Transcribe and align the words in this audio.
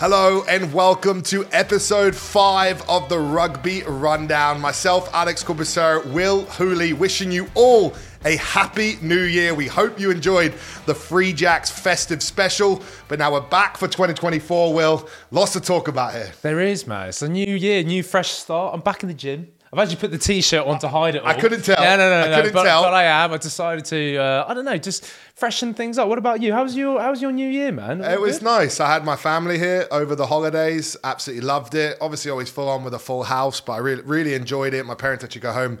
Hello 0.00 0.42
and 0.48 0.72
welcome 0.72 1.20
to 1.24 1.44
episode 1.52 2.16
five 2.16 2.80
of 2.88 3.10
the 3.10 3.18
Rugby 3.18 3.82
Rundown. 3.82 4.58
Myself, 4.58 5.10
Alex 5.12 5.44
Corbisiero, 5.44 6.10
Will 6.10 6.46
Hooley, 6.46 6.94
wishing 6.94 7.30
you 7.30 7.48
all 7.54 7.92
a 8.24 8.36
happy 8.36 8.96
new 9.02 9.20
year. 9.20 9.54
We 9.54 9.66
hope 9.66 10.00
you 10.00 10.10
enjoyed 10.10 10.54
the 10.86 10.94
Free 10.94 11.34
Jacks 11.34 11.70
festive 11.70 12.22
special, 12.22 12.82
but 13.08 13.18
now 13.18 13.32
we're 13.32 13.42
back 13.42 13.76
for 13.76 13.88
2024. 13.88 14.72
Will, 14.72 15.06
lots 15.32 15.52
to 15.52 15.60
talk 15.60 15.86
about 15.86 16.14
here. 16.14 16.32
There 16.40 16.60
is, 16.60 16.86
man. 16.86 17.10
It's 17.10 17.20
a 17.20 17.28
new 17.28 17.54
year, 17.54 17.82
new 17.82 18.02
fresh 18.02 18.30
start. 18.30 18.72
I'm 18.72 18.80
back 18.80 19.02
in 19.02 19.08
the 19.08 19.14
gym. 19.14 19.48
I've 19.72 19.78
actually 19.78 19.96
put 19.96 20.10
the 20.10 20.18
t-shirt 20.18 20.66
on 20.66 20.80
to 20.80 20.88
hide 20.88 21.14
it 21.14 21.22
all. 21.22 21.28
I 21.28 21.34
couldn't 21.34 21.62
tell. 21.64 21.80
Yeah, 21.80 21.94
no, 21.94 22.10
no, 22.10 22.20
I 22.22 22.28
no. 22.28 22.36
couldn't 22.36 22.52
but, 22.54 22.64
tell. 22.64 22.82
but 22.82 22.92
I 22.92 23.04
am. 23.04 23.32
I 23.32 23.36
decided 23.36 23.84
to. 23.84 24.16
Uh, 24.16 24.44
I 24.48 24.54
don't 24.54 24.64
know, 24.64 24.76
just 24.76 25.06
freshen 25.06 25.74
things 25.74 25.96
up. 25.96 26.08
What 26.08 26.18
about 26.18 26.42
you? 26.42 26.52
How's 26.52 26.74
your 26.74 27.00
How's 27.00 27.22
your 27.22 27.30
new 27.30 27.48
year, 27.48 27.70
man? 27.70 28.04
All 28.04 28.12
It 28.12 28.20
was 28.20 28.40
good? 28.40 28.46
nice. 28.46 28.80
I 28.80 28.92
had 28.92 29.04
my 29.04 29.14
family 29.14 29.58
here 29.58 29.86
over 29.92 30.16
the 30.16 30.26
holidays. 30.26 30.96
Absolutely 31.04 31.46
loved 31.46 31.76
it. 31.76 31.96
Obviously, 32.00 32.32
always 32.32 32.50
full 32.50 32.68
on 32.68 32.82
with 32.82 32.94
a 32.94 32.98
full 32.98 33.22
house, 33.22 33.60
but 33.60 33.74
I 33.74 33.78
really, 33.78 34.02
really 34.02 34.34
enjoyed 34.34 34.74
it. 34.74 34.84
My 34.86 34.96
parents 34.96 35.22
actually 35.22 35.42
go 35.42 35.52
home 35.52 35.78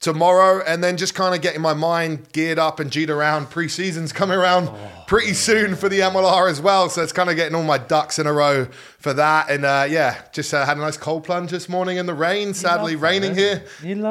tomorrow, 0.00 0.62
and 0.66 0.82
then 0.82 0.96
just 0.96 1.14
kind 1.14 1.34
of 1.34 1.42
getting 1.42 1.60
my 1.60 1.74
mind 1.74 2.32
geared 2.32 2.58
up 2.58 2.80
and 2.80 2.90
G'd 2.90 3.10
around. 3.10 3.50
Pre-season's 3.50 4.12
coming 4.12 4.38
around 4.38 4.70
pretty 5.06 5.34
soon 5.34 5.76
for 5.76 5.88
the 5.88 6.00
MLR 6.00 6.50
as 6.50 6.60
well, 6.60 6.88
so 6.88 7.02
it's 7.02 7.12
kind 7.12 7.28
of 7.28 7.36
getting 7.36 7.54
all 7.54 7.62
my 7.62 7.78
ducks 7.78 8.18
in 8.18 8.26
a 8.26 8.32
row 8.32 8.64
for 8.98 9.12
that. 9.12 9.50
And 9.50 9.64
uh, 9.64 9.86
yeah, 9.88 10.22
just 10.32 10.52
uh, 10.54 10.64
had 10.64 10.78
a 10.78 10.80
nice 10.80 10.96
cold 10.96 11.24
plunge 11.24 11.50
this 11.50 11.68
morning 11.68 11.98
in 11.98 12.06
the 12.06 12.14
rain. 12.14 12.54
Sadly, 12.54 12.96
raining 12.96 13.34
that. 13.34 13.38
here. 13.38 13.64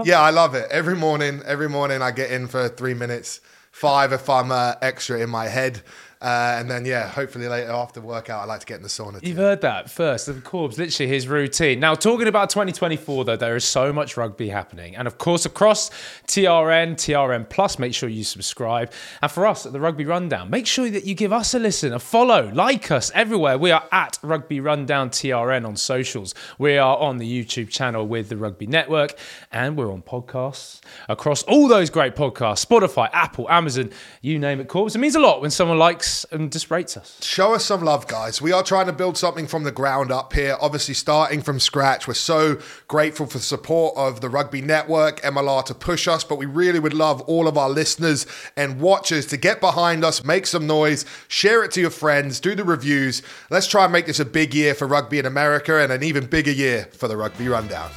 Yeah, 0.05 0.21
I 0.21 0.29
love 0.29 0.53
it. 0.55 0.67
Every 0.69 0.95
morning, 0.95 1.41
every 1.45 1.69
morning 1.69 2.01
I 2.01 2.11
get 2.11 2.31
in 2.31 2.47
for 2.47 2.69
three 2.69 2.93
minutes, 2.93 3.41
five 3.71 4.13
if 4.13 4.29
I'm 4.29 4.51
uh, 4.51 4.75
extra 4.81 5.19
in 5.19 5.29
my 5.29 5.47
head. 5.47 5.81
Uh, 6.21 6.57
and 6.59 6.69
then, 6.69 6.83
yeah, 6.85 7.07
hopefully 7.07 7.47
later 7.47 7.71
after 7.71 8.01
workout, 8.01 8.41
I 8.41 8.45
like 8.45 8.59
to 8.59 8.65
get 8.65 8.75
in 8.75 8.83
the 8.83 8.89
sauna. 8.89 9.25
You've 9.25 9.37
heard 9.37 9.61
that 9.61 9.89
first. 9.89 10.27
Of 10.27 10.43
Corbs, 10.43 10.77
literally 10.77 11.09
his 11.09 11.29
routine. 11.29 11.79
Now, 11.79 11.95
talking 11.95 12.27
about 12.27 12.49
2024, 12.49 13.23
though, 13.23 13.37
there 13.37 13.55
is 13.55 13.63
so 13.63 13.93
much 13.93 14.17
rugby 14.17 14.49
happening. 14.49 14.97
And 14.97 15.07
of 15.07 15.17
course, 15.17 15.45
across 15.45 15.89
TRN, 16.27 16.95
TRN 16.95 17.47
Plus, 17.47 17.79
make 17.79 17.93
sure 17.93 18.09
you 18.09 18.25
subscribe. 18.25 18.91
And 19.21 19.31
for 19.31 19.47
us 19.47 19.65
at 19.65 19.71
the 19.71 19.79
Rugby 19.79 20.03
Rundown, 20.03 20.49
make 20.49 20.67
sure 20.67 20.89
that 20.89 21.05
you 21.05 21.15
give 21.15 21.31
us 21.31 21.53
a 21.53 21.59
listen, 21.59 21.93
a 21.93 21.99
follow, 21.99 22.51
like 22.53 22.91
us 22.91 23.11
everywhere. 23.15 23.57
We 23.57 23.71
are 23.71 23.87
at 23.89 24.19
Rugby 24.21 24.59
Rundown 24.59 25.11
TRN 25.11 25.65
on 25.65 25.77
socials. 25.77 26.35
We 26.57 26.77
are 26.77 26.97
on 26.97 27.19
the 27.19 27.45
YouTube 27.45 27.69
channel 27.69 28.05
with 28.05 28.27
the 28.27 28.35
Rugby 28.35 28.67
Network, 28.67 29.17
and 29.53 29.77
we're 29.77 29.91
on 29.91 30.01
podcasts 30.01 30.81
across 31.07 31.43
all 31.43 31.69
those 31.69 31.89
great 31.89 32.15
podcasts 32.15 32.65
Spotify, 32.65 33.09
Apple, 33.13 33.49
Amazon, 33.49 33.91
you 34.21 34.37
name 34.37 34.59
it, 34.59 34.67
Corbs. 34.67 34.95
It 34.95 34.99
means 34.99 35.15
a 35.15 35.21
lot 35.21 35.41
when 35.41 35.49
someone 35.49 35.77
likes 35.77 36.08
and 36.31 36.51
just 36.51 36.71
rates 36.71 36.97
us. 36.97 37.17
Show 37.21 37.53
us 37.53 37.65
some 37.65 37.83
love, 37.83 38.07
guys. 38.07 38.41
We 38.41 38.51
are 38.51 38.63
trying 38.63 38.87
to 38.87 38.93
build 38.93 39.17
something 39.17 39.47
from 39.47 39.63
the 39.63 39.71
ground 39.71 40.11
up 40.11 40.33
here, 40.33 40.57
obviously 40.59 40.93
starting 40.93 41.41
from 41.41 41.59
scratch. 41.59 42.07
We're 42.07 42.13
so 42.13 42.59
grateful 42.87 43.25
for 43.25 43.37
the 43.37 43.43
support 43.43 43.95
of 43.97 44.21
the 44.21 44.29
Rugby 44.29 44.61
Network, 44.61 45.21
MLR, 45.21 45.63
to 45.65 45.73
push 45.73 46.07
us, 46.07 46.23
but 46.23 46.37
we 46.37 46.45
really 46.45 46.79
would 46.79 46.93
love 46.93 47.21
all 47.21 47.47
of 47.47 47.57
our 47.57 47.69
listeners 47.69 48.25
and 48.55 48.79
watchers 48.79 49.25
to 49.27 49.37
get 49.37 49.59
behind 49.59 50.03
us, 50.03 50.23
make 50.23 50.47
some 50.47 50.67
noise, 50.67 51.05
share 51.27 51.63
it 51.63 51.71
to 51.71 51.81
your 51.81 51.89
friends, 51.89 52.39
do 52.39 52.55
the 52.55 52.63
reviews. 52.63 53.21
Let's 53.49 53.67
try 53.67 53.83
and 53.83 53.93
make 53.93 54.05
this 54.05 54.19
a 54.19 54.25
big 54.25 54.53
year 54.53 54.73
for 54.73 54.87
rugby 54.87 55.19
in 55.19 55.25
America 55.25 55.79
and 55.79 55.91
an 55.91 56.03
even 56.03 56.25
bigger 56.25 56.51
year 56.51 56.87
for 56.91 57.07
the 57.07 57.17
Rugby 57.17 57.47
Rundown. 57.47 57.91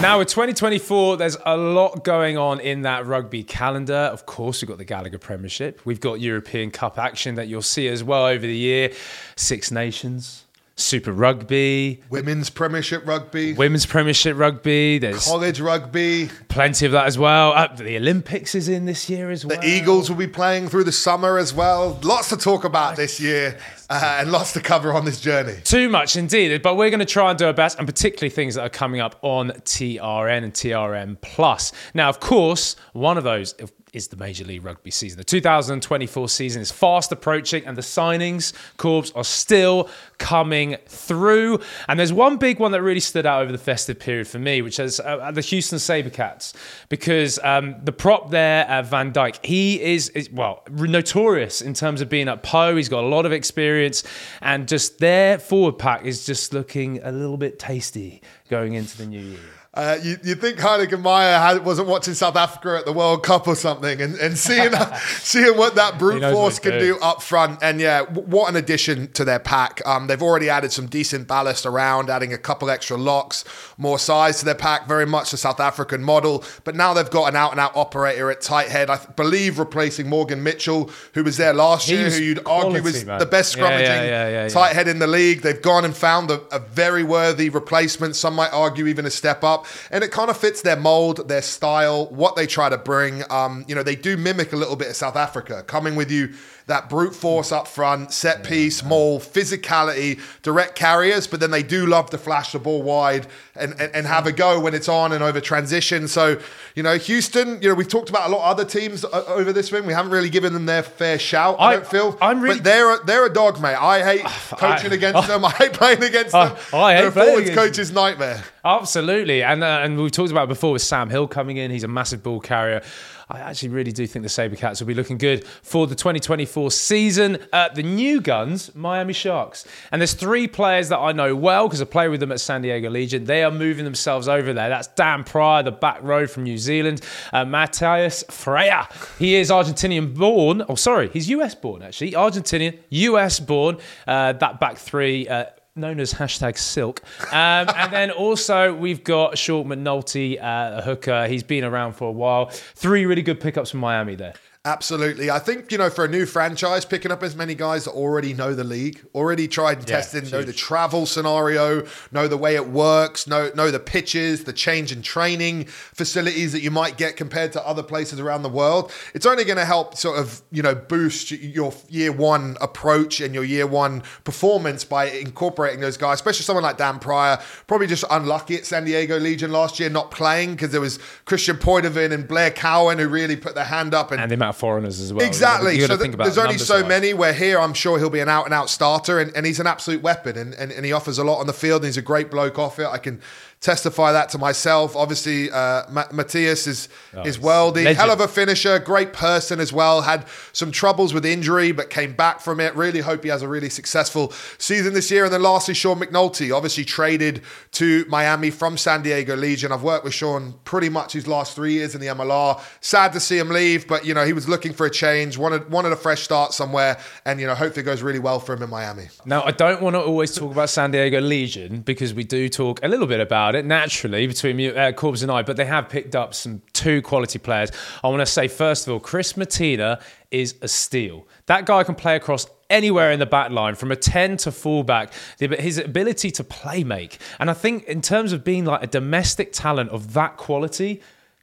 Now, 0.00 0.18
with 0.18 0.28
2024, 0.28 1.18
there's 1.18 1.36
a 1.44 1.58
lot 1.58 2.04
going 2.04 2.38
on 2.38 2.58
in 2.58 2.82
that 2.82 3.04
rugby 3.04 3.44
calendar. 3.44 3.92
Of 3.92 4.24
course, 4.24 4.62
we've 4.62 4.68
got 4.70 4.78
the 4.78 4.84
Gallagher 4.84 5.18
Premiership. 5.18 5.84
We've 5.84 6.00
got 6.00 6.22
European 6.22 6.70
Cup 6.70 6.98
action 6.98 7.34
that 7.34 7.48
you'll 7.48 7.60
see 7.60 7.86
as 7.86 8.02
well 8.02 8.24
over 8.24 8.40
the 8.40 8.56
year. 8.56 8.94
Six 9.36 9.70
Nations, 9.70 10.46
Super 10.80 11.12
Rugby, 11.12 12.00
Women's 12.10 12.50
Premiership 12.50 13.06
Rugby, 13.06 13.52
Women's 13.52 13.86
Premiership 13.86 14.36
Rugby. 14.36 14.98
There's 14.98 15.24
College 15.26 15.60
Rugby. 15.60 16.30
plenty 16.48 16.86
of 16.86 16.92
that 16.92 17.06
as 17.06 17.18
well. 17.18 17.52
Uh, 17.52 17.68
the 17.68 17.96
Olympics 17.96 18.54
is 18.54 18.68
in 18.68 18.86
this 18.86 19.08
year 19.10 19.30
as 19.30 19.44
well. 19.44 19.60
The 19.60 19.66
Eagles 19.66 20.08
will 20.08 20.16
be 20.16 20.26
playing 20.26 20.68
through 20.68 20.84
the 20.84 20.92
summer 20.92 21.38
as 21.38 21.52
well. 21.52 21.98
Lots 22.02 22.30
to 22.30 22.36
talk 22.36 22.64
about 22.64 22.96
this 22.96 23.20
year 23.20 23.58
uh, 23.90 24.18
and 24.20 24.32
lots 24.32 24.52
to 24.54 24.60
cover 24.60 24.92
on 24.92 25.04
this 25.04 25.20
journey. 25.20 25.56
Too 25.64 25.88
much 25.88 26.16
indeed, 26.16 26.62
but 26.62 26.76
we're 26.76 26.90
going 26.90 27.00
to 27.00 27.06
try 27.06 27.30
and 27.30 27.38
do 27.38 27.46
our 27.46 27.52
best, 27.52 27.78
and 27.78 27.86
particularly 27.86 28.30
things 28.30 28.54
that 28.54 28.62
are 28.62 28.70
coming 28.70 29.00
up 29.00 29.16
on 29.22 29.50
TRN 29.50 30.44
and 30.44 30.52
TRN 30.52 31.20
Plus. 31.20 31.72
Now, 31.94 32.08
of 32.08 32.20
course, 32.20 32.76
one 32.92 33.18
of 33.18 33.24
those 33.24 33.54
is 33.92 34.08
the 34.08 34.16
Major 34.16 34.44
League 34.44 34.64
Rugby 34.64 34.90
season. 34.90 35.18
The 35.18 35.24
2024 35.24 36.28
season 36.28 36.62
is 36.62 36.70
fast 36.70 37.12
approaching, 37.12 37.64
and 37.66 37.76
the 37.76 37.82
signings 37.82 38.52
corps 38.76 39.12
are 39.14 39.24
still 39.24 39.88
coming 40.18 40.76
through. 40.86 41.60
And 41.88 41.98
there's 41.98 42.12
one 42.12 42.36
big 42.36 42.58
one 42.58 42.72
that 42.72 42.82
really 42.82 43.00
stood 43.00 43.26
out 43.26 43.42
over 43.42 43.52
the 43.52 43.58
festive 43.58 43.98
period 43.98 44.28
for 44.28 44.38
me, 44.38 44.62
which 44.62 44.78
is 44.78 45.00
uh, 45.00 45.30
the 45.32 45.40
Houston 45.40 45.78
Sabercats, 45.78 46.54
because 46.88 47.38
um, 47.42 47.76
the 47.82 47.92
prop 47.92 48.30
there, 48.30 48.68
uh, 48.68 48.82
Van 48.82 49.12
Dyke, 49.12 49.44
he 49.44 49.80
is, 49.80 50.08
is 50.10 50.30
well 50.30 50.62
notorious 50.70 51.60
in 51.60 51.74
terms 51.74 52.00
of 52.00 52.08
being 52.08 52.28
at 52.28 52.42
Poe. 52.42 52.76
He's 52.76 52.88
got 52.88 53.04
a 53.04 53.08
lot 53.08 53.26
of 53.26 53.32
experience, 53.32 54.02
and 54.40 54.68
just 54.68 54.98
their 54.98 55.38
forward 55.38 55.78
pack 55.78 56.04
is 56.04 56.26
just 56.26 56.52
looking 56.52 57.02
a 57.02 57.12
little 57.12 57.36
bit 57.36 57.58
tasty 57.58 58.22
going 58.48 58.74
into 58.74 58.96
the 58.98 59.06
new 59.06 59.20
year. 59.20 59.59
Uh, 59.72 59.96
you, 60.02 60.16
you 60.24 60.34
think 60.34 60.58
Heyneke 60.58 61.00
Meyer 61.00 61.38
had, 61.38 61.64
wasn't 61.64 61.86
watching 61.86 62.14
South 62.14 62.34
Africa 62.34 62.78
at 62.78 62.86
the 62.86 62.92
World 62.92 63.22
Cup 63.22 63.46
or 63.46 63.54
something 63.54 64.02
and, 64.02 64.16
and 64.16 64.36
seeing, 64.36 64.72
seeing 65.20 65.56
what 65.56 65.76
that 65.76 65.96
brute 65.96 66.22
force 66.22 66.58
can 66.58 66.76
do 66.80 66.98
up 67.00 67.22
front. 67.22 67.62
And 67.62 67.80
yeah, 67.80 68.00
w- 68.04 68.26
what 68.26 68.48
an 68.48 68.56
addition 68.56 69.12
to 69.12 69.24
their 69.24 69.38
pack. 69.38 69.80
Um, 69.86 70.08
they've 70.08 70.20
already 70.20 70.50
added 70.50 70.72
some 70.72 70.86
decent 70.88 71.28
ballast 71.28 71.66
around, 71.66 72.10
adding 72.10 72.32
a 72.32 72.38
couple 72.38 72.68
extra 72.68 72.96
locks, 72.96 73.44
more 73.78 74.00
size 74.00 74.40
to 74.40 74.44
their 74.44 74.56
pack, 74.56 74.88
very 74.88 75.06
much 75.06 75.30
the 75.30 75.36
South 75.36 75.60
African 75.60 76.02
model. 76.02 76.42
But 76.64 76.74
now 76.74 76.92
they've 76.92 77.08
got 77.08 77.28
an 77.28 77.36
out 77.36 77.52
and 77.52 77.60
out 77.60 77.76
operator 77.76 78.28
at 78.28 78.40
tight 78.40 78.70
head, 78.70 78.90
I 78.90 78.96
th- 78.96 79.14
believe 79.14 79.60
replacing 79.60 80.08
Morgan 80.08 80.42
Mitchell, 80.42 80.90
who 81.14 81.22
was 81.22 81.36
there 81.36 81.54
last 81.54 81.88
He 81.88 81.94
year, 81.94 82.10
who 82.10 82.18
you'd 82.20 82.44
argue 82.44 82.82
was 82.82 83.04
man. 83.04 83.20
the 83.20 83.26
best 83.26 83.56
scrummaging 83.56 83.86
yeah, 83.86 84.04
yeah, 84.04 84.28
yeah. 84.28 84.48
tight 84.48 84.74
head 84.74 84.88
in 84.88 84.98
the 84.98 85.06
league. 85.06 85.42
They've 85.42 85.62
gone 85.62 85.84
and 85.84 85.96
found 85.96 86.32
a, 86.32 86.40
a 86.52 86.58
very 86.58 87.04
worthy 87.04 87.50
replacement. 87.50 88.16
Some 88.16 88.34
might 88.34 88.52
argue 88.52 88.88
even 88.88 89.06
a 89.06 89.10
step 89.10 89.44
up, 89.44 89.60
and 89.90 90.04
it 90.04 90.10
kind 90.10 90.30
of 90.30 90.36
fits 90.36 90.62
their 90.62 90.76
mold, 90.76 91.28
their 91.28 91.42
style, 91.42 92.06
what 92.06 92.36
they 92.36 92.46
try 92.46 92.68
to 92.68 92.78
bring. 92.78 93.22
Um, 93.30 93.64
you 93.68 93.74
know, 93.74 93.82
they 93.82 93.96
do 93.96 94.16
mimic 94.16 94.52
a 94.52 94.56
little 94.56 94.76
bit 94.76 94.88
of 94.88 94.96
South 94.96 95.16
Africa, 95.16 95.62
coming 95.66 95.96
with 95.96 96.10
you 96.10 96.34
that 96.70 96.88
brute 96.88 97.14
force 97.14 97.52
up 97.52 97.68
front, 97.68 98.12
set 98.12 98.42
piece, 98.44 98.82
maul, 98.82 99.20
physicality, 99.20 100.20
direct 100.42 100.74
carriers, 100.76 101.26
but 101.26 101.40
then 101.40 101.50
they 101.50 101.62
do 101.62 101.84
love 101.86 102.10
to 102.10 102.18
flash 102.18 102.52
the 102.52 102.58
ball 102.58 102.82
wide 102.82 103.26
and, 103.56 103.72
and, 103.80 103.94
and 103.94 104.06
have 104.06 104.26
a 104.26 104.32
go 104.32 104.58
when 104.60 104.72
it's 104.74 104.88
on 104.88 105.12
and 105.12 105.22
over 105.22 105.40
transition. 105.40 106.08
So, 106.08 106.40
you 106.74 106.82
know, 106.82 106.96
Houston, 106.96 107.60
you 107.60 107.68
know, 107.68 107.74
we've 107.74 107.88
talked 107.88 108.08
about 108.08 108.28
a 108.30 108.32
lot 108.32 108.38
of 108.50 108.58
other 108.58 108.64
teams 108.64 109.04
over 109.04 109.52
this 109.52 109.70
win. 109.72 109.84
We 109.86 109.92
haven't 109.92 110.12
really 110.12 110.30
given 110.30 110.52
them 110.52 110.66
their 110.66 110.82
fair 110.82 111.18
shout, 111.18 111.56
I, 111.58 111.64
I- 111.64 111.72
don't 111.74 111.86
feel. 111.86 112.18
I'm 112.22 112.40
really- 112.40 112.56
but 112.56 112.64
they're 112.64 112.94
a, 112.94 113.04
they're 113.04 113.26
a 113.26 113.32
dog, 113.32 113.60
mate. 113.60 113.74
I 113.74 114.02
hate 114.02 114.24
coaching 114.58 114.92
I- 114.92 114.94
against 114.94 115.28
them. 115.28 115.44
I 115.44 115.50
hate 115.50 115.72
playing 115.72 116.02
against 116.02 116.34
I- 116.34 116.48
them. 116.48 116.56
I 116.72 116.94
hate 116.94 117.00
They're 117.02 117.24
forwards 117.26 117.50
coach's 117.50 117.92
nightmare. 117.92 118.42
Absolutely, 118.64 119.42
and 119.42 119.64
uh, 119.64 119.80
and 119.82 119.98
we 119.98 120.10
talked 120.10 120.30
about 120.30 120.44
it 120.44 120.48
before 120.48 120.72
with 120.72 120.82
Sam 120.82 121.08
Hill 121.10 121.26
coming 121.26 121.56
in. 121.56 121.70
He's 121.70 121.84
a 121.84 121.88
massive 121.88 122.22
ball 122.22 122.40
carrier. 122.40 122.82
I 123.30 123.38
actually 123.38 123.68
really 123.68 123.92
do 123.92 124.06
think 124.06 124.24
the 124.24 124.28
Sabercats 124.28 124.80
will 124.80 124.88
be 124.88 124.94
looking 124.94 125.16
good 125.16 125.46
for 125.62 125.86
the 125.86 125.94
2024 125.94 126.70
season. 126.72 127.38
Uh, 127.52 127.68
the 127.68 127.82
new 127.82 128.20
guns, 128.20 128.74
Miami 128.74 129.12
Sharks, 129.12 129.64
and 129.92 130.00
there's 130.00 130.14
three 130.14 130.48
players 130.48 130.88
that 130.88 130.98
I 130.98 131.12
know 131.12 131.36
well 131.36 131.68
because 131.68 131.80
I 131.80 131.84
play 131.84 132.08
with 132.08 132.18
them 132.18 132.32
at 132.32 132.40
San 132.40 132.62
Diego 132.62 132.90
Legion. 132.90 133.24
They 133.24 133.44
are 133.44 133.52
moving 133.52 133.84
themselves 133.84 134.26
over 134.26 134.52
there. 134.52 134.68
That's 134.68 134.88
Dan 134.88 135.22
Pryor, 135.22 135.62
the 135.62 135.70
back 135.70 136.02
row 136.02 136.26
from 136.26 136.42
New 136.42 136.58
Zealand. 136.58 137.02
Uh, 137.32 137.44
Matthias 137.44 138.24
Freya, 138.30 138.88
he 139.18 139.36
is 139.36 139.50
Argentinian 139.50 140.16
born. 140.16 140.64
Oh, 140.68 140.74
sorry, 140.74 141.08
he's 141.10 141.28
US 141.30 141.54
born 141.54 141.82
actually. 141.82 142.12
Argentinian, 142.12 142.78
US 142.90 143.38
born. 143.38 143.78
Uh, 144.08 144.32
that 144.32 144.58
back 144.58 144.76
three. 144.76 145.28
Known 145.76 146.00
as 146.00 146.12
hashtag 146.14 146.58
silk. 146.58 147.00
Um, 147.32 147.68
and 147.76 147.92
then 147.92 148.10
also 148.10 148.74
we've 148.74 149.04
got 149.04 149.38
Sean 149.38 149.66
McNulty, 149.66 150.36
uh, 150.36 150.78
a 150.78 150.82
hooker. 150.82 151.28
He's 151.28 151.44
been 151.44 151.62
around 151.62 151.92
for 151.92 152.08
a 152.08 152.12
while. 152.12 152.46
Three 152.46 153.06
really 153.06 153.22
good 153.22 153.40
pickups 153.40 153.70
from 153.70 153.80
Miami 153.80 154.16
there. 154.16 154.34
Absolutely. 154.66 155.30
I 155.30 155.38
think, 155.38 155.72
you 155.72 155.78
know, 155.78 155.88
for 155.88 156.04
a 156.04 156.08
new 156.08 156.26
franchise, 156.26 156.84
picking 156.84 157.10
up 157.10 157.22
as 157.22 157.34
many 157.34 157.54
guys 157.54 157.86
that 157.86 157.92
already 157.92 158.34
know 158.34 158.52
the 158.52 158.62
league, 158.62 159.02
already 159.14 159.48
tried 159.48 159.78
and 159.78 159.88
Yeah, 159.88 159.96
tested, 159.96 160.30
know 160.30 160.42
the 160.42 160.52
travel 160.52 161.06
scenario, 161.06 161.86
know 162.12 162.28
the 162.28 162.36
way 162.36 162.56
it 162.56 162.68
works, 162.68 163.26
know, 163.26 163.50
know 163.54 163.70
the 163.70 163.80
pitches, 163.80 164.44
the 164.44 164.52
change 164.52 164.92
in 164.92 165.00
training 165.00 165.64
facilities 165.64 166.52
that 166.52 166.60
you 166.60 166.70
might 166.70 166.98
get 166.98 167.16
compared 167.16 167.52
to 167.52 167.66
other 167.66 167.82
places 167.82 168.20
around 168.20 168.42
the 168.42 168.50
world. 168.50 168.92
It's 169.14 169.24
only 169.24 169.44
going 169.44 169.56
to 169.56 169.64
help 169.64 169.96
sort 169.96 170.18
of, 170.18 170.42
you 170.52 170.62
know, 170.62 170.74
boost 170.74 171.30
your 171.30 171.72
year 171.88 172.12
one 172.12 172.58
approach 172.60 173.22
and 173.22 173.34
your 173.34 173.44
year 173.44 173.66
one 173.66 174.02
performance 174.24 174.84
by 174.84 175.06
incorporating 175.06 175.80
those 175.80 175.96
guys, 175.96 176.16
especially 176.16 176.44
someone 176.44 176.64
like 176.64 176.76
Dan 176.76 176.98
Pryor, 176.98 177.38
probably 177.66 177.86
just 177.86 178.04
unlucky 178.10 178.56
at 178.56 178.66
San 178.66 178.84
Diego 178.84 179.18
Legion 179.18 179.52
last 179.52 179.80
year, 179.80 179.88
not 179.88 180.10
playing 180.10 180.50
because 180.50 180.70
there 180.70 180.82
was 180.82 180.98
Christian 181.24 181.56
Poidevin 181.56 182.12
and 182.12 182.28
Blair 182.28 182.50
Cowan 182.50 182.98
who 182.98 183.08
really 183.08 183.36
put 183.36 183.54
their 183.54 183.64
hand 183.64 183.94
up 183.94 184.10
and, 184.10 184.20
And 184.20 184.49
amount 184.50 184.56
amount 184.56 184.56
of 184.56 184.60
foreigners 184.60 185.00
as 185.00 185.12
well. 185.12 185.26
Exactly. 185.26 185.76
You 185.76 185.86
so 185.86 185.96
th- 185.96 186.16
there's 186.16 186.38
only 186.38 186.58
so 186.58 186.86
many. 186.86 187.14
Where 187.14 187.32
here, 187.32 187.58
I'm 187.58 187.74
sure 187.74 187.98
he'll 187.98 188.10
be 188.10 188.20
an 188.20 188.28
out 188.28 188.44
and 188.44 188.54
out 188.54 188.70
starter, 188.70 189.18
and, 189.20 189.34
and 189.36 189.46
he's 189.46 189.60
an 189.60 189.66
absolute 189.66 190.02
weapon, 190.02 190.36
and, 190.36 190.54
and, 190.54 190.72
and 190.72 190.84
he 190.84 190.92
offers 190.92 191.18
a 191.18 191.24
lot 191.24 191.38
on 191.40 191.46
the 191.46 191.52
field, 191.52 191.82
and 191.82 191.86
he's 191.86 191.96
a 191.96 192.02
great 192.02 192.30
bloke 192.30 192.58
off 192.58 192.78
it. 192.78 192.86
I 192.86 192.98
can 192.98 193.20
testify 193.60 194.12
that 194.12 194.30
to 194.30 194.38
myself. 194.38 194.96
Obviously, 194.96 195.50
uh, 195.50 195.82
Ma- 195.90 196.06
Matthias 196.12 196.66
is 196.66 196.88
oh, 197.14 197.22
is 197.22 197.38
worldy, 197.38 197.84
legend. 197.84 197.96
hell 197.98 198.10
of 198.10 198.20
a 198.20 198.28
finisher, 198.28 198.78
great 198.78 199.12
person 199.12 199.60
as 199.60 199.72
well. 199.72 200.00
Had 200.00 200.26
some 200.52 200.72
troubles 200.72 201.12
with 201.12 201.26
injury, 201.26 201.72
but 201.72 201.90
came 201.90 202.14
back 202.14 202.40
from 202.40 202.58
it. 202.58 202.74
Really 202.74 203.00
hope 203.00 203.22
he 203.22 203.28
has 203.28 203.42
a 203.42 203.48
really 203.48 203.68
successful 203.68 204.32
season 204.58 204.94
this 204.94 205.10
year. 205.10 205.24
And 205.24 205.32
then 205.32 205.42
lastly, 205.42 205.74
Sean 205.74 206.00
McNulty, 206.00 206.54
obviously 206.54 206.84
traded 206.84 207.42
to 207.72 208.06
Miami 208.08 208.50
from 208.50 208.78
San 208.78 209.02
Diego 209.02 209.36
Legion. 209.36 209.72
I've 209.72 209.82
worked 209.82 210.04
with 210.04 210.14
Sean 210.14 210.54
pretty 210.64 210.88
much 210.88 211.12
his 211.12 211.26
last 211.26 211.54
three 211.54 211.74
years 211.74 211.94
in 211.94 212.00
the 212.00 212.06
MLR. 212.06 212.60
Sad 212.80 213.12
to 213.12 213.20
see 213.20 213.38
him 213.38 213.50
leave, 213.50 213.86
but 213.86 214.06
you 214.06 214.14
know 214.14 214.24
he 214.24 214.32
was 214.32 214.48
looking 214.48 214.72
for 214.72 214.86
a 214.86 214.90
change, 214.90 215.36
wanted 215.36 215.70
wanted 215.70 215.92
a 215.92 215.96
fresh 215.96 216.22
start 216.22 216.54
somewhere, 216.54 216.98
and 217.26 217.38
you 217.38 217.46
know 217.46 217.54
hopefully 217.54 217.82
it 217.82 217.84
goes 217.84 218.02
really 218.02 218.18
well 218.18 218.40
for 218.40 218.54
him 218.54 218.62
in 218.62 218.70
Miami. 218.70 219.08
Now 219.26 219.42
I 219.42 219.50
don't 219.50 219.82
want 219.82 219.96
to 219.96 220.00
always 220.02 220.34
talk 220.34 220.50
about 220.50 220.70
San 220.70 220.92
Diego 220.92 221.20
Legion 221.20 221.82
because 221.82 222.14
we 222.14 222.24
do 222.24 222.48
talk 222.48 222.80
a 222.82 222.88
little 222.88 223.06
bit 223.06 223.20
about 223.20 223.49
about 223.50 223.58
it 223.58 223.66
naturally 223.66 224.26
between 224.26 224.76
uh, 224.76 224.92
Corbs 224.92 225.22
and 225.22 225.30
I, 225.30 225.42
but 225.42 225.56
they 225.56 225.64
have 225.64 225.88
picked 225.88 226.14
up 226.14 226.34
some 226.34 226.62
two 226.72 227.02
quality 227.02 227.38
players. 227.38 227.70
I 228.02 228.08
want 228.08 228.20
to 228.20 228.26
say, 228.26 228.46
first 228.46 228.86
of 228.86 228.92
all, 228.92 229.00
Chris 229.00 229.32
Mattina 229.34 230.00
is 230.30 230.54
a 230.62 230.68
steal. 230.68 231.26
That 231.46 231.66
guy 231.66 231.82
can 231.82 231.96
play 231.96 232.14
across 232.14 232.46
anywhere 232.70 233.10
in 233.10 233.18
the 233.18 233.26
back 233.26 233.50
line 233.50 233.74
from 233.74 233.90
a 233.90 233.96
10 233.96 234.36
to 234.36 234.52
fullback 234.52 235.12
his 235.40 235.76
ability 235.76 236.30
to 236.30 236.44
play 236.44 236.84
make 236.84 237.18
and 237.40 237.50
i 237.50 237.52
think 237.52 237.82
in 237.86 238.00
terms 238.00 238.32
of 238.32 238.44
being 238.44 238.64
like 238.64 238.80
a 238.80 238.86
domestic 238.86 239.52
talent 239.52 239.90
of 239.90 240.12
that 240.12 240.36
quality 240.36 241.00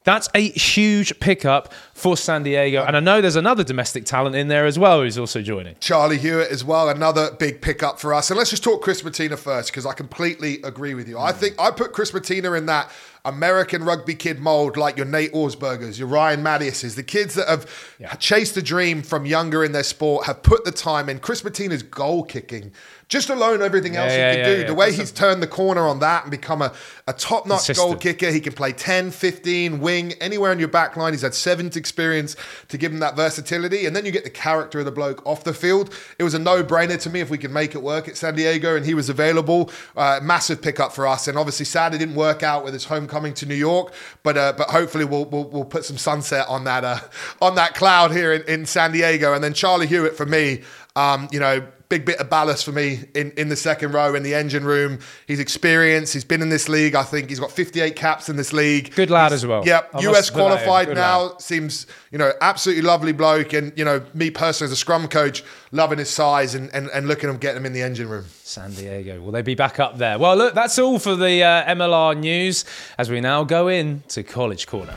that's 0.08 0.30
a 0.34 0.48
huge 0.52 1.20
pickup 1.20 1.74
for 1.94 2.16
San 2.16 2.44
Diego. 2.44 2.82
And 2.86 2.96
I 2.96 3.02
know 3.02 3.20
there's 3.20 3.36
another 3.36 3.66
domestic 3.66 4.06
talent 4.06 4.38
in 4.38 4.48
there 4.48 4.66
as 4.66 4.80
well 4.80 5.02
who's 5.02 5.18
also 5.18 5.42
joining. 5.42 5.76
Charlie 5.82 6.18
Hewitt 6.18 6.50
as 6.50 6.64
well, 6.64 6.88
another 6.88 7.32
big 7.38 7.62
pickup 7.62 8.00
for 8.00 8.14
us. 8.14 8.32
And 8.32 8.38
let's 8.38 8.50
just 8.50 8.64
talk 8.64 8.82
Chris 8.82 9.02
Mattina 9.02 9.38
first, 9.38 9.70
because 9.70 9.86
I 9.86 9.92
completely 9.92 10.62
agree 10.64 10.94
with 10.94 11.10
you. 11.10 11.20
I 11.20 11.34
think 11.34 11.60
I 11.60 11.72
put 11.72 11.92
Chris 11.92 12.14
Mattina 12.14 12.58
in 12.58 12.68
that 12.68 12.90
American 13.26 13.84
rugby 13.84 14.16
kid 14.16 14.40
mold, 14.40 14.78
like 14.78 14.96
your 14.96 15.06
Nate 15.06 15.34
Augspurgers, 15.34 16.00
your 16.00 16.08
Ryan 16.08 16.42
Matyas's, 16.42 16.96
the 16.96 17.04
kids 17.04 17.34
that 17.34 17.50
have 17.50 17.70
yeah. 18.00 18.14
chased 18.14 18.56
the 18.56 18.62
dream 18.62 19.02
from 19.02 19.26
younger 19.26 19.66
in 19.66 19.74
their 19.74 19.84
sport, 19.84 20.26
have 20.26 20.42
put 20.42 20.64
the 20.64 20.72
time 20.72 21.10
in. 21.10 21.20
Chris 21.20 21.42
Mattina's 21.42 21.84
goal 21.84 22.24
kicking 22.24 22.72
just 23.10 23.30
alone, 23.30 23.62
everything 23.62 23.96
else 23.96 24.12
yeah, 24.12 24.32
he 24.32 24.38
can 24.38 24.46
do. 24.46 24.68
the 24.68 24.74
way 24.74 24.92
he's 24.92 25.12
turned 25.14 25.42
the 25.42 25.48
corner 25.48 25.88
on 25.88 26.00
that 26.00 26.24
and 26.24 26.32
become 26.32 26.62
a, 26.62 26.74
a 27.08 27.14
top 27.14 27.46
notch 27.46 27.74
goal 27.74 27.96
kicker. 27.96 28.30
He 28.32 28.42
can 28.42 28.52
play 28.52 28.74
10, 28.74 29.12
15, 29.12 29.80
wing, 29.80 30.14
anywhere 30.20 30.52
in 30.52 30.60
your 30.60 30.68
back 30.68 30.98
line. 30.98 31.14
He's 31.14 31.22
had 31.22 31.34
sevens 31.34 31.78
experience 31.78 32.36
to 32.68 32.78
give 32.78 32.92
him 32.92 33.00
that 33.00 33.16
versatility. 33.16 33.86
And 33.86 33.96
then 33.96 34.06
you 34.06 34.12
get 34.12 34.26
the 34.26 34.30
character 34.30 34.80
of 34.80 34.86
the 34.86 34.92
bloke 34.92 35.26
off 35.26 35.46
the 35.46 35.54
field. 35.54 35.94
It 36.20 36.24
was 36.24 36.34
a 36.34 36.40
no 36.40 36.64
brainer 36.66 37.00
to 37.02 37.10
me 37.10 37.22
if 37.22 37.30
we 37.30 37.38
could 37.38 37.52
make 37.52 37.76
it 37.76 37.82
work 37.82 38.10
at 38.10 38.18
San 38.18 38.36
Diego 38.36 38.76
and 38.76 38.86
he 38.86 38.94
was 38.94 39.08
available. 39.08 39.72
Uh, 39.96 40.20
massive 40.22 40.62
pickup 40.62 40.92
for 40.92 41.08
us. 41.08 41.30
And 41.30 41.38
obviously, 41.38 41.66
sad 41.66 41.96
it 41.96 42.00
didn't 42.00 42.16
work 42.16 42.44
out 42.44 42.66
with 42.66 42.74
his 42.74 42.84
homecoming 42.84 43.34
to 43.36 43.46
New 43.46 43.56
York, 43.56 43.94
but 44.24 44.38
uh, 44.38 44.54
but 44.58 44.70
hopefully 44.70 45.06
we'll, 45.06 45.26
we'll, 45.26 45.46
we'll 45.46 45.66
put 45.66 45.86
some 45.86 45.98
sunset 45.98 46.46
on 46.50 46.66
that 46.66 46.84
uh, 46.84 47.00
on 47.42 47.56
that 47.56 47.74
cloud 47.74 48.12
here 48.12 48.34
in, 48.34 48.44
in 48.44 48.66
San 48.66 48.92
Diego. 48.92 49.34
And 49.34 49.42
then 49.42 49.54
Charlie 49.54 49.88
Hewitt 49.88 50.18
for 50.18 50.26
me, 50.26 50.64
um, 50.98 51.30
you 51.32 51.40
know, 51.40 51.66
big 51.90 52.06
bit 52.06 52.20
of 52.20 52.30
ballast 52.30 52.66
for 52.66 52.72
me 52.72 53.00
in, 53.16 53.32
in 53.32 53.50
the 53.50 53.56
second 53.56 53.94
row 53.94 54.14
in 54.16 54.24
the 54.24 54.34
engine 54.34 54.66
room. 54.66 55.00
He's 55.26 55.40
experienced. 55.40 56.14
He's 56.14 56.26
been 56.26 56.42
in 56.42 56.50
this 56.50 56.68
league. 56.68 56.96
I 56.96 57.04
think 57.04 57.30
he's 57.30 57.40
got 57.40 57.52
58 57.52 57.96
caps 57.96 58.30
in 58.30 58.36
this 58.36 58.52
league. 58.52 58.94
Good 58.96 59.10
lad 59.10 59.32
he's, 59.32 59.44
as 59.44 59.48
well. 59.48 59.66
Yep. 59.66 59.96
I 59.96 60.00
US 60.10 60.30
qualified 60.30 60.94
now. 60.94 61.22
Lad. 61.22 61.42
Seems, 61.42 61.88
you 62.12 62.18
know, 62.18 62.32
absolutely 62.42 62.84
lovely 62.84 63.14
bloke. 63.14 63.54
And, 63.54 63.72
you 63.78 63.86
know, 63.86 64.04
me 64.14 64.32
personally 64.32 64.68
as 64.68 64.74
a 64.74 64.78
scrum 64.78 65.08
coach, 65.08 65.44
loving 65.72 66.00
his 66.00 66.10
size 66.10 66.56
and, 66.56 66.74
and, 66.74 66.90
and 66.90 67.08
looking 67.08 67.30
at 67.30 67.34
him, 67.34 67.40
getting 67.40 67.62
him 67.62 67.66
in 67.66 67.74
the 67.74 67.82
engine 67.82 68.10
room. 68.10 68.26
San 68.44 68.72
Diego. 68.72 69.22
Will 69.22 69.32
they 69.32 69.42
be 69.42 69.56
back 69.56 69.80
up 69.80 69.98
there? 69.98 70.20
Well, 70.20 70.36
look, 70.36 70.54
that's 70.54 70.78
all 70.80 71.00
for 71.00 71.16
the 71.16 71.44
uh, 71.44 71.74
MLR 71.74 72.18
news 72.18 72.66
as 72.98 73.10
we 73.10 73.22
now 73.22 73.44
go 73.44 73.68
in 73.68 74.04
to 74.10 74.24
College 74.24 74.68
Corner. 74.68 74.96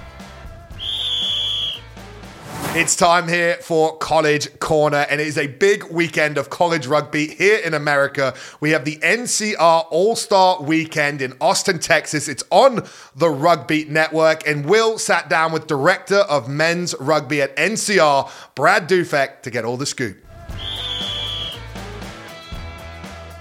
It's 2.72 2.94
time 2.94 3.26
here 3.26 3.56
for 3.56 3.98
College 3.98 4.60
Corner, 4.60 5.04
and 5.10 5.20
it 5.20 5.26
is 5.26 5.36
a 5.36 5.48
big 5.48 5.82
weekend 5.90 6.38
of 6.38 6.50
college 6.50 6.86
rugby 6.86 7.26
here 7.26 7.58
in 7.58 7.74
America. 7.74 8.32
We 8.60 8.70
have 8.70 8.84
the 8.84 8.96
NCR 8.98 9.86
All 9.90 10.14
Star 10.14 10.62
Weekend 10.62 11.20
in 11.20 11.34
Austin, 11.40 11.80
Texas. 11.80 12.28
It's 12.28 12.44
on 12.48 12.86
the 13.16 13.28
Rugby 13.28 13.86
Network, 13.86 14.46
and 14.46 14.66
Will 14.66 14.98
sat 14.98 15.28
down 15.28 15.50
with 15.50 15.66
Director 15.66 16.18
of 16.18 16.48
Men's 16.48 16.94
Rugby 17.00 17.42
at 17.42 17.56
NCR, 17.56 18.30
Brad 18.54 18.88
Dufek, 18.88 19.42
to 19.42 19.50
get 19.50 19.64
all 19.64 19.76
the 19.76 19.84
scoop. 19.84 20.24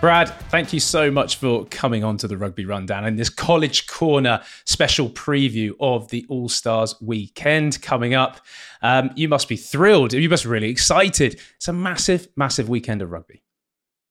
Brad, 0.01 0.29
thank 0.49 0.71
you 0.71 0.79
so 0.79 1.11
much 1.11 1.35
for 1.35 1.65
coming 1.65 2.05
on 2.05 2.15
to 2.19 2.27
the 2.29 2.37
Rugby 2.37 2.63
Rundown 2.63 3.03
and 3.03 3.19
this 3.19 3.29
College 3.29 3.85
Corner 3.87 4.41
special 4.63 5.09
preview 5.09 5.73
of 5.81 6.07
the 6.07 6.25
All 6.29 6.47
Stars 6.47 6.95
weekend 7.01 7.81
coming 7.81 8.13
up. 8.13 8.39
Um, 8.81 9.11
you 9.15 9.27
must 9.27 9.49
be 9.49 9.57
thrilled. 9.57 10.13
You 10.13 10.29
must 10.29 10.45
be 10.45 10.49
really 10.49 10.69
excited. 10.69 11.41
It's 11.57 11.67
a 11.67 11.73
massive, 11.73 12.29
massive 12.37 12.69
weekend 12.69 13.01
of 13.01 13.11
rugby. 13.11 13.43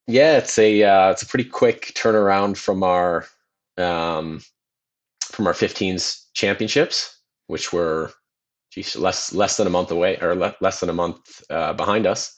Yeah, 0.07 0.37
it's 0.37 0.59
a 0.59 0.83
uh, 0.83 1.11
it's 1.11 1.23
a 1.23 1.27
pretty 1.27 1.49
quick 1.49 1.93
turnaround 1.95 2.59
from 2.59 2.83
our 2.83 3.25
um, 3.79 4.43
from 5.23 5.47
our 5.47 5.55
15s 5.55 6.25
championships, 6.35 7.19
which 7.47 7.73
were 7.73 8.13
geez, 8.71 8.95
less 8.95 9.33
less 9.33 9.57
than 9.57 9.67
a 9.67 9.71
month 9.71 9.91
away 9.91 10.19
or 10.21 10.35
le- 10.35 10.57
less 10.61 10.81
than 10.81 10.91
a 10.91 10.95
month 10.95 11.43
uh, 11.49 11.73
behind 11.73 12.07
us. 12.07 12.38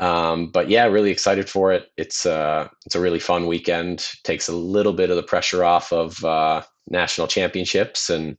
Um, 0.00 0.48
but 0.48 0.68
yeah, 0.68 0.86
really 0.86 1.10
excited 1.10 1.48
for 1.48 1.72
it. 1.72 1.86
It's 1.96 2.26
uh, 2.26 2.68
it's 2.84 2.94
a 2.94 3.00
really 3.00 3.20
fun 3.20 3.46
weekend. 3.46 4.08
Takes 4.24 4.48
a 4.48 4.52
little 4.56 4.92
bit 4.92 5.10
of 5.10 5.16
the 5.16 5.22
pressure 5.22 5.64
off 5.64 5.92
of 5.92 6.22
uh, 6.24 6.62
national 6.88 7.28
championships, 7.28 8.10
and 8.10 8.36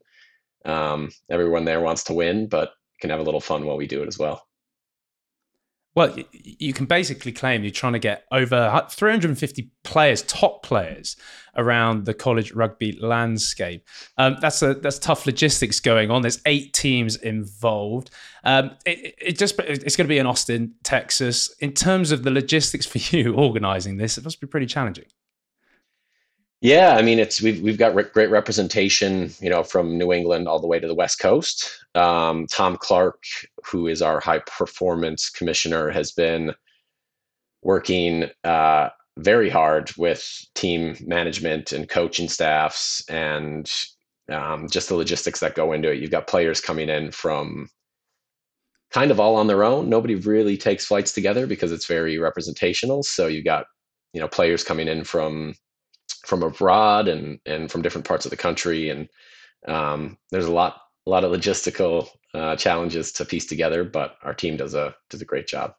um, 0.65 1.11
everyone 1.29 1.65
there 1.65 1.81
wants 1.81 2.03
to 2.05 2.13
win, 2.13 2.47
but 2.47 2.73
can 2.99 3.09
have 3.09 3.19
a 3.19 3.23
little 3.23 3.41
fun 3.41 3.65
while 3.65 3.77
we 3.77 3.87
do 3.87 4.03
it 4.03 4.07
as 4.07 4.19
well. 4.19 4.45
Well, 5.95 6.13
you 6.33 6.73
can 6.73 6.87
basically 6.87 7.31
claim 7.31 7.63
you're 7.63 7.71
trying 7.71 7.93
to 7.93 7.99
get 7.99 8.25
over 8.29 8.85
350 8.89 9.71
players, 9.83 10.23
top 10.23 10.61
players, 10.61 11.15
around 11.55 12.05
the 12.05 12.13
college 12.13 12.51
rugby 12.51 12.97
landscape. 12.99 13.87
Um, 14.17 14.35
that's 14.41 14.61
a 14.61 14.73
that's 14.73 14.99
tough 14.99 15.25
logistics 15.25 15.79
going 15.79 16.11
on. 16.11 16.21
There's 16.21 16.41
eight 16.45 16.73
teams 16.73 17.15
involved. 17.15 18.09
Um, 18.43 18.71
it, 18.85 19.15
it, 19.21 19.39
just 19.39 19.57
it's 19.59 19.95
going 19.95 20.05
to 20.05 20.09
be 20.09 20.17
in 20.17 20.27
Austin, 20.27 20.75
Texas. 20.83 21.55
In 21.59 21.71
terms 21.71 22.11
of 22.11 22.23
the 22.23 22.31
logistics 22.31 22.85
for 22.85 22.97
you 23.15 23.33
organizing 23.33 23.95
this, 23.95 24.17
it 24.17 24.25
must 24.25 24.41
be 24.41 24.47
pretty 24.47 24.65
challenging. 24.65 25.05
Yeah, 26.61 26.95
I 26.95 27.01
mean, 27.01 27.19
it's 27.19 27.41
we've 27.41 27.61
we've 27.61 27.77
got 27.77 27.93
re- 27.93 28.09
great 28.13 28.29
representation, 28.29 29.31
you 29.39 29.49
know, 29.49 29.63
from 29.63 29.97
New 29.97 30.11
England 30.11 30.47
all 30.47 30.59
the 30.59 30.67
way 30.67 30.79
to 30.79 30.87
the 30.87 30.95
West 30.95 31.19
Coast. 31.19 31.69
Um, 31.93 32.47
Tom 32.47 32.77
Clark, 32.77 33.21
who 33.65 33.87
is 33.87 34.01
our 34.01 34.19
high 34.19 34.39
performance 34.39 35.29
commissioner, 35.29 35.89
has 35.91 36.11
been 36.11 36.53
working 37.61 38.29
uh, 38.43 38.89
very 39.17 39.49
hard 39.49 39.91
with 39.97 40.45
team 40.55 40.95
management 41.01 41.71
and 41.71 41.89
coaching 41.89 42.29
staffs 42.29 43.03
and 43.09 43.71
um, 44.31 44.67
just 44.69 44.89
the 44.89 44.95
logistics 44.95 45.39
that 45.41 45.55
go 45.55 45.73
into 45.73 45.91
it. 45.91 45.99
You've 45.99 46.11
got 46.11 46.27
players 46.27 46.61
coming 46.61 46.89
in 46.89 47.11
from 47.11 47.69
kind 48.91 49.11
of 49.11 49.19
all 49.19 49.35
on 49.35 49.47
their 49.47 49.63
own. 49.63 49.89
Nobody 49.89 50.15
really 50.15 50.57
takes 50.57 50.85
flights 50.85 51.11
together 51.11 51.47
because 51.47 51.71
it's 51.71 51.85
very 51.87 52.17
representational. 52.17 53.03
So 53.03 53.27
you've 53.27 53.45
got 53.45 53.65
you 54.13 54.21
know 54.21 54.27
players 54.27 54.63
coming 54.63 54.87
in 54.87 55.03
from 55.03 55.55
from 56.25 56.43
abroad 56.43 57.07
and 57.07 57.39
and 57.45 57.71
from 57.71 57.81
different 57.81 58.07
parts 58.07 58.25
of 58.25 58.31
the 58.31 58.37
country. 58.37 58.89
And 58.89 59.07
um, 59.67 60.17
there's 60.31 60.45
a 60.45 60.51
lot 60.51 60.81
a 61.05 61.09
lot 61.09 61.23
of 61.23 61.31
logistical 61.31 62.09
uh, 62.33 62.55
challenges 62.55 63.11
to 63.13 63.23
piece 63.23 63.45
together 63.45 63.83
but 63.83 64.17
our 64.23 64.33
team 64.33 64.57
does 64.57 64.73
a 64.73 64.95
does 65.09 65.21
a 65.21 65.25
great 65.25 65.47
job. 65.47 65.73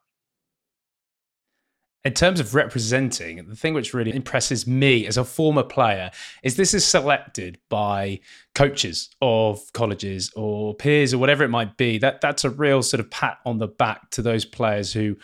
In 2.04 2.14
terms 2.14 2.38
of 2.38 2.54
representing 2.54 3.44
the 3.48 3.56
thing 3.56 3.74
which 3.74 3.92
really 3.92 4.14
impresses 4.14 4.64
me 4.64 5.08
as 5.08 5.16
a 5.16 5.24
former 5.24 5.64
player 5.64 6.12
is 6.44 6.54
this 6.54 6.72
is 6.72 6.84
selected 6.84 7.58
by 7.68 8.20
coaches 8.54 9.10
of 9.20 9.60
colleges 9.72 10.30
or 10.36 10.72
peers 10.76 11.12
or 11.12 11.18
whatever 11.18 11.42
it 11.42 11.48
might 11.48 11.76
be. 11.76 11.98
That 11.98 12.20
that's 12.20 12.44
a 12.44 12.50
real 12.50 12.84
sort 12.84 13.00
of 13.00 13.10
pat 13.10 13.38
on 13.44 13.58
the 13.58 13.66
back 13.66 14.10
to 14.10 14.22
those 14.22 14.44
players 14.44 14.92
who 14.92 15.16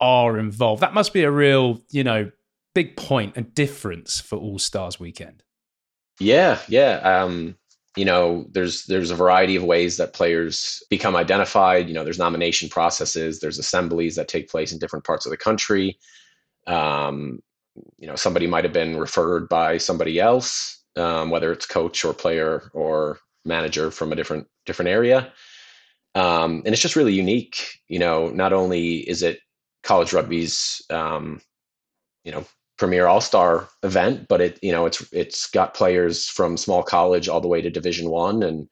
are 0.00 0.38
involved. 0.38 0.80
That 0.80 0.94
must 0.94 1.12
be 1.12 1.24
a 1.24 1.30
real 1.30 1.82
you 1.90 2.02
know 2.02 2.30
big 2.74 2.96
point 2.96 3.34
and 3.36 3.54
difference 3.54 4.20
for 4.20 4.36
All 4.36 4.58
Stars 4.58 5.00
weekend? 5.00 5.42
Yeah, 6.20 6.58
yeah. 6.68 6.98
Um, 6.98 7.56
you 7.96 8.04
know, 8.04 8.46
there's 8.52 8.84
there's 8.84 9.10
a 9.10 9.16
variety 9.16 9.56
of 9.56 9.64
ways 9.64 9.96
that 9.96 10.12
players 10.12 10.82
become 10.90 11.16
identified. 11.16 11.88
You 11.88 11.94
know, 11.94 12.04
there's 12.04 12.18
nomination 12.18 12.68
processes, 12.68 13.40
there's 13.40 13.58
assemblies 13.58 14.16
that 14.16 14.28
take 14.28 14.48
place 14.48 14.72
in 14.72 14.78
different 14.78 15.04
parts 15.04 15.26
of 15.26 15.30
the 15.30 15.36
country. 15.36 15.98
Um, 16.66 17.40
you 17.98 18.06
know, 18.06 18.16
somebody 18.16 18.46
might 18.46 18.64
have 18.64 18.72
been 18.72 18.98
referred 18.98 19.48
by 19.48 19.78
somebody 19.78 20.20
else, 20.20 20.84
um, 20.96 21.30
whether 21.30 21.52
it's 21.52 21.66
coach 21.66 22.04
or 22.04 22.12
player 22.12 22.70
or 22.74 23.18
manager 23.44 23.90
from 23.90 24.12
a 24.12 24.16
different 24.16 24.46
different 24.66 24.90
area. 24.90 25.32
Um, 26.14 26.62
and 26.64 26.68
it's 26.68 26.82
just 26.82 26.96
really 26.96 27.14
unique. 27.14 27.80
You 27.88 27.98
know, 27.98 28.28
not 28.28 28.52
only 28.52 28.98
is 29.08 29.22
it 29.22 29.40
college 29.82 30.12
rugby's, 30.12 30.82
um, 30.90 31.40
you 32.24 32.32
know, 32.32 32.44
premier 32.80 33.06
all-star 33.06 33.68
event, 33.82 34.26
but 34.26 34.40
it, 34.40 34.58
you 34.62 34.72
know, 34.72 34.86
it's 34.86 35.06
it's 35.12 35.50
got 35.50 35.74
players 35.74 36.26
from 36.26 36.56
small 36.56 36.82
college 36.82 37.28
all 37.28 37.42
the 37.42 37.46
way 37.46 37.60
to 37.60 37.70
Division 37.70 38.08
One, 38.08 38.42
and 38.42 38.68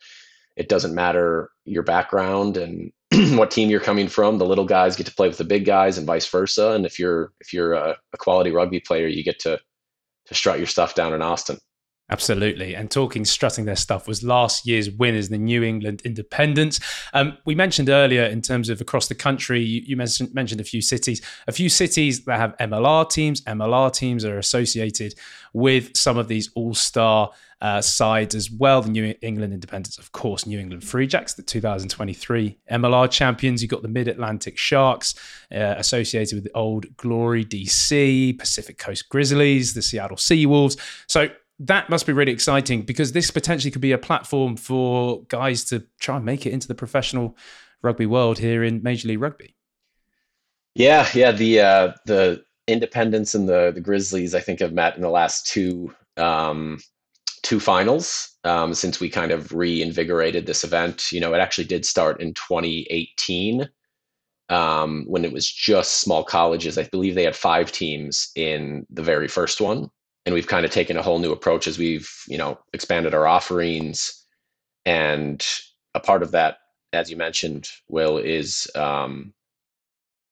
it 0.57 0.71
doesn't 0.71 0.95
matter 0.95 1.51
your 1.67 1.83
background 1.83 2.57
and 2.57 2.91
what 3.39 3.51
team 3.51 3.69
you're 3.69 3.81
coming 3.81 4.09
from. 4.09 4.39
The 4.39 4.47
little 4.47 4.65
guys 4.65 4.97
get 4.97 5.07
to 5.07 5.15
play 5.15 5.29
with 5.29 5.37
the 5.37 5.45
big 5.45 5.67
guys, 5.67 5.99
and 5.99 6.07
vice 6.07 6.27
versa. 6.27 6.71
And 6.71 6.87
if 6.87 6.99
you're 6.99 7.33
if 7.41 7.53
you're 7.53 7.75
a, 7.75 7.97
a 8.15 8.17
quality 8.17 8.51
rugby 8.51 8.81
player, 8.81 9.07
you 9.07 9.23
get 9.23 9.39
to 9.41 9.61
to 10.27 10.35
strut 10.35 10.57
your 10.57 10.67
stuff 10.67 10.95
down 10.95 11.13
in 11.13 11.21
Austin. 11.21 11.59
Absolutely. 12.11 12.75
And 12.75 12.91
talking 12.91 13.27
strutting 13.27 13.67
their 13.67 13.77
stuff 13.77 14.09
was 14.09 14.23
last 14.23 14.67
year's 14.67 14.91
winners, 14.91 15.29
the 15.29 15.37
New 15.37 15.63
England 15.63 16.01
Independents. 16.07 16.81
Um, 17.13 17.37
we 17.45 17.55
mentioned 17.55 17.91
earlier 17.91 18.25
in 18.25 18.41
terms 18.41 18.71
of 18.71 18.81
across 18.81 19.09
the 19.09 19.15
country, 19.15 19.61
you, 19.61 19.83
you, 19.85 19.97
mentioned, 19.97 20.33
mentioned 20.33 20.61
a 20.63 20.65
few 20.65 20.81
cities, 20.81 21.21
a 21.47 21.53
few 21.53 21.69
cities 21.69 22.25
that 22.25 22.39
have 22.39 22.57
MLR 22.57 23.11
teams. 23.11 23.43
MLR 23.43 23.93
teams 23.93 24.25
are 24.25 24.39
associated 24.39 25.15
with 25.53 25.95
some 25.95 26.17
of 26.17 26.29
these 26.29 26.51
all 26.55 26.73
star 26.73 27.31
uh, 27.61 27.83
sides 27.83 28.35
as 28.35 28.51
well. 28.51 28.81
The 28.81 28.89
New 28.89 29.15
England 29.21 29.53
Independents, 29.53 29.99
of 29.99 30.13
course, 30.13 30.47
New 30.47 30.59
England 30.59 30.85
Free 30.85 31.07
Jacks, 31.07 31.35
the 31.35 31.43
2023 31.43 32.57
MLR 32.71 33.11
champions. 33.11 33.61
You've 33.61 33.71
got 33.71 33.83
the 33.83 33.89
Mid 33.89 34.09
Atlantic 34.09 34.57
Sharks 34.57 35.15
uh, 35.53 35.75
associated 35.77 36.37
with 36.37 36.45
the 36.45 36.55
old 36.55 36.97
Glory 36.97 37.45
DC, 37.45 38.39
Pacific 38.39 38.79
Coast 38.79 39.11
Grizzlies, 39.11 39.75
the 39.75 39.83
Seattle 39.83 40.17
Seawolves. 40.17 40.79
So 41.07 41.29
that 41.61 41.91
must 41.91 42.07
be 42.07 42.13
really 42.13 42.33
exciting 42.33 42.83
because 42.83 43.13
this 43.13 43.31
potentially 43.31 43.71
could 43.71 43.81
be 43.81 43.93
a 43.93 43.99
platform 43.99 44.57
for 44.57 45.25
guys 45.25 45.65
to 45.65 45.85
try 45.99 46.17
and 46.17 46.25
make 46.25 46.47
it 46.47 46.53
into 46.53 46.69
the 46.69 46.75
professional 46.75 47.37
rugby 47.83 48.07
world 48.07 48.39
here 48.39 48.63
in 48.63 48.83
Major 48.83 49.09
League 49.09 49.21
Rugby. 49.21 49.55
Yeah, 50.75 51.09
yeah. 51.15 51.33
The 51.33 51.61
uh, 51.61 51.93
the 52.07 52.45
Independents 52.69 53.35
and 53.35 53.49
the 53.49 53.73
the 53.75 53.81
Grizzlies, 53.81 54.35
I 54.35 54.41
think, 54.41 54.61
have 54.61 54.73
met 54.73 54.95
in 54.95 55.03
the 55.03 55.11
last 55.11 55.47
two 55.47 55.93
um, 56.17 56.79
two 57.43 57.59
finals 57.59 58.37
um, 58.45 58.75
since 58.75 59.01
we 59.01 59.09
kind 59.09 59.33
of 59.33 59.53
reinvigorated 59.53 60.47
this 60.47 60.63
event. 60.63 61.11
You 61.11 61.21
know, 61.21 61.35
it 61.35 61.39
actually 61.39 61.65
did 61.65 61.85
start 61.85 62.21
in 62.21 62.35
2018 62.35 63.69
um, 64.49 65.05
when 65.09 65.25
it 65.25 65.33
was 65.33 65.51
just 65.51 66.01
small 66.01 66.23
colleges. 66.23 66.79
I 66.79 66.85
believe 66.85 67.17
they 67.17 67.25
had 67.25 67.35
five 67.35 67.73
teams 67.73 68.31
in 68.37 68.87
the 68.91 69.03
very 69.03 69.27
first 69.27 69.61
one 69.61 69.91
and 70.29 70.35
we've 70.35 70.47
kind 70.47 70.67
of 70.67 70.71
taken 70.71 70.99
a 70.99 71.03
whole 71.03 71.21
new 71.21 71.33
approach 71.33 71.67
as 71.67 71.79
we've 71.79 72.11
you 72.29 72.37
know 72.37 72.59
expanded 72.75 73.15
our 73.15 73.27
offerings. 73.27 74.27
And 74.85 75.43
a 75.95 76.01
part 76.01 76.23
of 76.23 76.33
that 76.33 76.59
as 76.93 77.11
you 77.11 77.17
mentioned 77.17 77.67
will 77.89 78.19
is 78.19 78.71
um, 78.75 79.33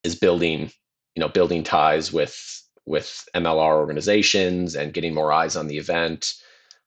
is 0.05 0.15
building 0.15 0.71
you 1.15 1.21
know 1.21 1.29
building 1.29 1.62
ties 1.62 2.12
with 2.12 2.62
with 2.85 3.26
mlr 3.35 3.75
organizations 3.75 4.76
and 4.76 4.93
getting 4.93 5.15
more 5.15 5.33
eyes 5.33 5.57
on 5.57 5.67
the 5.67 5.79
event 5.79 6.35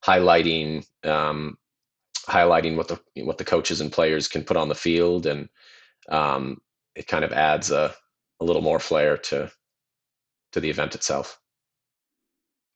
highlighting 0.06 0.86
um, 1.04 1.58
highlighting 2.28 2.76
what 2.76 2.90
the 2.90 3.00
what 3.24 3.40
the 3.40 3.44
coaches 3.44 3.82
and 3.82 3.92
players 3.92 4.28
can 4.28 4.44
put 4.44 4.56
on 4.56 4.70
the 4.70 4.76
field 4.76 5.26
and 5.26 5.50
um, 6.10 6.62
it 6.96 7.08
kind 7.08 7.26
of 7.26 7.34
adds 7.34 7.72
a, 7.72 7.92
a 8.40 8.46
little 8.46 8.62
more 8.62 8.80
flair 8.80 9.18
to 9.18 9.52
to 10.52 10.60
the 10.60 10.70
event 10.70 10.94
itself 10.94 11.39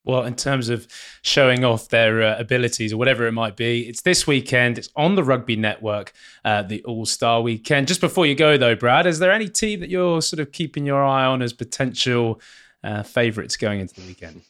well, 0.06 0.24
in 0.24 0.36
terms 0.36 0.70
of 0.70 0.88
showing 1.22 1.64
off 1.64 1.90
their 1.90 2.22
uh, 2.22 2.38
abilities 2.38 2.92
or 2.92 2.98
whatever 2.98 3.26
it 3.26 3.32
might 3.32 3.56
be, 3.56 3.88
it's 3.88 4.02
this 4.02 4.28
weekend. 4.28 4.78
It's 4.78 4.90
on 4.96 5.16
the 5.16 5.24
Rugby 5.24 5.56
Network, 5.56 6.14
uh, 6.44 6.64
the 6.64 6.84
All 6.84 7.06
Star 7.06 7.42
Weekend. 7.42 7.88
Just 7.88 8.02
before 8.02 8.26
you 8.26 8.36
go, 8.36 8.58
though, 8.58 8.76
Brad, 8.76 9.08
is 9.08 9.20
there 9.20 9.32
any 9.32 9.48
team 9.48 9.80
that 9.80 9.90
you're 9.90 10.22
sort 10.22 10.40
of 10.40 10.52
keeping 10.52 10.86
your 10.86 11.04
eye 11.04 11.26
on 11.26 11.42
as 11.42 11.54
potential 11.54 12.42
uh, 12.84 13.04
favourites 13.04 13.56
going 13.56 13.80
into 13.80 13.96
the 13.96 14.06
weekend? 14.06 14.42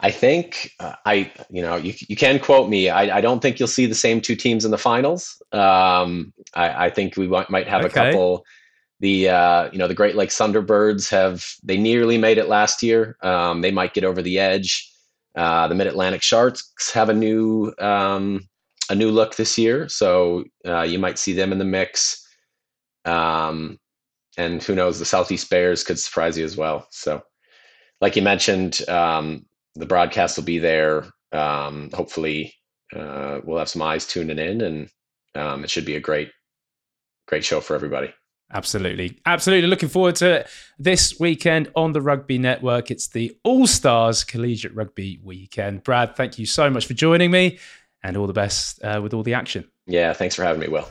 I 0.00 0.10
think 0.10 0.72
uh, 0.80 0.94
I, 1.04 1.32
you 1.50 1.62
know, 1.62 1.76
you, 1.76 1.94
you 2.08 2.16
can 2.16 2.38
quote 2.38 2.68
me. 2.68 2.88
I, 2.88 3.18
I 3.18 3.20
don't 3.20 3.40
think 3.40 3.58
you'll 3.58 3.68
see 3.68 3.86
the 3.86 3.94
same 3.94 4.20
two 4.20 4.36
teams 4.36 4.64
in 4.64 4.70
the 4.70 4.78
finals. 4.78 5.40
Um, 5.52 6.32
I, 6.54 6.86
I 6.86 6.90
think 6.90 7.16
we 7.16 7.26
might 7.26 7.68
have 7.68 7.84
okay. 7.84 7.88
a 7.88 8.12
couple 8.12 8.44
the 9.00 9.28
uh, 9.28 9.70
you 9.70 9.78
know 9.78 9.88
the 9.88 9.94
Great 9.94 10.16
Lakes 10.16 10.36
Thunderbirds 10.38 11.10
have 11.10 11.44
they 11.62 11.76
nearly 11.76 12.16
made 12.18 12.38
it 12.38 12.48
last 12.48 12.82
year. 12.82 13.16
Um, 13.22 13.60
they 13.60 13.70
might 13.70 13.94
get 13.94 14.04
over 14.04 14.22
the 14.22 14.38
edge. 14.38 14.90
Uh, 15.36 15.68
the 15.68 15.74
Mid 15.74 15.86
Atlantic 15.86 16.22
Sharks 16.22 16.72
have 16.92 17.08
a 17.08 17.14
new 17.14 17.72
um, 17.78 18.48
a 18.90 18.94
new 18.94 19.10
look 19.10 19.36
this 19.36 19.58
year, 19.58 19.88
so 19.88 20.44
uh, 20.66 20.82
you 20.82 20.98
might 20.98 21.18
see 21.18 21.32
them 21.32 21.52
in 21.52 21.58
the 21.58 21.64
mix. 21.64 22.20
Um, 23.04 23.78
and 24.36 24.62
who 24.62 24.74
knows, 24.74 24.98
the 24.98 25.04
Southeast 25.04 25.48
Bears 25.50 25.84
could 25.84 25.98
surprise 25.98 26.36
you 26.36 26.44
as 26.44 26.56
well. 26.56 26.86
So, 26.90 27.22
like 28.00 28.16
you 28.16 28.22
mentioned, 28.22 28.86
um, 28.88 29.46
the 29.74 29.86
broadcast 29.86 30.36
will 30.36 30.44
be 30.44 30.58
there. 30.58 31.06
Um, 31.32 31.90
hopefully, 31.92 32.54
uh, 32.94 33.40
we'll 33.44 33.58
have 33.58 33.68
some 33.68 33.82
eyes 33.82 34.06
tuning 34.06 34.38
in, 34.38 34.60
and 34.60 34.88
um, 35.34 35.64
it 35.64 35.70
should 35.70 35.84
be 35.84 35.96
a 35.96 36.00
great, 36.00 36.30
great 37.26 37.44
show 37.44 37.60
for 37.60 37.74
everybody. 37.74 38.12
Absolutely. 38.54 39.18
Absolutely. 39.26 39.68
Looking 39.68 39.88
forward 39.88 40.14
to 40.16 40.40
it 40.40 40.48
this 40.78 41.18
weekend 41.18 41.70
on 41.74 41.92
the 41.92 42.00
Rugby 42.00 42.38
Network. 42.38 42.90
It's 42.90 43.08
the 43.08 43.36
All 43.42 43.66
Stars 43.66 44.22
Collegiate 44.22 44.74
Rugby 44.74 45.18
Weekend. 45.22 45.82
Brad, 45.82 46.14
thank 46.14 46.38
you 46.38 46.46
so 46.46 46.70
much 46.70 46.86
for 46.86 46.94
joining 46.94 47.32
me 47.32 47.58
and 48.04 48.16
all 48.16 48.28
the 48.28 48.32
best 48.32 48.82
uh, 48.84 49.00
with 49.02 49.12
all 49.12 49.24
the 49.24 49.34
action. 49.34 49.68
Yeah, 49.86 50.12
thanks 50.12 50.36
for 50.36 50.44
having 50.44 50.60
me, 50.60 50.68
Will. 50.68 50.88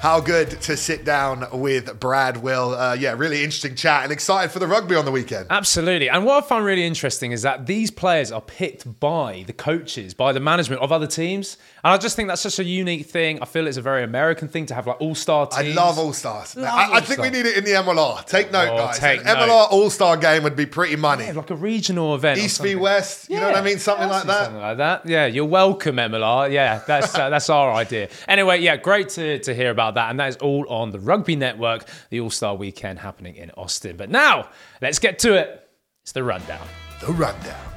How 0.00 0.18
good 0.18 0.62
to 0.62 0.78
sit 0.78 1.04
down 1.04 1.46
with 1.52 2.00
Brad 2.00 2.38
Will. 2.38 2.74
Uh, 2.74 2.94
yeah, 2.94 3.12
really 3.12 3.44
interesting 3.44 3.74
chat 3.74 4.02
and 4.02 4.10
excited 4.10 4.50
for 4.50 4.58
the 4.58 4.66
rugby 4.66 4.94
on 4.94 5.04
the 5.04 5.10
weekend. 5.10 5.48
Absolutely. 5.50 6.08
And 6.08 6.24
what 6.24 6.42
I 6.42 6.46
find 6.46 6.64
really 6.64 6.86
interesting 6.86 7.32
is 7.32 7.42
that 7.42 7.66
these 7.66 7.90
players 7.90 8.32
are 8.32 8.40
picked 8.40 8.98
by 8.98 9.44
the 9.46 9.52
coaches, 9.52 10.14
by 10.14 10.32
the 10.32 10.40
management 10.40 10.80
of 10.80 10.90
other 10.90 11.06
teams. 11.06 11.58
And 11.84 11.92
I 11.92 11.98
just 11.98 12.16
think 12.16 12.28
that's 12.28 12.40
such 12.40 12.58
a 12.58 12.64
unique 12.64 13.08
thing. 13.08 13.42
I 13.42 13.44
feel 13.44 13.66
it's 13.66 13.76
a 13.76 13.82
very 13.82 14.02
American 14.02 14.48
thing 14.48 14.64
to 14.66 14.74
have 14.74 14.86
like 14.86 14.98
all 15.02 15.14
star 15.14 15.46
teams. 15.46 15.76
I 15.76 15.82
love 15.82 15.98
all 15.98 16.14
stars. 16.14 16.56
I, 16.56 16.94
I, 16.94 17.00
think 17.00 17.20
we 17.20 17.28
need 17.28 17.44
it 17.44 17.58
in 17.58 17.64
the 17.64 17.72
MLR. 17.72 18.24
Take 18.24 18.52
note, 18.52 18.70
oh, 18.72 18.76
guys. 18.78 18.98
Take 18.98 19.20
An 19.20 19.26
note. 19.26 19.50
MLR 19.50 19.70
all 19.70 19.90
star 19.90 20.16
game 20.16 20.44
would 20.44 20.56
be 20.56 20.64
pretty 20.64 20.96
money. 20.96 21.26
Yeah, 21.26 21.32
like 21.32 21.50
a 21.50 21.56
regional 21.56 22.14
event. 22.14 22.40
East 22.40 22.62
v 22.62 22.74
West. 22.74 23.28
You 23.28 23.34
yeah, 23.34 23.42
know 23.42 23.48
what 23.48 23.56
I 23.56 23.62
mean? 23.62 23.78
Something 23.78 24.08
like 24.08 24.24
that. 24.24 24.44
Something 24.44 24.62
like 24.62 24.76
that. 24.78 25.06
Yeah, 25.06 25.26
you're 25.26 25.44
welcome, 25.44 25.96
MLR. 25.96 26.50
Yeah, 26.50 26.80
that's 26.86 27.14
uh, 27.14 27.28
that's 27.28 27.50
our 27.50 27.72
idea. 27.72 28.08
Anyway, 28.26 28.60
yeah, 28.60 28.78
great 28.78 29.10
to, 29.10 29.38
to 29.40 29.54
hear 29.54 29.70
about 29.70 29.89
that. 29.94 30.10
And 30.10 30.20
that 30.20 30.28
is 30.28 30.36
all 30.36 30.68
on 30.68 30.90
the 30.90 31.00
Rugby 31.00 31.36
Network, 31.36 31.86
the 32.10 32.20
All 32.20 32.30
Star 32.30 32.54
Weekend 32.54 32.98
happening 32.98 33.36
in 33.36 33.50
Austin. 33.52 33.96
But 33.96 34.10
now, 34.10 34.48
let's 34.80 34.98
get 34.98 35.18
to 35.20 35.34
it. 35.34 35.68
It's 36.02 36.12
the 36.12 36.24
rundown. 36.24 36.66
The 37.00 37.12
rundown. 37.12 37.70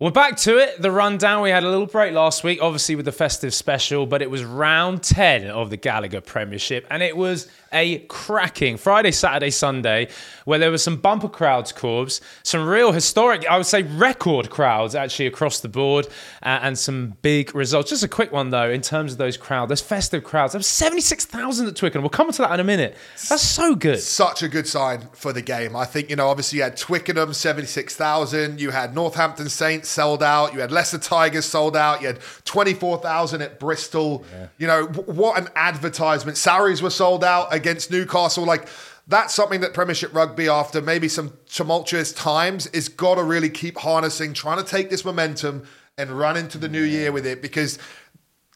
We're 0.00 0.10
back 0.10 0.36
to 0.38 0.58
it. 0.58 0.82
The 0.82 0.90
rundown. 0.90 1.42
We 1.42 1.50
had 1.50 1.62
a 1.64 1.70
little 1.70 1.86
break 1.86 2.12
last 2.12 2.42
week, 2.42 2.58
obviously 2.60 2.96
with 2.96 3.04
the 3.04 3.12
festive 3.12 3.54
special, 3.54 4.06
but 4.06 4.22
it 4.22 4.30
was 4.30 4.44
round 4.44 5.02
10 5.02 5.46
of 5.46 5.70
the 5.70 5.76
Gallagher 5.76 6.20
Premiership, 6.20 6.86
and 6.90 7.02
it 7.02 7.16
was 7.16 7.48
a 7.74 7.98
cracking 8.06 8.76
Friday, 8.76 9.10
Saturday, 9.10 9.50
Sunday, 9.50 10.08
where 10.44 10.58
there 10.58 10.70
were 10.70 10.78
some 10.78 10.96
bumper 10.96 11.28
crowds, 11.28 11.72
Corbs, 11.72 12.20
some 12.42 12.66
real 12.66 12.92
historic, 12.92 13.46
I 13.46 13.56
would 13.56 13.66
say 13.66 13.82
record 13.82 14.48
crowds 14.48 14.94
actually 14.94 15.26
across 15.26 15.60
the 15.60 15.68
board, 15.68 16.06
uh, 16.42 16.60
and 16.62 16.78
some 16.78 17.16
big 17.22 17.54
results. 17.54 17.90
Just 17.90 18.02
a 18.04 18.08
quick 18.08 18.32
one 18.32 18.50
though, 18.50 18.70
in 18.70 18.80
terms 18.80 19.12
of 19.12 19.18
those 19.18 19.36
crowds, 19.36 19.68
those 19.68 19.80
festive 19.80 20.24
crowds. 20.24 20.52
There 20.52 20.58
was 20.58 20.66
76,000 20.66 21.66
at 21.66 21.76
Twickenham. 21.76 22.02
We'll 22.02 22.10
come 22.10 22.30
to 22.30 22.42
that 22.42 22.52
in 22.54 22.60
a 22.60 22.64
minute. 22.64 22.96
That's 23.28 23.42
so 23.42 23.74
good. 23.74 24.00
Such 24.00 24.42
a 24.42 24.48
good 24.48 24.66
sign 24.66 25.08
for 25.12 25.32
the 25.32 25.42
game. 25.42 25.74
I 25.74 25.84
think, 25.84 26.10
you 26.10 26.16
know, 26.16 26.28
obviously 26.28 26.58
you 26.58 26.62
had 26.62 26.76
Twickenham, 26.76 27.32
76,000. 27.32 28.60
You 28.60 28.70
had 28.70 28.94
Northampton 28.94 29.48
Saints 29.48 29.88
sold 29.88 30.22
out. 30.22 30.54
You 30.54 30.60
had 30.60 30.70
Leicester 30.70 30.98
Tigers 30.98 31.44
sold 31.44 31.76
out. 31.76 32.00
You 32.00 32.08
had 32.08 32.20
24,000 32.44 33.42
at 33.42 33.58
Bristol. 33.58 34.24
Yeah. 34.32 34.46
You 34.58 34.66
know, 34.66 34.86
w- 34.86 35.12
what 35.20 35.38
an 35.38 35.48
advertisement. 35.56 36.36
Sarries 36.36 36.82
were 36.82 36.90
sold 36.90 37.24
out 37.24 37.52
against 37.64 37.90
Newcastle. 37.90 38.44
Like, 38.44 38.68
that's 39.06 39.34
something 39.34 39.60
that 39.60 39.74
Premiership 39.74 40.14
Rugby, 40.14 40.48
after 40.48 40.80
maybe 40.80 41.08
some 41.08 41.32
tumultuous 41.48 42.12
times, 42.12 42.66
is 42.68 42.88
got 42.88 43.14
to 43.16 43.24
really 43.24 43.50
keep 43.50 43.78
harnessing, 43.78 44.34
trying 44.34 44.58
to 44.58 44.64
take 44.64 44.90
this 44.90 45.04
momentum 45.04 45.64
and 45.96 46.10
run 46.10 46.36
into 46.36 46.58
the 46.58 46.68
new 46.68 46.82
year 46.82 47.12
with 47.12 47.26
it. 47.26 47.40
Because 47.40 47.78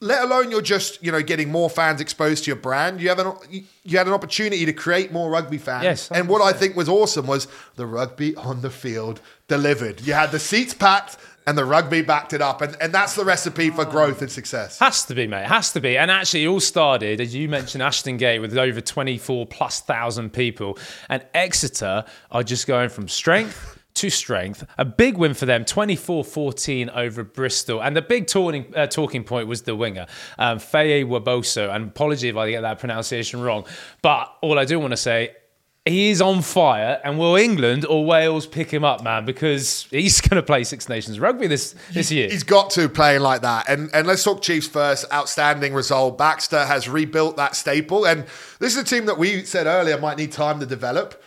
let 0.00 0.22
alone 0.22 0.50
you're 0.50 0.62
just 0.62 1.02
you 1.02 1.10
know 1.10 1.20
getting 1.20 1.50
more 1.50 1.68
fans 1.68 2.00
exposed 2.00 2.44
to 2.44 2.48
your 2.48 2.56
brand 2.56 3.00
you 3.00 3.08
have 3.08 3.18
an 3.18 3.32
you 3.50 3.98
had 3.98 4.06
an 4.06 4.12
opportunity 4.12 4.64
to 4.64 4.72
create 4.72 5.10
more 5.10 5.28
rugby 5.28 5.58
fans. 5.58 5.82
Yes 5.82 6.10
and 6.12 6.28
what 6.28 6.40
i 6.40 6.56
think 6.56 6.76
was 6.76 6.88
awesome 6.88 7.26
was 7.26 7.48
the 7.74 7.84
rugby 7.84 8.36
on 8.36 8.60
the 8.60 8.70
field 8.70 9.20
delivered. 9.48 10.00
You 10.02 10.12
had 10.12 10.30
the 10.30 10.38
seats 10.38 10.72
packed 10.72 11.16
and 11.49 11.57
the 11.57 11.64
rugby 11.64 12.02
backed 12.02 12.35
it 12.35 12.43
up. 12.43 12.61
And, 12.61 12.76
and 12.78 12.93
that's 12.93 13.14
the 13.14 13.25
recipe 13.25 13.71
for 13.71 13.87
growth 13.87 14.21
and 14.21 14.31
success. 14.31 14.78
Has 14.81 15.07
to 15.07 15.14
be, 15.14 15.26
mate. 15.26 15.47
Has 15.47 15.73
to 15.73 15.81
be. 15.81 15.97
And 15.97 16.11
actually, 16.11 16.45
it 16.45 16.47
all 16.47 16.61
started, 16.61 17.23
as 17.23 17.35
you 17.35 17.49
mentioned, 17.49 17.83
Ashton 17.83 18.19
Gate 18.19 18.40
with 18.40 18.55
over 18.59 18.83
24 18.83 19.47
plus 19.47 19.81
thousand 19.81 20.35
people. 20.35 20.78
And 21.09 21.25
Exeter 21.33 22.05
are 22.31 22.43
just 22.43 22.67
going 22.67 22.90
from 22.90 23.09
strength 23.09 23.78
to 23.95 24.11
strength. 24.11 24.67
A 24.76 24.85
big 24.85 25.17
win 25.17 25.33
for 25.33 25.47
them, 25.47 25.64
24-14 25.64 26.95
over 26.95 27.25
Bristol. 27.25 27.83
And 27.83 27.97
the 27.97 28.02
big 28.02 28.26
talking, 28.26 28.71
uh, 28.76 28.87
talking 28.87 29.25
point 29.25 29.49
was 29.49 29.62
the 29.62 29.75
winger, 29.75 30.05
um, 30.38 30.59
Feyi-Waboso. 30.59 31.75
And 31.75 31.88
apology 31.88 32.28
if 32.28 32.37
I 32.37 32.50
get 32.50 32.61
that 32.61 32.78
pronunciation 32.78 33.40
wrong. 33.40 33.64
But 34.02 34.31
all 34.43 34.59
I 34.59 34.67
do 34.67 34.78
want 34.78 34.90
to 34.90 34.99
say, 34.99 35.35
he 35.88 36.11
is 36.11 36.21
on 36.21 36.42
fire, 36.42 37.00
and 37.04 37.18
will 37.18 37.37
England 37.37 37.85
or 37.87 38.04
Wales 38.04 38.47
pick 38.47 38.71
him 38.71 38.85
up, 38.85 39.02
man? 39.02 39.25
Because 39.25 39.87
he's 39.90 40.21
going 40.28 40.37
to 40.37 40.42
play 40.42 40.64
Six 40.64 40.88
Nations 40.88 41.18
rugby 41.21 41.47
this 41.47 41.75
this 41.92 42.11
year. 42.11 42.28
He's 42.28 42.42
got 42.42 42.71
to 42.71 42.88
playing 42.88 43.21
like 43.21 43.42
that. 43.42 43.68
And 43.68 43.90
and 43.92 44.07
let's 44.07 44.25
talk 44.25 44.42
Chiefs 44.42 44.68
first. 44.68 45.04
Outstanding 45.12 45.75
result. 45.75 46.18
Baxter 46.18 46.64
has 46.64 46.88
rebuilt 46.88 47.37
that 47.37 47.57
staple, 47.57 48.07
and 48.07 48.25
this 48.59 48.76
is 48.76 48.83
a 48.83 48.85
team 48.85 49.07
that 49.07 49.18
we 49.18 49.45
said 49.45 49.66
earlier 49.66 49.99
might 49.99 50.18
need 50.18 50.33
time 50.33 50.61
to 50.61 50.66
develop. 50.66 51.23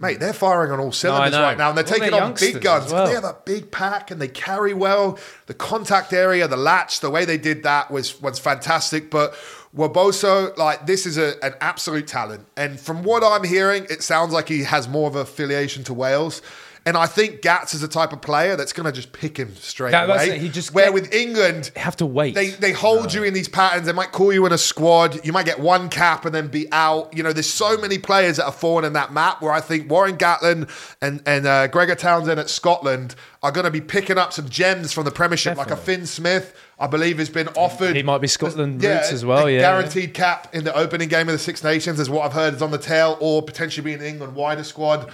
Mate, 0.00 0.20
they're 0.20 0.32
firing 0.32 0.70
on 0.70 0.78
all 0.78 0.92
cylinders 0.92 1.32
know. 1.32 1.42
right 1.42 1.58
now, 1.58 1.70
and 1.70 1.76
they're 1.76 1.82
taking 1.82 2.14
on 2.14 2.32
big 2.32 2.60
guns. 2.60 2.92
well. 2.92 3.08
They 3.08 3.14
have 3.14 3.24
a 3.24 3.36
big 3.44 3.72
pack, 3.72 4.12
and 4.12 4.22
they 4.22 4.28
carry 4.28 4.72
well. 4.72 5.18
The 5.46 5.54
contact 5.54 6.12
area, 6.12 6.46
the 6.46 6.56
latch, 6.56 7.00
the 7.00 7.10
way 7.10 7.24
they 7.24 7.36
did 7.36 7.64
that 7.64 7.90
was 7.90 8.20
was 8.22 8.38
fantastic. 8.38 9.10
But 9.10 9.34
Waboso, 9.76 10.56
like 10.56 10.86
this 10.86 11.06
is 11.06 11.18
a, 11.18 11.34
an 11.44 11.54
absolute 11.60 12.06
talent, 12.06 12.46
and 12.56 12.80
from 12.80 13.02
what 13.02 13.22
I'm 13.22 13.44
hearing, 13.44 13.84
it 13.90 14.02
sounds 14.02 14.32
like 14.32 14.48
he 14.48 14.62
has 14.64 14.88
more 14.88 15.08
of 15.08 15.14
an 15.16 15.22
affiliation 15.22 15.84
to 15.84 15.94
Wales. 15.94 16.42
And 16.86 16.96
I 16.96 17.04
think 17.06 17.42
Gats 17.42 17.74
is 17.74 17.82
the 17.82 17.88
type 17.88 18.14
of 18.14 18.22
player 18.22 18.56
that's 18.56 18.72
going 18.72 18.86
to 18.86 18.92
just 18.92 19.12
pick 19.12 19.36
him 19.36 19.54
straight 19.56 19.90
That- 19.90 20.08
away. 20.08 20.38
He 20.38 20.48
just 20.48 20.72
where 20.72 20.90
with 20.90 21.12
England, 21.12 21.70
They 21.74 21.80
have 21.80 21.96
to 21.96 22.06
wait. 22.06 22.34
they 22.34 22.50
they 22.50 22.72
hold 22.72 23.12
you 23.12 23.24
in 23.24 23.34
these 23.34 23.48
patterns. 23.48 23.84
They 23.86 23.92
might 23.92 24.10
call 24.12 24.32
you 24.32 24.46
in 24.46 24.52
a 24.52 24.58
squad. 24.58 25.22
You 25.22 25.34
might 25.34 25.44
get 25.44 25.60
one 25.60 25.90
cap 25.90 26.24
and 26.24 26.34
then 26.34 26.46
be 26.48 26.66
out. 26.72 27.14
You 27.14 27.22
know, 27.22 27.34
there's 27.34 27.50
so 27.50 27.76
many 27.76 27.98
players 27.98 28.38
that 28.38 28.46
are 28.46 28.52
falling 28.52 28.86
in 28.86 28.94
that 28.94 29.12
map. 29.12 29.42
Where 29.42 29.52
I 29.52 29.60
think 29.60 29.90
Warren 29.90 30.16
Gatland 30.16 30.70
and 31.02 31.20
and 31.26 31.46
uh, 31.46 31.66
Gregor 31.66 31.94
Townsend 31.96 32.40
at 32.40 32.48
Scotland 32.48 33.14
are 33.42 33.52
going 33.52 33.64
to 33.66 33.70
be 33.70 33.82
picking 33.82 34.16
up 34.16 34.32
some 34.32 34.48
gems 34.48 34.90
from 34.94 35.04
the 35.04 35.10
Premiership, 35.10 35.58
like 35.58 35.70
a 35.70 35.76
Fin 35.76 36.06
Smith. 36.06 36.54
I 36.80 36.86
believe 36.86 37.18
has 37.18 37.28
been 37.28 37.48
offered. 37.48 37.96
He 37.96 38.02
might 38.02 38.20
be 38.20 38.28
Scotland 38.28 38.82
roots 38.82 39.10
as 39.12 39.24
well, 39.24 39.46
a 39.46 39.50
yeah, 39.50 39.60
guaranteed 39.60 40.14
cap 40.14 40.54
in 40.54 40.64
the 40.64 40.74
opening 40.74 41.08
game 41.08 41.28
of 41.28 41.32
the 41.32 41.38
Six 41.38 41.64
Nations 41.64 41.98
is 41.98 42.08
what 42.08 42.24
I've 42.24 42.32
heard 42.32 42.54
is 42.54 42.62
on 42.62 42.70
the 42.70 42.78
tail, 42.78 43.16
or 43.20 43.42
potentially 43.42 43.84
being 43.84 43.98
an 44.00 44.06
England 44.06 44.34
wider 44.34 44.62
squad. 44.62 45.10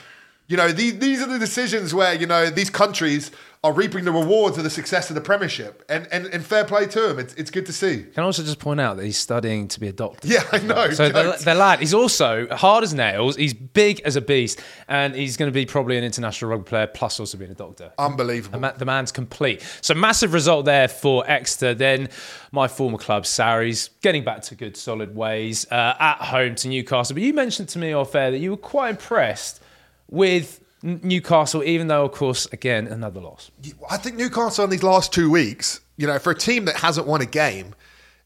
You 0.47 0.59
know, 0.59 0.73
these, 0.73 0.99
these 0.99 1.23
are 1.23 1.27
the 1.27 1.39
decisions 1.39 1.95
where, 1.95 2.13
you 2.15 2.27
know, 2.27 2.51
these 2.51 2.69
countries 2.69 3.31
are 3.65 3.73
reaping 3.73 4.05
the 4.05 4.13
rewards 4.13 4.59
of 4.59 4.63
the 4.63 4.71
success 4.71 5.09
of 5.11 5.15
the 5.15 5.21
Premiership. 5.21 5.83
And 5.89 6.07
and, 6.13 6.27
and 6.27 6.45
fair 6.45 6.65
play 6.65 6.87
to 6.87 7.11
him. 7.11 7.19
It's, 7.19 7.35
it's 7.35 7.51
good 7.51 7.67
to 7.67 7.73
see. 7.73 8.05
Can 8.05 8.23
I 8.23 8.27
also 8.27 8.45
just 8.45 8.61
point 8.61 8.79
out 8.79 8.99
that 8.99 9.05
he's 9.05 9.17
studying 9.19 9.67
to 9.69 9.81
be 9.81 9.89
a 9.89 9.93
doctor? 9.93 10.29
Yeah, 10.29 10.45
I 10.53 10.59
know. 10.59 10.91
So 10.91 11.09
the, 11.09 11.37
the 11.43 11.55
lad, 11.55 11.81
he's 11.81 11.95
also 11.95 12.47
hard 12.55 12.85
as 12.85 12.93
nails. 12.95 13.37
He's 13.37 13.55
big 13.55 14.01
as 14.03 14.17
a 14.17 14.21
beast, 14.21 14.61
and 14.87 15.15
he's 15.15 15.37
going 15.37 15.51
to 15.51 15.55
be 15.55 15.67
probably 15.67 15.97
an 15.97 16.05
international 16.05 16.51
rugby 16.51 16.69
player, 16.69 16.87
plus 16.87 17.19
also 17.19 17.39
being 17.39 17.51
a 17.51 17.55
doctor. 17.55 17.91
Unbelievable. 17.99 18.53
The, 18.53 18.61
ma- 18.61 18.73
the 18.73 18.85
man's 18.85 19.11
complete. 19.11 19.67
So 19.81 19.95
massive 19.95 20.35
result 20.35 20.67
there 20.67 20.87
for 20.87 21.29
Exeter. 21.29 21.75
Then 21.75 22.11
my 22.53 22.69
former 22.69 22.99
club, 22.99 23.25
Sarries, 23.25 23.89
getting 24.03 24.25
back 24.25 24.43
to 24.43 24.55
good 24.55 24.77
solid 24.77 25.17
ways 25.17 25.67
uh, 25.73 25.97
at 25.99 26.19
home 26.19 26.55
to 26.57 26.69
Newcastle. 26.69 27.15
But 27.15 27.23
you 27.23 27.33
mentioned 27.33 27.71
to 27.71 27.79
me 27.79 27.95
off 27.95 28.15
air 28.15 28.31
that 28.31 28.39
you 28.39 28.51
were 28.51 28.57
quite 28.59 28.91
impressed 28.91 29.63
with 30.11 30.61
Newcastle, 30.85 31.65
even 31.65 31.89
though, 31.89 32.05
of 32.05 32.13
course, 32.13 32.47
again, 32.53 32.87
another 32.87 33.21
loss. 33.21 33.51
I 33.91 33.97
think 33.97 34.17
Newcastle 34.17 34.65
in 34.65 34.71
these 34.71 34.83
last 34.83 35.13
two 35.13 35.31
weeks, 35.31 35.81
you 35.97 36.07
know, 36.07 36.19
for 36.19 36.31
a 36.33 36.35
team 36.39 36.67
that 36.67 36.77
hasn't 36.77 37.07
won 37.07 37.21
a 37.23 37.27
game, 37.27 37.75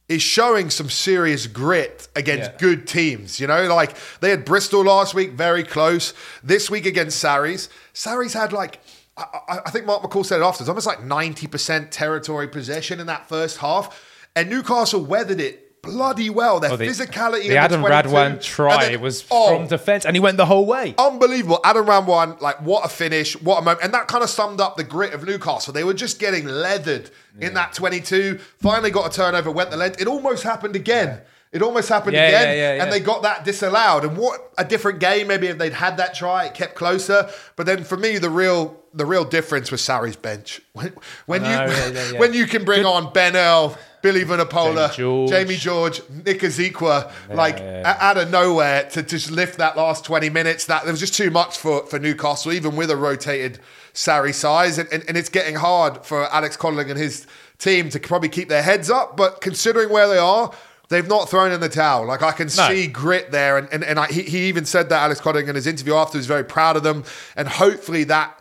is 0.09 0.23
showing 0.23 0.69
some 0.71 0.89
serious 0.91 1.47
grit 1.47 2.09
against 2.17 2.51
Yeah. 2.53 2.57
good 2.59 2.89
teams. 2.89 3.39
You 3.39 3.47
know, 3.47 3.63
like 3.75 3.95
they 4.21 4.31
had 4.31 4.45
Bristol 4.45 4.83
last 4.85 5.15
week, 5.15 5.33
very 5.33 5.63
close. 5.63 6.15
This 6.43 6.69
week 6.71 6.85
against 6.87 7.19
Sarries, 7.21 7.69
Sarries 7.95 8.33
had 8.35 8.53
like. 8.53 8.81
I, 9.17 9.59
I- 9.67 9.71
think 9.71 9.85
Mark 9.85 10.03
McCall 10.03 10.25
said 10.25 10.41
it 10.41 10.45
afterwards, 10.45 10.69
almost 10.69 10.87
like 10.87 11.01
90% 11.01 11.89
territory 11.91 12.47
possession 12.49 13.01
in 13.01 13.07
that 13.09 13.29
first 13.29 13.57
half. 13.59 14.01
And 14.37 14.49
Newcastle 14.49 15.01
weathered 15.05 15.41
it 15.41 15.68
bloody 15.83 16.31
well. 16.31 16.61
Their 16.61 16.73
Oh, 16.73 16.77
the- 16.77 16.87
physicality. 16.87 17.49
The 17.49 17.57
Adam 17.57 17.81
22, 17.81 18.09
Radwan 18.09 18.43
try 18.43 18.89
then- 18.91 19.01
was 19.01 19.25
oh, 19.31 19.57
from 19.57 19.67
defence, 19.69 20.05
and 20.05 20.15
he 20.17 20.21
went 20.21 20.37
the 20.37 20.47
whole 20.47 20.67
way. 20.67 20.95
unbelievable. 20.99 21.61
Adam 21.65 21.87
Radwan, 21.87 22.41
like 22.41 22.61
what 22.63 22.85
a 22.85 22.89
finish, 22.89 23.41
what 23.41 23.59
a 23.59 23.63
moment. 23.63 23.81
And 23.83 23.95
that 23.95 24.09
kind 24.09 24.23
of 24.25 24.31
summed 24.31 24.61
up 24.61 24.77
the 24.77 24.85
grit 24.85 25.13
of 25.15 25.25
Newcastle. 25.25 25.73
They 25.73 25.85
were 25.85 25.95
just 25.95 26.19
getting 26.19 26.47
leathered 26.47 27.11
in 27.41 27.55
that 27.55 27.73
22. 27.73 28.39
Finally 28.61 28.91
got 28.91 29.13
a 29.13 29.17
turnover, 29.17 29.51
went 29.51 29.71
the 29.71 29.77
length. 29.77 30.01
It 30.01 30.07
almost 30.09 30.43
happened 30.43 30.77
again. 30.77 31.21
It 31.51 31.63
almost 31.63 31.89
happened 31.89 32.15
Yeah, 32.15 32.27
again. 32.27 32.43
yeah, 32.49 32.53
yeah, 32.55 32.75
yeah. 32.75 32.83
And 32.83 32.93
they 32.93 33.01
got 33.01 33.23
that 33.23 33.43
disallowed. 33.43 34.05
And 34.05 34.19
what 34.19 34.53
a 34.59 34.65
different 34.67 34.99
game. 34.99 35.29
Maybe 35.29 35.47
if 35.47 35.57
they'd 35.57 35.73
had 35.73 35.97
that 35.97 36.15
try, 36.15 36.45
it 36.45 36.53
kept 36.53 36.75
closer. 36.75 37.31
But 37.57 37.65
then 37.65 37.85
for 37.85 37.97
me, 37.97 38.19
the 38.19 38.29
real 38.29 38.77
the 38.93 39.07
real 39.07 39.25
difference 39.25 39.71
was 39.71 39.81
Sarri's 39.81 40.17
bench. 40.17 40.61
When, 40.75 40.93
when 41.27 41.45
you 41.45 41.51
yeah, 41.51 41.67
yeah, 41.93 42.11
yeah. 42.13 42.19
when 42.19 42.35
you 42.35 42.47
can 42.47 42.65
bring 42.67 42.85
on 42.85 43.13
Ben 43.15 43.35
Earl, 43.35 43.79
Billy 44.03 44.25
Vunipola, 44.25 44.87
Jamie 44.91 44.97
George. 44.97 45.31
Jamie 45.31 45.57
George, 45.57 46.01
Nick 46.25 46.41
Isiekwe, 46.41 47.11
like 47.35 47.59
yeah, 47.59 47.83
a- 47.97 48.05
out 48.05 48.17
of 48.17 48.31
nowhere 48.31 48.85
to 48.91 49.03
just 49.03 49.31
lift 49.31 49.59
that 49.59 49.77
last 49.77 50.05
20 50.05 50.31
minutes. 50.31 50.67
That 50.67 50.85
there 50.85 50.93
was 50.93 51.01
just 51.01 51.15
too 51.15 51.31
much 51.31 51.59
for, 51.59 51.85
for 51.87 51.99
Newcastle, 51.99 52.53
even 52.53 52.77
with 52.77 52.91
a 52.91 52.97
rotated 52.97 53.59
Sarri 53.95 54.35
size. 54.35 54.79
And, 54.79 54.89
and, 54.93 55.05
and 55.09 55.17
it's 55.17 55.29
getting 55.29 55.57
hard 55.57 56.05
for 56.07 56.25
Alex 56.33 56.57
Codling 56.57 56.91
and 56.91 56.99
his 56.99 57.27
team 57.59 57.89
to 57.91 57.99
probably 58.01 58.29
keep 58.29 58.49
their 58.49 58.63
heads 58.63 58.91
up. 58.91 59.17
But 59.17 59.41
considering 59.41 59.91
where 59.91 60.07
they 60.09 60.19
are, 60.19 60.53
they've 60.89 61.09
not 61.09 61.29
thrown 61.29 61.51
in 61.53 61.61
the 61.61 61.69
towel. 61.69 62.07
Like 62.07 62.23
I 62.23 62.33
can 62.33 62.49
see 62.49 62.87
grit 62.87 63.31
there. 63.31 63.59
And, 63.59 63.69
and, 63.73 63.83
and 63.85 63.99
I, 63.99 64.07
he, 64.07 64.23
he 64.23 64.49
even 64.49 64.65
said 64.65 64.89
that, 64.91 65.03
Alex 65.03 65.21
Codling, 65.21 65.49
in 65.49 65.55
his 65.55 65.67
interview 65.67 65.95
after, 65.95 66.17
was 66.19 66.27
very 66.27 66.45
proud 66.45 66.77
of 66.77 66.83
them. 66.83 67.05
And 67.37 67.49
hopefully 67.49 68.05
that 68.05 68.38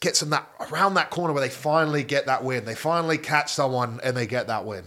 gets 0.00 0.20
them 0.20 0.30
that 0.30 0.48
around 0.70 0.94
that 0.94 1.10
corner 1.10 1.34
where 1.34 1.42
they 1.42 1.50
finally 1.50 2.02
get 2.02 2.26
that 2.26 2.44
win. 2.44 2.64
They 2.64 2.74
finally 2.74 3.18
catch 3.18 3.52
someone 3.52 4.00
and 4.02 4.16
they 4.16 4.26
get 4.26 4.46
that 4.46 4.64
win. 4.64 4.84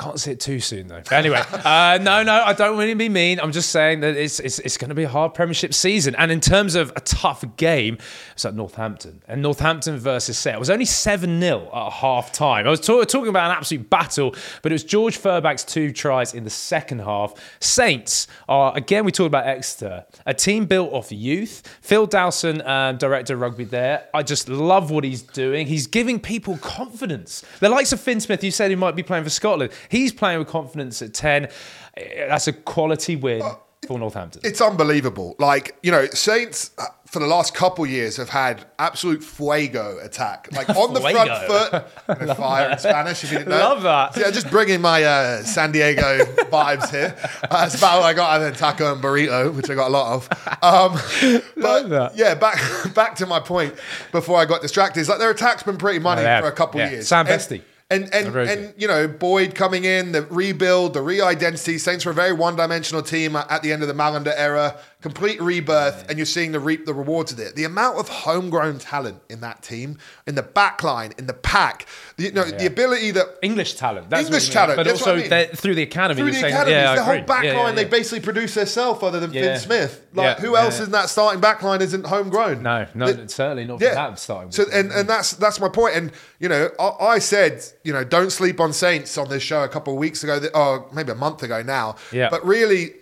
Can't 0.00 0.18
see 0.18 0.30
it 0.30 0.40
too 0.40 0.60
soon 0.60 0.86
though. 0.86 1.02
But 1.02 1.12
anyway, 1.12 1.42
uh, 1.52 1.98
no, 2.00 2.22
no, 2.22 2.32
I 2.32 2.54
don't 2.54 2.78
to 2.78 2.94
be 2.94 3.10
mean. 3.10 3.38
I'm 3.38 3.52
just 3.52 3.68
saying 3.68 4.00
that 4.00 4.16
it's 4.16 4.40
it's, 4.40 4.58
it's 4.60 4.78
going 4.78 4.88
to 4.88 4.94
be 4.94 5.02
a 5.02 5.08
hard 5.10 5.34
Premiership 5.34 5.74
season. 5.74 6.14
And 6.16 6.32
in 6.32 6.40
terms 6.40 6.74
of 6.74 6.90
a 6.96 7.00
tough 7.00 7.44
game, 7.56 7.98
it's 8.32 8.46
at 8.46 8.54
Northampton 8.54 9.22
and 9.28 9.42
Northampton 9.42 9.98
versus 9.98 10.38
Sale. 10.38 10.56
It 10.56 10.58
was 10.58 10.70
only 10.70 10.86
seven 10.86 11.38
0 11.38 11.68
at 11.74 11.92
half 11.92 12.32
time. 12.32 12.66
I 12.66 12.70
was 12.70 12.80
talk- 12.80 13.06
talking 13.08 13.28
about 13.28 13.50
an 13.50 13.56
absolute 13.58 13.90
battle, 13.90 14.34
but 14.62 14.72
it 14.72 14.74
was 14.74 14.84
George 14.84 15.18
Furbank's 15.18 15.64
two 15.64 15.92
tries 15.92 16.32
in 16.32 16.44
the 16.44 16.50
second 16.50 17.00
half. 17.00 17.34
Saints 17.60 18.26
are 18.48 18.74
again. 18.74 19.04
We 19.04 19.12
talked 19.12 19.26
about 19.26 19.46
Exeter, 19.46 20.06
a 20.24 20.32
team 20.32 20.64
built 20.64 20.94
off 20.94 21.12
youth. 21.12 21.62
Phil 21.82 22.06
Dowson, 22.06 22.62
um, 22.62 22.96
director 22.96 23.34
of 23.34 23.40
rugby 23.40 23.64
there. 23.64 24.08
I 24.14 24.22
just 24.22 24.48
love 24.48 24.90
what 24.90 25.04
he's 25.04 25.20
doing. 25.20 25.66
He's 25.66 25.86
giving 25.86 26.18
people 26.20 26.56
confidence. 26.56 27.44
The 27.58 27.68
likes 27.68 27.92
of 27.92 28.00
Fin 28.00 28.18
Smith, 28.20 28.42
you 28.42 28.50
said 28.50 28.70
he 28.70 28.76
might 28.76 28.96
be 28.96 29.02
playing 29.02 29.24
for 29.24 29.30
Scotland. 29.30 29.72
He's 29.90 30.12
playing 30.12 30.38
with 30.38 30.48
confidence 30.48 31.02
at 31.02 31.12
10. 31.12 31.48
Eh, 31.96 32.26
That's 32.28 32.46
a 32.48 32.52
quality 32.52 33.16
win 33.16 33.42
for 33.86 33.98
Northampton. 33.98 34.40
It's 34.44 34.60
unbelievable. 34.60 35.34
Like, 35.38 35.76
you 35.82 35.90
know, 35.90 36.06
Saints 36.06 36.70
uh, 36.78 36.84
for 37.06 37.18
the 37.18 37.26
last 37.26 37.54
couple 37.54 37.84
years 37.86 38.18
have 38.18 38.28
had 38.28 38.64
absolute 38.78 39.24
fuego 39.24 39.98
attack. 40.00 40.48
Like 40.52 40.68
on 40.70 40.92
the 40.94 41.00
front 41.00 41.30
foot. 41.48 42.20
You 42.28 42.34
fire 42.34 42.70
in 42.70 42.78
Spanish, 42.78 43.24
if 43.24 43.32
you 43.32 43.38
didn't 43.38 43.50
know. 43.50 43.58
Love 43.58 43.82
that. 43.82 44.16
Yeah, 44.16 44.30
just 44.30 44.50
bringing 44.50 44.80
my 44.80 45.02
uh, 45.02 45.42
San 45.42 45.72
Diego 45.72 46.24
vibes 46.52 46.90
here. 46.90 47.16
Uh, 47.44 47.46
that's 47.62 47.76
about 47.76 48.00
what 48.00 48.06
I 48.06 48.12
got. 48.12 48.36
And 48.36 48.44
then 48.44 48.52
taco 48.54 48.92
and 48.92 49.02
burrito, 49.02 49.52
which 49.54 49.70
I 49.70 49.74
got 49.74 49.88
a 49.88 49.90
lot 49.90 50.12
of. 50.14 50.28
Um, 50.62 51.40
but 51.56 51.88
that. 51.88 52.12
yeah, 52.16 52.34
back 52.34 52.58
back 52.94 53.14
to 53.16 53.26
my 53.26 53.40
point 53.40 53.74
before 54.12 54.38
I 54.38 54.44
got 54.44 54.60
distracted. 54.62 55.00
It's 55.00 55.08
like 55.08 55.18
their 55.18 55.30
attack's 55.30 55.62
been 55.62 55.78
pretty 55.78 55.98
money 55.98 56.22
for 56.22 56.48
a 56.48 56.52
couple 56.52 56.80
Yeah. 56.80 56.90
years. 56.90 57.08
Sam 57.08 57.26
Vesty. 57.26 57.62
And 57.90 58.04
and 58.14 58.26
and 58.26 58.32
good. 58.32 58.74
you 58.78 58.86
know 58.86 59.08
Boyd 59.08 59.54
coming 59.56 59.84
in, 59.84 60.12
the 60.12 60.22
rebuild, 60.22 60.94
the 60.94 61.02
re-identity. 61.02 61.76
Saints 61.78 62.04
were 62.04 62.12
a 62.12 62.14
very 62.14 62.32
one-dimensional 62.32 63.02
team 63.02 63.34
at 63.34 63.50
at 63.50 63.62
the 63.62 63.72
end 63.72 63.82
of 63.82 63.88
the 63.88 63.94
Mallinder 63.94 64.32
era. 64.36 64.76
Complete 65.00 65.40
rebirth, 65.40 66.04
and 66.10 66.18
you're 66.18 66.26
seeing 66.26 66.52
the 66.52 66.60
reap 66.60 66.84
the 66.84 66.92
rewards 66.92 67.32
of 67.32 67.38
it. 67.38 67.56
The 67.56 67.64
amount 67.64 67.98
of 67.98 68.08
homegrown 68.10 68.80
talent 68.80 69.22
in 69.30 69.40
that 69.40 69.62
team, 69.62 69.96
in 70.26 70.34
the 70.34 70.42
back 70.42 70.82
line, 70.82 71.12
in 71.16 71.26
the 71.26 71.32
pack, 71.32 71.86
the, 72.18 72.24
you 72.24 72.32
know, 72.32 72.44
the 72.44 72.66
ability 72.66 73.10
that 73.12 73.38
English 73.40 73.76
talent. 73.76 74.10
That's 74.10 74.26
English 74.26 74.50
talent, 74.50 74.76
But 74.76 74.88
also 74.88 75.14
I 75.16 75.28
mean. 75.28 75.48
through 75.56 75.74
the 75.76 75.82
academy. 75.84 76.20
through 76.20 76.32
the 76.32 76.40
saying, 76.40 76.52
academies, 76.52 76.74
yeah, 76.74 76.94
the 76.96 77.02
whole 77.04 77.20
back 77.22 77.44
Yeah, 77.44 77.56
line, 77.58 77.76
yeah, 77.76 77.82
they 77.82 77.88
basically 77.88 78.20
produce 78.20 78.52
themselves 78.54 79.02
other 79.02 79.20
than 79.20 79.32
Yeah. 79.32 79.54
Fin 79.54 79.58
Smith. 79.60 80.06
Like 80.12 80.36
Yeah, 80.38 80.44
who 80.44 80.54
else 80.56 80.78
yeah. 80.78 80.84
in 80.84 80.90
that 80.92 81.08
starting 81.08 81.40
back 81.40 81.62
line 81.62 81.80
isn't 81.80 82.04
homegrown? 82.04 82.62
No, 82.62 82.86
no, 82.94 83.10
The- 83.10 83.26
certainly 83.28 83.64
not 83.64 83.78
for 83.80 83.86
that 83.86 84.18
starting. 84.18 84.52
So 84.52 84.64
and, 84.70 84.92
and 84.92 85.08
that's 85.08 85.32
that's 85.32 85.60
my 85.60 85.70
point. 85.70 85.96
And 85.96 86.12
you 86.38 86.48
know, 86.50 86.68
I, 86.78 86.88
I 87.14 87.18
said 87.20 87.64
you 87.84 87.94
know 87.94 88.04
don't 88.04 88.30
sleep 88.30 88.60
on 88.60 88.74
Saints 88.74 89.16
on 89.16 89.30
this 89.30 89.42
show 89.42 89.62
a 89.64 89.68
couple 89.68 89.94
of 89.94 89.98
weeks 89.98 90.22
ago, 90.24 90.38
that, 90.40 90.54
or 90.54 90.88
maybe 90.92 91.10
a 91.12 91.14
month 91.14 91.42
ago 91.42 91.62
now. 91.62 91.96
Yeah. 92.12 92.28
But 92.28 92.44
really, 92.44 92.92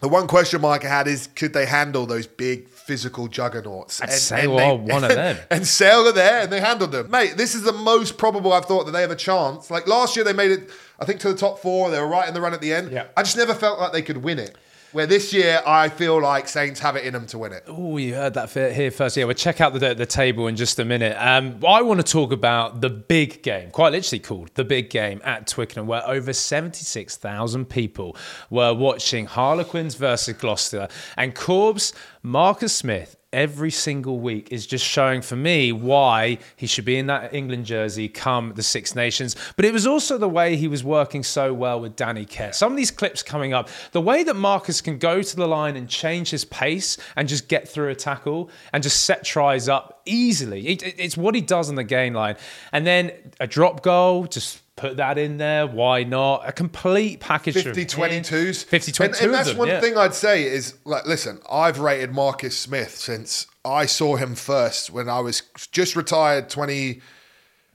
the 0.00 0.08
one 0.08 0.26
question 0.26 0.60
mark 0.60 0.84
I 0.84 0.88
had 0.88 1.08
is 1.08 1.28
could 1.28 1.52
they 1.52 1.66
handle 1.66 2.06
those 2.06 2.26
big 2.26 2.68
physical 2.68 3.28
juggernauts? 3.28 4.00
I'd 4.00 4.10
say, 4.12 4.46
well, 4.46 4.78
one 4.78 5.04
of 5.04 5.10
them. 5.10 5.36
And 5.50 5.66
Sale 5.66 6.08
are 6.08 6.12
there, 6.12 6.42
and 6.42 6.50
they 6.52 6.60
handled 6.60 6.92
them, 6.92 7.10
mate. 7.10 7.36
This 7.36 7.54
is 7.54 7.62
the 7.62 7.72
most 7.72 8.18
probable 8.18 8.52
I've 8.52 8.64
thought 8.64 8.84
that 8.86 8.92
they 8.92 9.02
have 9.02 9.10
a 9.10 9.16
chance. 9.16 9.70
Like 9.70 9.86
last 9.86 10.16
year, 10.16 10.24
they 10.24 10.32
made 10.32 10.50
it. 10.50 10.70
I 10.98 11.04
think 11.04 11.20
to 11.20 11.28
the 11.28 11.38
top 11.38 11.58
four. 11.58 11.90
They 11.90 12.00
were 12.00 12.08
right 12.08 12.26
in 12.26 12.34
the 12.34 12.40
run 12.40 12.54
at 12.54 12.60
the 12.60 12.72
end. 12.72 12.90
Yeah. 12.92 13.06
I 13.16 13.22
just 13.22 13.36
never 13.36 13.54
felt 13.54 13.78
like 13.78 13.92
they 13.92 14.02
could 14.02 14.18
win 14.18 14.38
it. 14.38 14.56
Where 14.92 15.06
this 15.06 15.32
year, 15.32 15.62
I 15.64 15.88
feel 15.88 16.20
like 16.20 16.48
Saints 16.48 16.80
have 16.80 16.96
it 16.96 17.04
in 17.04 17.12
them 17.12 17.26
to 17.26 17.38
win 17.38 17.52
it. 17.52 17.62
Oh, 17.68 17.96
you 17.96 18.14
heard 18.14 18.34
that 18.34 18.50
here 18.50 18.90
first. 18.90 19.16
Yeah, 19.16 19.24
we'll 19.24 19.34
check 19.34 19.60
out 19.60 19.72
the, 19.72 19.94
the 19.94 20.06
table 20.06 20.48
in 20.48 20.56
just 20.56 20.80
a 20.80 20.84
minute. 20.84 21.16
Um, 21.16 21.60
I 21.64 21.82
want 21.82 22.04
to 22.04 22.12
talk 22.12 22.32
about 22.32 22.80
the 22.80 22.90
big 22.90 23.44
game, 23.44 23.70
quite 23.70 23.92
literally 23.92 24.18
called 24.18 24.50
the 24.54 24.64
big 24.64 24.90
game 24.90 25.20
at 25.22 25.46
Twickenham, 25.46 25.86
where 25.86 26.04
over 26.08 26.32
76,000 26.32 27.66
people 27.66 28.16
were 28.50 28.74
watching 28.74 29.26
Harlequins 29.26 29.94
versus 29.94 30.36
Gloucester. 30.36 30.88
And 31.16 31.36
Corbs, 31.36 31.92
Marcus 32.24 32.74
Smith, 32.74 33.16
every 33.32 33.70
single 33.70 34.18
week 34.18 34.48
is 34.50 34.66
just 34.66 34.84
showing 34.84 35.22
for 35.22 35.36
me 35.36 35.72
why 35.72 36.38
he 36.56 36.66
should 36.66 36.84
be 36.84 36.96
in 36.96 37.06
that 37.06 37.32
England 37.32 37.64
jersey 37.64 38.08
come 38.08 38.52
the 38.56 38.62
Six 38.62 38.94
Nations. 38.94 39.36
But 39.56 39.64
it 39.64 39.72
was 39.72 39.86
also 39.86 40.18
the 40.18 40.28
way 40.28 40.56
he 40.56 40.68
was 40.68 40.82
working 40.82 41.22
so 41.22 41.54
well 41.54 41.80
with 41.80 41.96
Danny 41.96 42.24
Care. 42.24 42.52
Some 42.52 42.72
of 42.72 42.76
these 42.76 42.90
clips 42.90 43.22
coming 43.22 43.52
up, 43.52 43.68
the 43.92 44.00
way 44.00 44.24
that 44.24 44.34
Marcus 44.34 44.80
can 44.80 44.98
go 44.98 45.22
to 45.22 45.36
the 45.36 45.46
line 45.46 45.76
and 45.76 45.88
change 45.88 46.30
his 46.30 46.44
pace 46.44 46.96
and 47.16 47.28
just 47.28 47.48
get 47.48 47.68
through 47.68 47.90
a 47.90 47.94
tackle 47.94 48.50
and 48.72 48.82
just 48.82 49.04
set 49.04 49.24
tries 49.24 49.68
up 49.68 50.02
easily. 50.06 50.66
it's 50.66 51.16
what 51.16 51.34
he 51.34 51.40
does 51.40 51.68
on 51.68 51.76
the 51.76 51.84
gain 51.84 52.14
line. 52.14 52.36
And 52.72 52.86
then 52.86 53.12
a 53.38 53.46
drop 53.46 53.82
goal, 53.82 54.24
just 54.24 54.60
put 54.80 54.96
that 54.96 55.18
in 55.18 55.36
there. 55.36 55.66
Why 55.66 56.04
not? 56.04 56.48
A 56.48 56.52
complete 56.52 57.20
package 57.20 57.54
50 57.54 57.84
22s. 57.84 58.64
50 58.64 58.92
22. 58.92 59.02
And, 59.02 59.24
and 59.24 59.34
that's 59.34 59.50
them, 59.50 59.58
one 59.58 59.68
yeah. 59.68 59.80
thing 59.80 59.96
I'd 59.96 60.14
say 60.14 60.44
is 60.44 60.74
like, 60.84 61.06
listen, 61.06 61.40
I've 61.50 61.78
rated 61.78 62.12
Marcus 62.12 62.56
Smith 62.56 62.96
since 62.96 63.46
I 63.64 63.86
saw 63.86 64.16
him 64.16 64.34
first 64.34 64.90
when 64.90 65.08
I 65.08 65.20
was 65.20 65.42
just 65.70 65.96
retired 65.96 66.48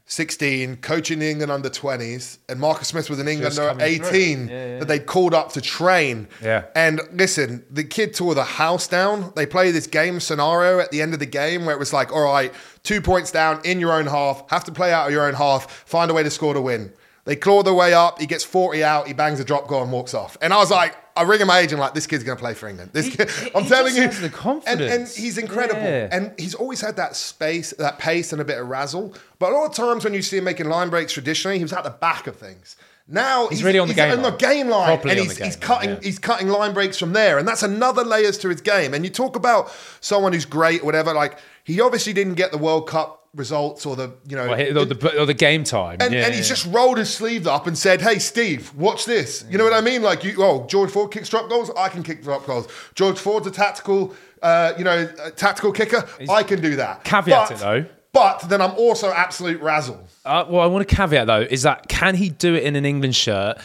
2016, 0.08 0.78
coaching 0.78 1.18
the 1.18 1.28
England 1.28 1.52
under 1.52 1.68
20s. 1.68 2.38
And 2.48 2.60
Marcus 2.60 2.90
Smith 2.90 3.10
was 3.10 3.20
an 3.20 3.28
England 3.28 3.58
under 3.58 3.84
18 3.84 4.48
yeah, 4.48 4.54
yeah. 4.54 4.80
that 4.80 4.88
they'd 4.88 5.08
called 5.08 5.34
up 5.34 5.52
to 5.54 5.62
train. 5.62 6.28
Yeah. 6.44 6.66
And 6.76 7.02
listen, 7.12 7.66
the 7.72 7.84
kid 7.84 8.14
tore 8.14 8.36
the 8.36 8.44
house 8.44 8.88
down. 8.88 9.34
They 9.36 9.48
play 9.48 9.72
this 9.72 9.88
game 9.88 10.20
scenario 10.20 10.80
at 10.80 10.92
the 10.92 11.02
end 11.02 11.14
of 11.14 11.20
the 11.20 11.26
game 11.26 11.66
where 11.66 11.74
it 11.74 11.80
was 11.80 11.92
like, 11.92 12.14
all 12.14 12.22
right, 12.22 12.54
two 12.84 13.02
points 13.02 13.32
down 13.32 13.62
in 13.66 13.80
your 13.80 13.94
own 13.94 14.06
half, 14.06 14.48
have 14.52 14.64
to 14.66 14.72
play 14.72 14.94
out 14.94 15.08
of 15.08 15.12
your 15.12 15.26
own 15.26 15.34
half, 15.34 15.72
find 15.72 16.12
a 16.12 16.14
way 16.14 16.22
to 16.22 16.30
score 16.30 16.54
to 16.54 16.62
win. 16.62 16.94
They 17.24 17.36
claw 17.36 17.64
their 17.64 17.74
way 17.74 17.96
up. 17.96 18.20
He 18.20 18.28
gets 18.28 18.44
40 18.44 18.84
out. 18.84 19.08
He 19.08 19.14
bangs 19.14 19.40
a 19.40 19.44
drop 19.44 19.68
goal 19.68 19.82
and 19.82 19.92
walks 19.92 20.14
off. 20.14 20.38
And 20.40 20.54
I 20.54 20.58
was 20.58 20.70
like, 20.70 20.96
I 21.18 21.24
ring 21.24 21.40
him 21.40 21.48
my 21.48 21.60
agent 21.60 21.80
like, 21.80 21.94
this 21.94 22.08
kid's 22.08 22.24
going 22.24 22.38
to 22.38 22.42
play 22.42 22.54
for 22.54 22.68
England. 22.68 22.92
This 22.94 23.06
he, 23.06 23.12
kid, 23.12 23.30
he, 23.30 23.52
I'm 23.56 23.64
he 23.64 23.70
telling 23.70 23.96
you. 23.96 24.10
the 24.10 24.30
confidence. 24.30 24.82
And, 24.82 25.02
and 25.02 25.08
he's 25.08 25.38
incredible. 25.38 25.82
Yeah. 25.82 26.10
And 26.12 26.34
he's 26.38 26.54
always 26.54 26.82
had 26.82 26.98
that 26.98 27.16
space, 27.16 27.72
that 27.78 28.00
pace, 28.00 28.34
and 28.34 28.42
a 28.42 28.46
bit 28.46 28.60
of 28.60 28.68
razzle. 28.68 29.14
But 29.40 29.54
a 29.54 29.56
lot 29.56 29.70
of 29.70 29.76
times 29.76 30.04
when 30.04 30.14
you 30.14 30.22
see 30.22 30.38
him 30.38 30.44
making 30.44 30.68
line 30.68 30.90
breaks 30.90 31.14
traditionally, 31.14 31.58
he 31.58 31.64
was 31.64 31.74
at 31.74 31.84
the 31.84 31.90
back 31.90 32.28
of 32.28 32.36
things. 32.36 32.76
Now 33.08 33.48
he's, 33.50 33.60
he's 33.60 33.64
really 33.64 33.80
on 33.80 33.88
the 33.88 33.94
he's 33.94 34.02
game 34.02 34.12
on 34.12 34.24
line. 34.24 34.32
the 34.32 34.38
game 34.38 34.68
line, 34.68 34.88
Properly 34.88 35.12
and 35.12 35.20
he's, 35.22 35.38
he's 35.38 35.56
line, 35.56 35.62
cutting 35.62 35.90
yeah. 35.92 36.00
he's 36.02 36.18
cutting 36.18 36.48
line 36.48 36.74
breaks 36.74 36.98
from 36.98 37.14
there, 37.14 37.38
and 37.38 37.48
that's 37.48 37.62
another 37.62 38.04
layers 38.04 38.38
to 38.40 38.50
his 38.50 38.62
game. 38.62 38.96
And 38.96 39.06
you 39.06 39.12
talk 39.12 39.36
about 39.36 39.72
someone 40.02 40.34
who's 40.34 40.46
great, 40.46 40.84
whatever. 40.84 41.14
Like 41.14 41.38
he 41.64 41.80
obviously 41.82 42.14
didn't 42.14 42.34
get 42.34 42.52
the 42.52 42.58
World 42.58 42.90
Cup 42.90 43.25
results 43.36 43.86
or 43.86 43.96
the 43.96 44.14
you 44.28 44.36
know 44.36 44.52
or 44.52 44.86
the, 44.86 45.20
or 45.20 45.26
the 45.26 45.34
game 45.34 45.64
time. 45.64 45.98
And, 46.00 46.14
yeah, 46.14 46.26
and 46.26 46.34
he's 46.34 46.50
yeah. 46.50 46.56
just 46.56 46.74
rolled 46.74 46.98
his 46.98 47.14
sleeve 47.14 47.48
up 47.48 47.68
and 47.68 47.78
said 47.78 48.02
hey 48.02 48.20
steve 48.20 48.74
watch 48.76 49.06
this. 49.06 49.46
You 49.50 49.58
know 49.58 49.64
what 49.64 49.74
i 49.74 49.82
mean? 49.82 50.02
Like 50.02 50.24
you 50.24 50.36
oh 50.40 50.66
george 50.68 50.92
ford 50.92 51.12
kicks 51.12 51.30
drop 51.30 51.50
goals 51.50 51.70
i 51.78 51.90
can 51.90 52.04
kick 52.04 52.24
drop 52.24 52.46
goals. 52.46 52.68
George 52.96 53.20
ford's 53.20 53.48
a 53.48 53.52
tactical 53.52 54.16
uh, 54.42 54.74
you 54.78 54.84
know 54.84 55.08
tactical 55.36 55.72
kicker 55.72 56.08
he's 56.20 56.30
i 56.30 56.44
can 56.44 56.62
do 56.62 56.76
that. 56.76 57.04
caveat 57.04 57.50
but, 57.50 57.52
it 57.52 57.60
though. 57.60 57.86
but 58.14 58.40
then 58.50 58.62
i'm 58.62 58.74
also 58.74 59.12
absolute 59.12 59.60
razzle. 59.62 60.00
Uh, 60.24 60.46
well 60.48 60.62
i 60.62 60.68
want 60.68 60.88
to 60.88 60.96
caveat 60.96 61.26
though 61.26 61.42
is 61.42 61.64
that 61.64 61.88
can 61.88 62.16
he 62.16 62.30
do 62.30 62.54
it 62.54 62.64
in 62.64 62.76
an 62.76 62.86
england 62.86 63.16
shirt 63.16 63.58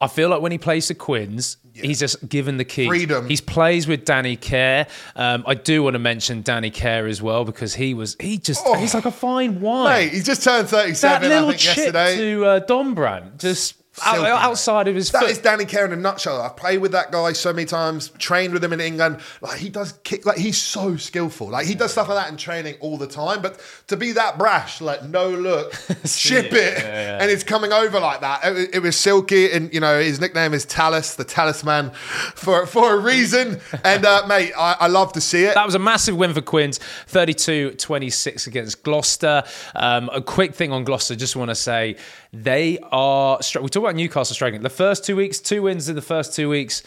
I 0.00 0.08
feel 0.08 0.28
like 0.28 0.42
when 0.42 0.52
he 0.52 0.58
plays 0.58 0.88
the 0.88 0.94
Quins, 0.94 1.56
yeah. 1.72 1.84
he's 1.84 2.00
just 2.00 2.28
given 2.28 2.58
the 2.58 2.64
key. 2.64 2.86
Freedom. 2.86 3.26
He 3.26 3.36
plays 3.38 3.86
with 3.86 4.04
Danny 4.04 4.36
Care. 4.36 4.86
Um, 5.14 5.42
I 5.46 5.54
do 5.54 5.82
want 5.82 5.94
to 5.94 5.98
mention 5.98 6.42
Danny 6.42 6.70
Care 6.70 7.06
as 7.06 7.22
well 7.22 7.44
because 7.44 7.74
he 7.74 7.94
was 7.94 8.16
he 8.20 8.36
just 8.36 8.62
oh, 8.66 8.74
he's 8.74 8.92
like 8.92 9.06
a 9.06 9.10
fine 9.10 9.60
wine. 9.60 10.00
Mate, 10.00 10.12
he's 10.12 10.26
just 10.26 10.42
turned 10.44 10.68
thirty 10.68 10.94
seven. 10.94 11.28
That 11.30 11.34
little 11.34 11.48
I 11.48 11.52
think, 11.52 11.60
chip 11.60 11.76
yesterday. 11.76 12.16
to 12.16 12.44
uh, 12.44 12.60
Dombrandt 12.66 13.38
just 13.38 13.74
Silky, 13.96 14.26
outside 14.26 14.88
of 14.88 14.94
his 14.94 15.10
that 15.12 15.22
foot. 15.22 15.30
is 15.30 15.38
Danny 15.38 15.64
Care 15.64 15.86
in 15.86 15.92
a 15.92 15.96
nutshell. 15.96 16.42
I've 16.42 16.56
played 16.56 16.78
with 16.78 16.92
that 16.92 17.10
guy 17.10 17.32
so 17.32 17.50
many 17.52 17.64
times, 17.64 18.10
trained 18.18 18.52
with 18.52 18.62
him 18.62 18.74
in 18.74 18.80
England. 18.80 19.20
Like 19.40 19.58
he 19.58 19.70
does 19.70 19.92
kick, 20.04 20.26
like 20.26 20.36
he's 20.36 20.58
so 20.58 20.96
skillful. 20.96 21.48
Like 21.48 21.66
he 21.66 21.74
does 21.74 21.92
stuff 21.92 22.08
like 22.08 22.18
that 22.18 22.30
in 22.30 22.36
training 22.36 22.74
all 22.80 22.98
the 22.98 23.06
time. 23.06 23.40
But 23.40 23.58
to 23.86 23.96
be 23.96 24.12
that 24.12 24.36
brash, 24.36 24.82
like 24.82 25.02
no 25.04 25.30
look, 25.30 25.72
ship 26.04 26.52
it, 26.52 26.78
yeah, 26.78 26.82
yeah. 26.82 27.22
and 27.22 27.30
it's 27.30 27.42
coming 27.42 27.72
over 27.72 27.98
like 27.98 28.20
that. 28.20 28.44
It, 28.44 28.74
it, 28.74 28.78
was 28.80 28.98
silky, 28.98 29.50
and 29.50 29.72
you 29.72 29.80
know 29.80 29.98
his 29.98 30.20
nickname 30.20 30.52
is 30.52 30.66
Tallis, 30.66 31.14
the 31.14 31.24
talisman, 31.24 31.90
for 31.90 32.66
for 32.66 32.94
a 32.94 32.98
reason. 32.98 33.60
and 33.84 34.04
uh, 34.04 34.26
mate, 34.26 34.52
I, 34.58 34.76
I, 34.80 34.86
love 34.88 35.14
to 35.14 35.22
see 35.22 35.44
it. 35.44 35.54
That 35.54 35.64
was 35.64 35.74
a 35.74 35.78
massive 35.78 36.16
win 36.16 36.34
for 36.34 36.42
Quins, 36.42 36.80
32-26 37.08 38.46
against 38.46 38.82
Gloucester. 38.82 39.42
Um, 39.74 40.10
a 40.12 40.20
quick 40.20 40.54
thing 40.54 40.70
on 40.72 40.84
Gloucester, 40.84 41.16
just 41.16 41.34
want 41.34 41.50
to 41.50 41.54
say 41.54 41.96
they 42.32 42.78
are. 42.92 43.40
We 43.60 43.68
talk 43.68 43.85
about 43.86 43.96
Newcastle 43.96 44.34
striking. 44.34 44.62
The 44.62 44.70
first 44.70 45.04
two 45.04 45.16
weeks, 45.16 45.38
two 45.38 45.62
wins 45.62 45.88
in 45.88 45.94
the 45.94 46.02
first 46.02 46.34
two 46.34 46.48
weeks. 46.48 46.82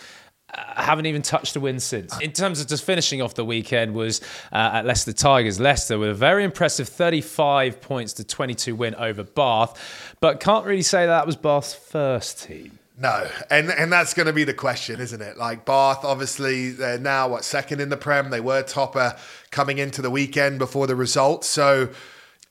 Uh, 0.51 0.81
haven't 0.81 1.05
even 1.05 1.21
touched 1.21 1.55
a 1.55 1.59
win 1.59 1.79
since. 1.79 2.19
In 2.21 2.31
terms 2.31 2.59
of 2.59 2.67
just 2.67 2.83
finishing 2.83 3.21
off 3.21 3.35
the 3.35 3.45
weekend, 3.45 3.93
was 3.93 4.19
uh, 4.51 4.71
at 4.73 4.85
Leicester 4.85 5.13
Tigers. 5.13 5.59
Leicester 5.59 5.99
with 5.99 6.09
a 6.09 6.13
very 6.13 6.43
impressive 6.43 6.89
35 6.89 7.79
points 7.81 8.13
to 8.13 8.23
22 8.23 8.75
win 8.75 8.95
over 8.95 9.23
Bath, 9.23 10.15
but 10.19 10.39
can't 10.39 10.65
really 10.65 10.81
say 10.81 11.05
that 11.05 11.27
was 11.27 11.35
Bath's 11.35 11.75
first 11.75 12.43
team. 12.43 12.79
No, 12.97 13.29
and 13.49 13.69
and 13.69 13.93
that's 13.93 14.13
going 14.13 14.25
to 14.25 14.33
be 14.33 14.43
the 14.43 14.53
question, 14.53 14.99
isn't 14.99 15.21
it? 15.21 15.37
Like 15.37 15.65
Bath, 15.65 16.03
obviously, 16.03 16.71
they're 16.71 16.99
now 16.99 17.29
what 17.29 17.45
second 17.45 17.79
in 17.79 17.89
the 17.89 17.95
Prem. 17.95 18.29
They 18.29 18.41
were 18.41 18.63
topper 18.63 19.15
coming 19.51 19.77
into 19.77 20.01
the 20.01 20.09
weekend 20.09 20.59
before 20.59 20.87
the 20.87 20.95
results, 20.95 21.47
so 21.47 21.89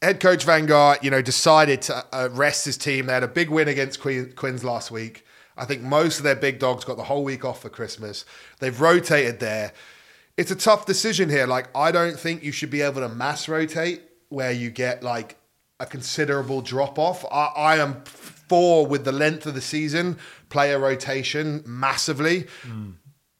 head 0.02 0.20
coach 0.20 0.44
Van 0.44 0.66
Graan, 0.66 0.98
you 1.02 1.11
know, 1.11 1.22
decided 1.22 1.82
to 1.82 2.04
uh, 2.12 2.28
rest 2.32 2.64
his 2.64 2.76
team. 2.76 3.06
They 3.06 3.12
had 3.12 3.22
a 3.22 3.28
big 3.28 3.50
win 3.50 3.68
against 3.68 4.00
Quins 4.00 4.64
last 4.64 4.90
week. 4.90 5.24
I 5.56 5.64
think 5.64 5.82
most 5.82 6.18
of 6.18 6.24
their 6.24 6.37
big 6.37 6.61
dogs 6.61 6.84
got 6.84 6.96
the 6.96 7.04
whole 7.04 7.24
week 7.24 7.44
off 7.44 7.62
for 7.62 7.68
Christmas. 7.68 8.24
They've 8.61 8.80
rotated 8.80 9.40
there. 9.40 9.72
It's 10.37 10.52
a 10.52 10.56
tough 10.56 10.87
decision 10.87 11.28
here. 11.28 11.46
Like, 11.46 11.68
I 11.76 11.90
don't 11.90 12.18
think 12.18 12.44
you 12.44 12.52
should 12.52 12.70
be 12.70 12.80
able 12.80 13.00
to 13.00 13.08
mass 13.08 13.48
rotate 13.48 14.02
where 14.28 14.52
you 14.52 14.70
get 14.70 15.02
like 15.02 15.37
a 15.80 15.87
considerable 15.87 16.61
drop 16.61 16.96
off. 16.98 17.24
I, 17.24 17.46
I 17.56 17.76
am 17.78 18.02
for 18.04 18.87
with 18.87 19.04
the 19.04 19.12
length 19.12 19.46
of 19.46 19.54
the 19.54 19.61
season, 19.61 20.16
player 20.48 20.78
rotation 20.78 21.64
massively. 21.66 22.44
Mm. 22.62 22.94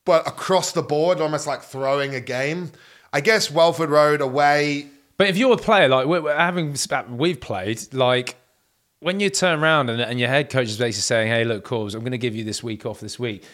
But 0.05 0.27
across 0.27 0.73
the 0.73 0.83
board, 0.83 1.21
almost 1.21 1.47
like 1.47 1.63
throwing 1.63 2.17
a 2.17 2.21
game. 2.21 2.73
I 3.13 3.21
guess 3.21 3.49
Welford 3.49 3.91
Road 3.91 4.21
away 4.21 4.89
but 5.19 5.29
if 5.29 5.37
you're 5.37 5.53
a 5.53 5.59
player, 5.59 5.89
like 5.89 6.07
we're, 6.07 6.35
having 6.35 6.75
we've 7.11 7.41
played, 7.41 7.93
like 7.93 8.37
when 9.01 9.21
you 9.21 9.29
turn 9.31 9.61
around 9.61 9.91
and, 9.91 10.01
and 10.01 10.19
your 10.19 10.29
head 10.29 10.49
coach 10.49 10.69
is 10.69 10.79
basically 10.79 11.03
saying, 11.03 11.29
"Hey, 11.29 11.45
look, 11.45 11.65
Corbs, 11.65 11.95
I'm 11.95 12.01
going 12.01 12.13
to 12.13 12.19
give 12.19 12.35
you 12.35 12.45
this 12.45 12.63
week 12.63 12.87
off 12.87 13.01
this 13.01 13.19
week." 13.19 13.45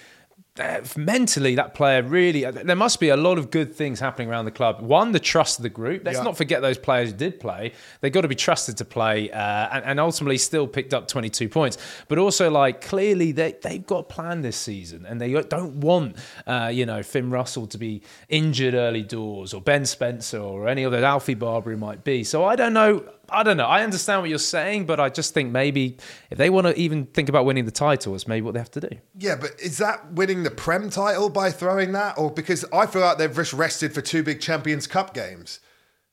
Uh, 0.57 0.81
mentally, 0.97 1.57
that 1.57 1.75
player 1.75 2.01
really, 2.01 2.45
uh, 2.45 2.53
there 2.53 2.77
must 2.77 3.01
be 3.01 3.09
a 3.09 3.17
lot 3.17 3.39
of 3.39 3.51
good 3.51 3.75
things 3.75 3.99
happening 3.99 4.29
around 4.29 4.45
the 4.45 4.53
club. 4.53 4.81
One, 4.81 5.11
the 5.11 5.19
trust 5.19 5.59
of 5.59 5.65
the 5.65 5.69
group. 5.69 6.03
Let's 6.05 6.19
yeah. 6.19 6.23
not 6.23 6.37
forget 6.37 6.63
those 6.63 6.79
players 6.79 7.11
who 7.11 7.17
did 7.17 7.41
play. 7.41 7.73
They've 8.01 8.13
got 8.13 8.21
to 8.21 8.29
be 8.29 8.37
trusted 8.37 8.77
to 8.77 8.85
play 8.85 9.33
uh, 9.33 9.37
and, 9.37 9.85
and, 9.85 9.99
ultimately 9.99 10.39
still 10.39 10.69
picked 10.69 10.95
up 10.95 11.09
22 11.09 11.49
points. 11.49 11.77
But 12.07 12.19
also, 12.19 12.53
like, 12.53 12.83
clearly 12.83 13.33
they, 13.33 13.57
they've 13.63 13.85
got 13.85 13.99
a 13.99 14.03
plan 14.05 14.43
this 14.43 14.57
season 14.57 15.05
and 15.07 15.21
they 15.21 15.33
don't 15.33 15.81
want, 15.81 16.19
uh, 16.47 16.71
you 16.73 16.87
know, 16.87 17.03
Finn 17.03 17.31
Russell 17.31 17.67
to 17.67 17.77
be 17.77 18.03
injured 18.29 18.75
early 18.75 19.03
doors 19.03 19.55
or 19.55 19.61
Ben 19.61 19.85
Spencer 19.85 20.39
or 20.39 20.69
any 20.69 20.85
other 20.85 21.05
Alfie 21.05 21.35
Barbeary 21.35 21.75
who 21.75 21.81
might 21.81 22.05
be. 22.05 22.23
So 22.23 22.45
I 22.45 22.55
don't 22.55 22.75
know. 22.75 23.05
I 23.31 23.43
don't 23.43 23.57
know. 23.57 23.67
I 23.67 23.83
understand 23.83 24.21
what 24.21 24.29
you're 24.29 24.39
saying, 24.39 24.87
but 24.87 25.01
I 25.01 25.09
just 25.09 25.33
think 25.35 25.51
maybe 25.51 25.97
if 26.31 26.39
they 26.39 26.51
want 26.51 26.67
to 26.67 26.79
even 26.79 27.07
think 27.07 27.29
about 27.29 27.45
winning 27.45 27.65
the 27.65 27.71
title, 27.71 28.15
it's 28.15 28.29
maybe 28.29 28.43
what 28.43 28.53
they 28.53 28.61
have 28.61 28.71
to 28.73 28.81
do. 28.81 28.91
Yeah, 29.19 29.37
but 29.37 29.59
is 29.59 29.79
that 29.79 30.13
winning 30.13 30.44
the 30.45 30.51
Prem 30.51 30.91
title 30.91 31.29
by 31.29 31.51
throwing 31.51 31.93
that, 31.93 32.17
or 32.17 32.31
because 32.31 32.65
I 32.73 32.87
feel 32.87 33.03
like 33.03 33.19
they've 33.19 33.35
just 33.35 33.53
rested 33.53 33.93
for 33.93 34.01
two 34.01 34.23
big 34.23 34.41
Champions 34.41 34.87
Cup 34.87 35.15
games? 35.15 35.61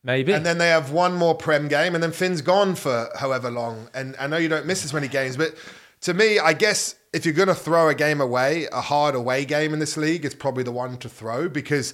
Maybe. 0.04 0.34
And 0.34 0.46
then 0.46 0.58
they 0.58 0.70
have 0.70 0.92
one 0.92 1.14
more 1.16 1.36
Prem 1.36 1.68
game, 1.68 1.94
and 1.94 2.04
then 2.04 2.12
Finn's 2.12 2.42
gone 2.42 2.76
for 2.76 3.10
however 3.20 3.52
long. 3.52 3.90
And 3.94 4.16
I 4.20 4.28
know 4.28 4.38
you 4.38 4.50
don't 4.50 4.66
miss 4.66 4.84
as 4.84 4.94
many 4.94 5.08
games, 5.08 5.38
but 5.38 5.56
to 6.02 6.14
me, 6.14 6.40
I 6.40 6.54
guess 6.54 6.96
if 7.14 7.26
you're 7.26 7.34
going 7.34 7.48
to 7.48 7.56
throw 7.56 7.88
a 7.90 7.96
game 7.96 8.22
away, 8.22 8.68
a 8.72 8.82
hard 8.82 9.16
away 9.16 9.46
game 9.46 9.74
in 9.74 9.80
this 9.80 9.98
league 9.98 10.26
is 10.26 10.34
probably 10.34 10.64
the 10.64 10.72
one 10.72 10.98
to 10.98 11.10
throw 11.10 11.48
because 11.48 11.94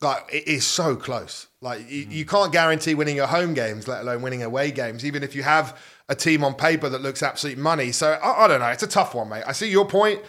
like 0.00 0.24
it 0.32 0.48
is 0.48 0.66
so 0.66 0.96
close. 0.96 1.46
Like 1.60 1.88
you, 1.90 2.06
mm. 2.06 2.12
you, 2.12 2.24
can't 2.24 2.52
guarantee 2.52 2.94
winning 2.94 3.16
your 3.16 3.26
home 3.26 3.54
games, 3.54 3.86
let 3.86 4.02
alone 4.02 4.22
winning 4.22 4.42
away 4.42 4.70
games, 4.70 5.04
even 5.04 5.22
if 5.22 5.34
you 5.34 5.42
have 5.42 5.78
a 6.08 6.14
team 6.14 6.42
on 6.44 6.54
paper 6.54 6.88
that 6.88 7.02
looks 7.02 7.22
absolute 7.22 7.58
money. 7.58 7.92
So 7.92 8.12
I, 8.12 8.44
I 8.44 8.48
don't 8.48 8.60
know. 8.60 8.68
It's 8.68 8.82
a 8.82 8.88
tough 8.88 9.14
one, 9.14 9.28
mate. 9.28 9.44
I 9.46 9.52
see 9.52 9.70
your 9.70 9.86
point. 9.86 10.20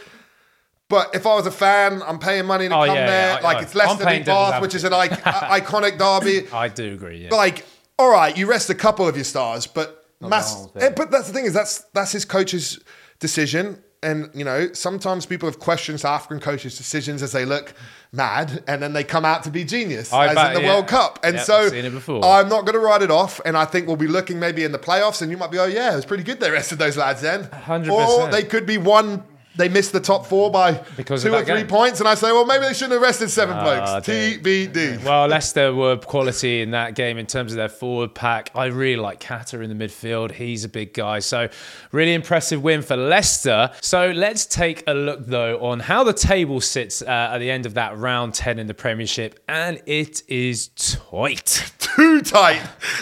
But 0.94 1.16
if 1.16 1.26
I 1.26 1.34
was 1.34 1.48
a 1.48 1.52
fan, 1.52 2.04
I'm 2.04 2.20
paying 2.20 2.46
money 2.46 2.70
to 2.70 2.76
oh, 2.76 2.86
come 2.86 2.96
yeah, 2.96 3.08
there. 3.08 3.34
Yeah, 3.38 3.44
like 3.44 3.58
I, 3.58 3.62
it's 3.62 3.74
Leicester 3.74 4.06
v 4.06 4.20
Bath, 4.20 4.62
which 4.62 4.76
is 4.76 4.84
an 4.84 4.92
iconic 4.92 5.98
derby. 5.98 6.48
I 6.54 6.68
do 6.68 6.94
agree. 6.94 7.24
Yeah. 7.24 7.30
Like, 7.36 7.66
all 7.98 8.12
right, 8.12 8.38
you 8.38 8.46
rest 8.46 8.70
a 8.70 8.76
couple 8.76 9.08
of 9.08 9.16
your 9.16 9.24
stars, 9.24 9.66
but 9.66 10.06
mass. 10.22 10.68
Eh, 10.76 10.92
but 10.96 11.10
that's 11.10 11.26
the 11.26 11.34
thing 11.34 11.46
is 11.46 11.54
that's 11.54 11.80
that's 11.96 12.12
his 12.12 12.26
coach's 12.26 12.80
decision. 13.18 13.82
And 14.04 14.30
you 14.36 14.46
know, 14.46 14.72
sometimes 14.74 15.26
people 15.26 15.50
have 15.50 15.58
questions 15.58 16.02
South 16.02 16.22
African 16.22 16.40
coaches' 16.40 16.78
decisions 16.78 17.24
as 17.24 17.32
they 17.32 17.44
look 17.44 17.74
mad, 18.12 18.64
and 18.68 18.80
then 18.80 18.94
they 18.94 19.04
come 19.04 19.26
out 19.26 19.44
to 19.46 19.50
be 19.50 19.64
genius, 19.64 20.14
I 20.14 20.28
as 20.28 20.36
bet, 20.36 20.48
in 20.50 20.62
the 20.62 20.68
yeah. 20.68 20.76
World 20.76 20.88
Cup. 20.88 21.22
And 21.24 21.38
Yep, 21.38 21.46
so 21.46 21.56
I've 21.56 21.70
seen 21.72 21.86
it 21.86 21.90
before. 21.90 22.24
I'm 22.24 22.50
not 22.50 22.68
going 22.68 22.74
to 22.76 22.86
write 22.86 23.02
it 23.02 23.10
off, 23.10 23.42
and 23.46 23.58
I 23.58 23.66
think 23.66 23.88
we'll 23.88 23.96
be 23.96 24.08
looking 24.08 24.40
maybe 24.40 24.64
in 24.64 24.72
the 24.72 24.78
playoffs, 24.78 25.24
and 25.24 25.32
you 25.32 25.38
might 25.38 25.50
be, 25.50 25.58
oh 25.58 25.66
yeah, 25.66 25.94
it 25.94 25.96
was 25.96 26.06
pretty 26.06 26.24
good. 26.24 26.40
They 26.40 26.52
rested 26.52 26.78
those 26.78 26.98
lads 26.98 27.22
then, 27.22 27.46
100%. 27.46 27.90
or 27.90 28.30
they 28.30 28.44
could 28.44 28.68
be 28.68 28.78
one. 28.78 29.24
They 29.56 29.70
missed 29.70 29.92
the 29.94 30.00
top 30.00 30.26
four 30.26 30.50
by 30.50 30.72
Because 30.98 31.22
two 31.22 31.32
or 31.34 31.44
three 31.44 31.58
game. 31.58 31.68
points, 31.68 32.00
and 32.00 32.10
I 32.10 32.16
say, 32.16 32.32
well, 32.32 32.46
maybe 32.46 32.66
they 32.66 32.74
shouldn't 32.74 32.94
have 32.94 33.02
rested 33.04 33.30
seven 33.30 33.56
Ah, 33.56 33.64
blokes. 33.64 34.08
TBD. 34.08 35.04
Well, 35.04 35.28
Leicester 35.28 35.74
were 35.76 35.96
quality 35.98 36.62
in 36.62 36.72
that 36.72 36.96
game 36.96 37.18
in 37.20 37.28
terms 37.28 37.52
of 37.52 37.58
their 37.58 37.70
forward 37.70 38.16
pack. 38.16 38.50
I 38.56 38.66
really 38.66 39.00
like 39.00 39.20
Kata 39.20 39.62
in 39.62 39.76
the 39.76 39.86
midfield. 39.88 40.32
He's 40.32 40.64
a 40.64 40.70
big 40.70 40.94
guy. 40.94 41.20
So, 41.20 41.50
really 41.92 42.14
impressive 42.16 42.64
win 42.64 42.82
for 42.82 42.98
Leicester. 42.98 43.70
So, 43.82 44.10
let's 44.12 44.46
take 44.48 44.84
a 44.88 44.94
look, 44.96 45.26
though, 45.28 45.64
on 45.64 45.82
how 45.82 46.04
the 46.04 46.14
table 46.14 46.60
sits 46.60 47.04
uh, 47.04 47.06
at 47.06 47.38
the 47.38 47.52
end 47.52 47.68
of 47.68 47.76
that 47.76 47.96
round 47.98 48.34
10 48.34 48.58
in 48.58 48.66
the 48.66 48.74
Premiership. 48.74 49.40
And 49.48 49.82
it 49.86 50.24
is 50.28 50.70
tight. 50.70 51.72
too 51.80 52.22
tight 52.22 52.62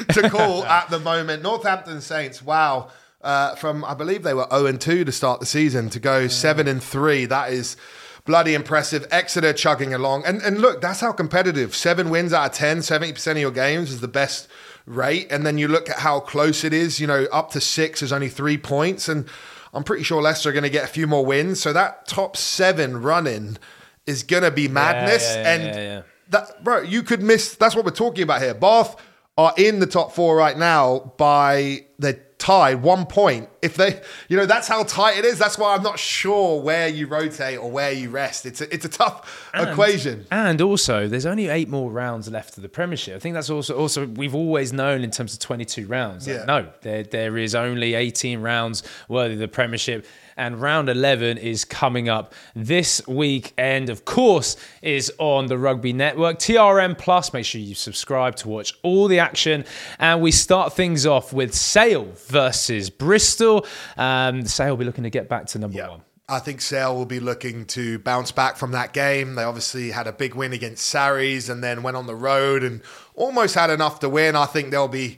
to 0.09 0.29
call 0.29 0.65
at 0.65 0.89
the 0.89 0.99
moment. 0.99 1.43
Northampton 1.43 2.01
Saints, 2.01 2.41
wow. 2.41 2.89
Uh, 3.23 3.55
from 3.55 3.85
I 3.85 3.93
believe 3.93 4.23
they 4.23 4.33
were 4.33 4.47
0 4.49 4.65
and 4.65 4.81
2 4.81 5.05
to 5.05 5.11
start 5.11 5.39
the 5.39 5.45
season 5.45 5.89
to 5.91 5.99
go 5.99 6.27
7 6.27 6.67
and 6.67 6.81
3. 6.81 7.25
That 7.25 7.53
is 7.53 7.77
bloody 8.25 8.53
impressive. 8.53 9.07
Exeter 9.11 9.53
chugging 9.53 9.93
along. 9.93 10.25
And 10.25 10.41
and 10.41 10.59
look, 10.59 10.81
that's 10.81 10.99
how 11.01 11.11
competitive. 11.11 11.75
7 11.75 12.09
wins 12.09 12.33
out 12.33 12.51
of 12.51 12.51
10, 12.53 12.79
70% 12.79 13.31
of 13.31 13.37
your 13.37 13.51
games 13.51 13.91
is 13.91 14.01
the 14.01 14.07
best 14.07 14.47
rate. 14.85 15.31
And 15.31 15.45
then 15.45 15.57
you 15.57 15.67
look 15.67 15.89
at 15.89 15.99
how 15.99 16.19
close 16.19 16.63
it 16.63 16.73
is, 16.73 16.99
you 16.99 17.07
know, 17.07 17.27
up 17.31 17.51
to 17.51 17.61
6 17.61 18.01
is 18.01 18.11
only 18.11 18.29
3 18.29 18.57
points 18.57 19.07
and 19.07 19.27
I'm 19.73 19.83
pretty 19.83 20.03
sure 20.03 20.21
Leicester 20.21 20.49
are 20.49 20.53
going 20.53 20.63
to 20.63 20.69
get 20.69 20.83
a 20.83 20.87
few 20.87 21.07
more 21.07 21.25
wins. 21.25 21.61
So 21.61 21.71
that 21.73 22.07
top 22.07 22.35
7 22.35 23.01
running 23.01 23.57
is 24.05 24.23
going 24.23 24.43
to 24.43 24.51
be 24.51 24.67
madness 24.67 25.23
yeah, 25.23 25.41
yeah, 25.41 25.53
and 25.53 25.63
yeah, 25.63 25.81
yeah. 25.81 26.01
that 26.29 26.63
bro, 26.63 26.81
you 26.81 27.03
could 27.03 27.21
miss. 27.21 27.55
That's 27.55 27.75
what 27.75 27.85
we're 27.85 27.91
talking 27.91 28.23
about 28.23 28.41
here. 28.41 28.53
Bath 28.53 28.95
are 29.37 29.53
in 29.57 29.79
the 29.79 29.87
top 29.87 30.11
four 30.11 30.35
right 30.35 30.57
now 30.57 31.13
by 31.17 31.85
the 31.99 32.19
tied 32.41 32.81
one 32.81 33.05
point. 33.05 33.47
If 33.61 33.75
they, 33.75 34.01
you 34.27 34.35
know, 34.35 34.47
that's 34.47 34.67
how 34.67 34.83
tight 34.83 35.17
it 35.19 35.25
is. 35.25 35.37
That's 35.37 35.57
why 35.57 35.75
I'm 35.75 35.83
not 35.83 35.99
sure 35.99 36.59
where 36.59 36.87
you 36.87 37.05
rotate 37.05 37.59
or 37.59 37.69
where 37.69 37.91
you 37.91 38.09
rest. 38.09 38.47
It's 38.47 38.59
a, 38.61 38.73
it's 38.73 38.83
a 38.83 38.89
tough 38.89 39.51
equation. 39.53 40.25
And 40.31 40.59
also, 40.59 41.07
there's 41.07 41.27
only 41.27 41.47
eight 41.47 41.69
more 41.69 41.91
rounds 41.91 42.27
left 42.29 42.57
of 42.57 42.63
the 42.63 42.69
Premiership. 42.69 43.15
I 43.15 43.19
think 43.19 43.35
that's 43.35 43.51
also 43.51 43.77
also 43.77 44.07
we've 44.07 44.33
always 44.33 44.73
known 44.73 45.03
in 45.03 45.11
terms 45.11 45.33
of 45.33 45.39
22 45.39 45.85
rounds. 45.85 46.27
Like, 46.27 46.37
Yeah. 46.37 46.45
No, 46.45 46.67
there 46.81 47.03
there 47.03 47.37
is 47.37 47.53
only 47.53 47.93
18 47.93 48.41
rounds 48.41 48.81
worthy 49.07 49.35
of 49.35 49.39
the 49.39 49.47
Premiership, 49.47 50.05
and 50.41 50.59
round 50.59 50.89
11 50.89 51.37
is 51.37 51.63
coming 51.63 52.09
up 52.09 52.33
this 52.55 53.05
weekend. 53.07 53.91
Of 53.91 54.05
course, 54.05 54.57
is 54.81 55.13
on 55.19 55.45
the 55.45 55.57
Rugby 55.57 55.93
Network, 55.93 56.39
TRN 56.39 56.97
Plus. 56.97 57.31
Make 57.31 57.45
sure 57.45 57.61
you 57.61 57.75
subscribe 57.75 58.35
to 58.37 58.49
watch 58.49 58.73
all 58.81 59.07
the 59.07 59.19
action, 59.19 59.65
and 59.99 60.19
we 60.19 60.31
start 60.31 60.73
things 60.73 61.05
off 61.05 61.31
with 61.31 61.53
Sale 61.53 62.11
versus 62.27 62.89
Bristol. 62.89 63.67
Um, 63.97 64.43
Sale 64.43 64.71
will 64.71 64.77
be 64.77 64.85
looking 64.85 65.03
to 65.03 65.11
get 65.11 65.29
back 65.29 65.45
to 65.47 65.59
number 65.59 65.77
one. 65.87 66.01
I 66.27 66.39
think 66.39 66.61
Sale 66.61 66.95
will 66.95 67.05
be 67.05 67.19
looking 67.19 67.65
to 67.65 67.99
bounce 67.99 68.31
back 68.31 68.57
from 68.57 68.71
that 68.71 68.93
game. 68.93 69.35
They 69.35 69.43
obviously 69.43 69.91
had 69.91 70.07
a 70.07 70.13
big 70.13 70.33
win 70.33 70.53
against 70.53 70.87
Sarries 70.87 71.49
and 71.49 71.63
then 71.63 71.83
went 71.83 71.97
on 71.97 72.07
the 72.07 72.15
road 72.15 72.63
and 72.63 72.81
almost 73.13 73.53
had 73.53 73.69
enough 73.69 73.99
to 73.99 74.09
win. 74.09 74.35
I 74.35 74.47
think 74.47 74.71
they'll 74.71 74.87
be 74.87 75.17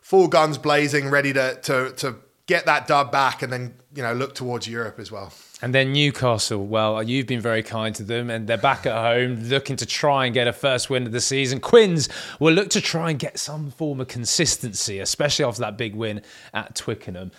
full 0.00 0.26
guns 0.26 0.58
blazing, 0.58 1.10
ready 1.10 1.32
to 1.32 1.60
to 1.62 1.92
to 1.92 2.16
get 2.46 2.66
that 2.66 2.86
dub 2.86 3.10
back 3.10 3.42
and 3.42 3.52
then 3.52 3.74
you 3.94 4.02
know 4.02 4.12
look 4.12 4.34
towards 4.34 4.68
Europe 4.68 4.98
as 4.98 5.10
well. 5.10 5.32
And 5.62 5.74
then 5.74 5.92
Newcastle, 5.92 6.66
well, 6.66 7.02
you've 7.02 7.26
been 7.26 7.40
very 7.40 7.62
kind 7.62 7.94
to 7.94 8.02
them, 8.02 8.28
and 8.28 8.46
they're 8.46 8.58
back 8.58 8.84
at 8.86 8.92
home 8.92 9.44
looking 9.44 9.76
to 9.76 9.86
try 9.86 10.26
and 10.26 10.34
get 10.34 10.46
a 10.46 10.52
first 10.52 10.90
win 10.90 11.06
of 11.06 11.12
the 11.12 11.20
season. 11.20 11.60
Quins 11.60 12.08
will 12.38 12.52
look 12.52 12.68
to 12.70 12.80
try 12.80 13.10
and 13.10 13.18
get 13.18 13.38
some 13.38 13.70
form 13.70 14.00
of 14.00 14.08
consistency, 14.08 14.98
especially 14.98 15.44
after 15.44 15.60
that 15.60 15.78
big 15.78 15.94
win 15.94 16.20
at 16.52 16.74
Twickenham. 16.74 17.30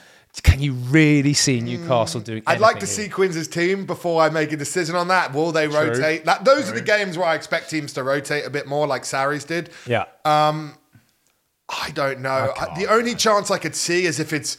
Can 0.43 0.59
you 0.59 0.73
really 0.73 1.33
see 1.33 1.61
Newcastle 1.61 2.19
mm. 2.19 2.25
doing? 2.25 2.43
I'd 2.45 2.59
like 2.59 2.79
to 2.79 2.85
anything 2.85 3.05
see 3.05 3.09
Quins' 3.09 3.47
team 3.47 3.85
before 3.85 4.21
I 4.21 4.29
make 4.29 4.51
a 4.51 4.57
decision 4.57 4.95
on 4.95 5.07
that. 5.07 5.33
Will 5.33 5.51
they 5.51 5.67
rotate? 5.67 6.25
That, 6.25 6.43
those 6.43 6.69
are 6.69 6.73
the 6.73 6.81
games 6.81 7.17
where 7.17 7.27
I 7.27 7.35
expect 7.35 7.69
teams 7.69 7.93
to 7.93 8.03
rotate 8.03 8.45
a 8.45 8.49
bit 8.49 8.67
more, 8.67 8.85
like 8.85 9.05
Sarries 9.05 9.45
did. 9.45 9.69
here? 9.85 10.05
Yeah. 10.25 10.47
Um, 10.47 10.77
I 11.69 11.91
don't 11.91 12.19
know. 12.19 12.53
I- 12.59 12.77
the 12.77 12.87
only 12.87 13.15
chance 13.15 13.49
I 13.49 13.57
could 13.57 13.75
see 13.75 14.05
is 14.05 14.19
if 14.19 14.33
it's 14.33 14.57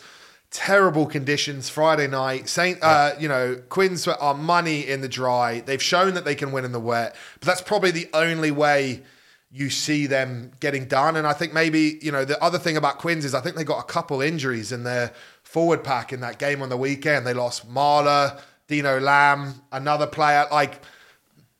terrible 0.50 1.06
conditions 1.06 1.68
Friday 1.68 2.06
night. 2.06 2.48
Saint, 2.48 2.78
uh, 2.82 3.12
you 3.18 3.28
know, 3.28 3.60
Quins 3.68 4.06
are 4.06 4.34
money 4.34 4.86
in 4.86 5.00
the 5.00 5.08
dry. 5.08 5.60
They've 5.60 5.82
shown 5.82 6.14
that 6.14 6.24
they 6.24 6.34
can 6.34 6.52
win 6.52 6.64
in 6.64 6.72
the 6.72 6.80
wet, 6.80 7.16
but 7.40 7.46
that's 7.46 7.60
probably 7.60 7.90
the 7.90 8.08
only 8.14 8.50
way 8.50 9.02
you 9.50 9.70
see 9.70 10.06
them 10.06 10.52
getting 10.60 10.86
done. 10.86 11.16
And 11.16 11.26
I 11.26 11.32
think 11.32 11.52
maybe 11.52 11.98
you 12.02 12.12
know 12.12 12.24
the 12.24 12.42
other 12.42 12.58
thing 12.58 12.76
about 12.76 12.98
Quins 12.98 13.24
is 13.24 13.34
I 13.34 13.40
think 13.40 13.56
they 13.56 13.64
got 13.64 13.80
a 13.80 13.86
couple 13.86 14.20
injuries 14.20 14.72
in 14.72 14.84
their 14.84 15.12
forward 15.42 15.84
pack 15.84 16.12
in 16.12 16.20
that 16.20 16.38
game 16.38 16.62
on 16.62 16.68
the 16.68 16.76
weekend. 16.76 17.26
They 17.26 17.34
lost 17.34 17.68
Marler, 17.68 18.38
Dino 18.68 19.00
Lamb, 19.00 19.62
another 19.72 20.06
player 20.06 20.46
like 20.50 20.80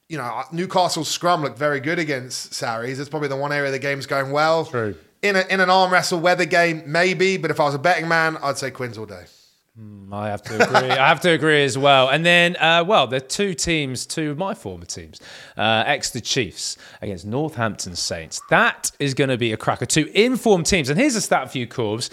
you 0.09 0.17
know, 0.17 0.45
Newcastle's 0.53 1.09
scrum 1.09 1.43
looked 1.43 1.59
very 1.59 1.81
good 1.81 1.99
against 1.99 2.55
Sarries. 2.55 3.01
It's 3.01 3.09
probably 3.09 3.29
the 3.29 3.37
one 3.37 3.53
area 3.53 3.71
the 3.71 3.79
game's 3.79 4.07
going 4.07 4.31
well. 4.31 4.65
True. 4.65 4.95
In, 5.27 5.37
a, 5.37 5.45
in 5.51 5.61
an 5.61 5.71
arm 5.71 5.93
wrestle 5.93 6.21
weather 6.21 6.45
game, 6.45 6.85
maybe, 6.87 7.37
but 7.37 7.51
if 7.51 7.59
I 7.59 7.65
was 7.65 7.75
a 7.75 7.79
betting 7.79 8.07
man, 8.07 8.37
I'd 8.43 8.59
say 8.59 8.71
Quins 8.71 8.97
all 8.97 9.07
day. 9.07 9.25
I 10.11 10.29
have 10.29 10.43
to 10.43 10.55
agree. 10.55 10.91
I 10.91 11.09
have 11.09 11.21
to 11.21 11.31
agree 11.31 11.65
as 11.65 11.77
well. 11.77 12.09
And 12.09 12.25
then, 12.25 12.57
uh, 12.57 12.85
well, 12.87 13.13
are 13.13 13.21
two 13.21 13.53
teams, 13.53 14.07
two 14.07 14.31
of 14.31 14.39
my 14.39 14.55
former 14.55 14.87
teams, 14.87 15.21
uh, 15.57 15.85
Exeter 15.87 16.21
Chiefs 16.21 16.79
against 17.03 17.27
Northampton 17.27 17.95
Saints. 17.97 18.41
That 18.49 18.93
is 18.99 19.13
going 19.15 19.29
to 19.29 19.37
be 19.37 19.53
a 19.53 19.57
cracker. 19.57 19.85
Two 19.85 20.11
informed 20.15 20.67
teams. 20.67 20.89
And 20.89 20.99
here's 20.99 21.17
a 21.17 21.21
stat 21.21 21.51
for 21.51 21.59
you, 21.59 21.67
Corbs. 21.67 22.09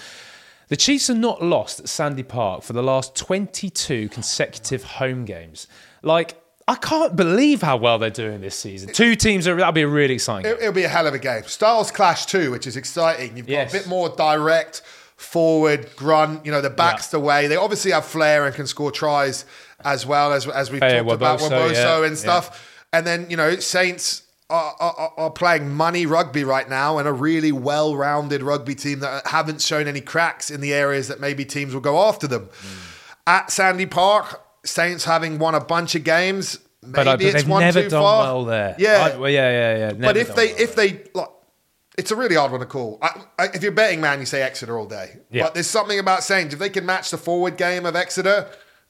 The 0.68 0.76
Chiefs 0.76 1.10
are 1.10 1.16
not 1.16 1.42
lost 1.42 1.80
at 1.80 1.88
Sandy 1.88 2.24
Park 2.24 2.64
for 2.64 2.74
the 2.74 2.84
last 2.84 3.16
22 3.16 4.10
consecutive 4.10 4.84
home 4.84 5.24
games. 5.24 5.68
Like, 6.02 6.43
I 6.68 6.76
can't 6.76 7.16
believe 7.16 7.62
how 7.62 7.78
well 7.78 8.00
they're 8.00 8.10
doing 8.10 8.42
this 8.42 8.56
season. 8.56 8.94
Two 8.94 9.16
teams 9.16 9.48
are 9.48 9.56
that'll 9.56 9.72
be 9.74 9.82
a 9.82 9.88
really 9.88 10.14
exciting. 10.16 10.50
game. 10.50 10.62
It, 10.62 10.66
will 10.66 10.74
be 10.74 10.84
a 10.84 10.88
hell 10.90 11.08
of 11.08 11.14
a 11.14 11.20
game. 11.20 11.44
Styles 11.44 11.92
clash 11.92 12.26
too, 12.26 12.52
which 12.52 12.66
is 12.68 12.78
exciting. 12.78 13.36
You've 13.36 13.48
got 13.48 13.54
Yes. 13.54 13.74
a 13.74 13.78
bit 13.80 13.88
more 13.88 14.10
direct, 14.10 14.82
forward, 15.18 15.90
grunt. 15.96 16.46
You 16.46 16.52
know, 16.52 16.62
the 16.62 16.70
backs 16.70 17.08
the 17.08 17.20
way. 17.20 17.48
They 17.48 17.56
obviously 17.58 17.92
have 17.92 18.06
flair 18.06 18.46
and 18.46 18.56
can 18.56 18.68
score 18.68 18.92
tries 18.92 19.46
as 19.84 20.06
well 20.06 20.32
as 20.32 20.48
as 20.48 20.72
we've 20.72 20.82
Hey, 20.82 21.00
talked 21.00 21.12
about 21.12 21.40
Waboso, 21.40 21.50
Waboso 21.50 21.74
yeah, 21.74 22.06
and 22.06 22.18
stuff. 22.18 22.84
And 22.94 23.06
then 23.06 23.28
you 23.30 23.38
know, 23.38 23.56
Saints. 23.58 24.22
Are, 24.50 24.76
are, 24.80 25.14
are 25.18 25.32
playing 25.32 25.74
money 25.74 26.06
rugby 26.06 26.44
right 26.44 26.70
now 26.70 27.00
and 27.00 27.08
a 27.08 27.14
really 27.14 27.52
well-rounded 27.52 28.44
rugby 28.44 28.76
team 28.76 29.00
that 29.00 29.26
haven't 29.26 29.62
shown 29.62 29.88
any 29.88 30.02
cracks 30.02 30.52
in 30.52 30.62
the 30.62 30.76
areas 30.76 31.08
that 31.08 31.20
maybe 31.20 31.44
teams 31.44 31.74
will 31.74 31.82
go 31.82 31.98
after 32.08 32.28
them. 32.28 32.50
Mm. 32.62 33.00
At 33.26 33.52
Sandy 33.52 33.88
Park, 33.88 34.43
Saints 34.66 35.04
having 35.04 35.40
won 35.40 35.56
a 35.56 35.60
bunch 35.60 35.96
of 35.96 36.04
games. 36.04 36.60
Maybe 36.82 36.94
But, 36.94 37.08
uh, 37.08 37.18
but 37.18 37.22
it's 37.26 37.34
they've 37.34 37.48
one 37.48 37.62
never 37.62 37.82
too 37.84 37.90
done 37.90 38.02
far. 38.02 38.24
well 38.24 38.46
there. 38.46 38.76
Yeah, 38.78 39.10
I- 39.14 39.18
well, 39.18 39.30
yeah, 39.30 39.50
yeah, 39.52 39.78
yeah. 39.78 39.94
but 39.94 40.18
if 40.18 40.36
they 40.36 40.48
well 40.48 40.56
if 40.60 40.76
they 40.76 41.04
like, 41.14 41.30
it's 41.98 42.12
a 42.12 42.16
really 42.16 42.36
hard 42.36 42.52
one 42.52 42.60
to 42.60 42.66
call. 42.66 42.98
I, 43.02 43.22
I, 43.38 43.46
if 43.54 43.62
you're 43.62 43.72
betting 43.72 44.02
man, 44.02 44.20
you 44.20 44.26
say 44.26 44.42
Exeter 44.42 44.78
all 44.78 44.88
day. 44.88 45.18
Yeah. 45.32 45.44
But 45.44 45.54
there's 45.54 45.70
something 45.70 46.00
about 46.00 46.24
Saints 46.24 46.54
if 46.54 46.60
they 46.60 46.70
can 46.70 46.86
match 46.86 47.12
the 47.12 47.18
forward 47.18 47.56
game 47.56 47.86
of 47.86 47.96
Exeter, 47.96 48.48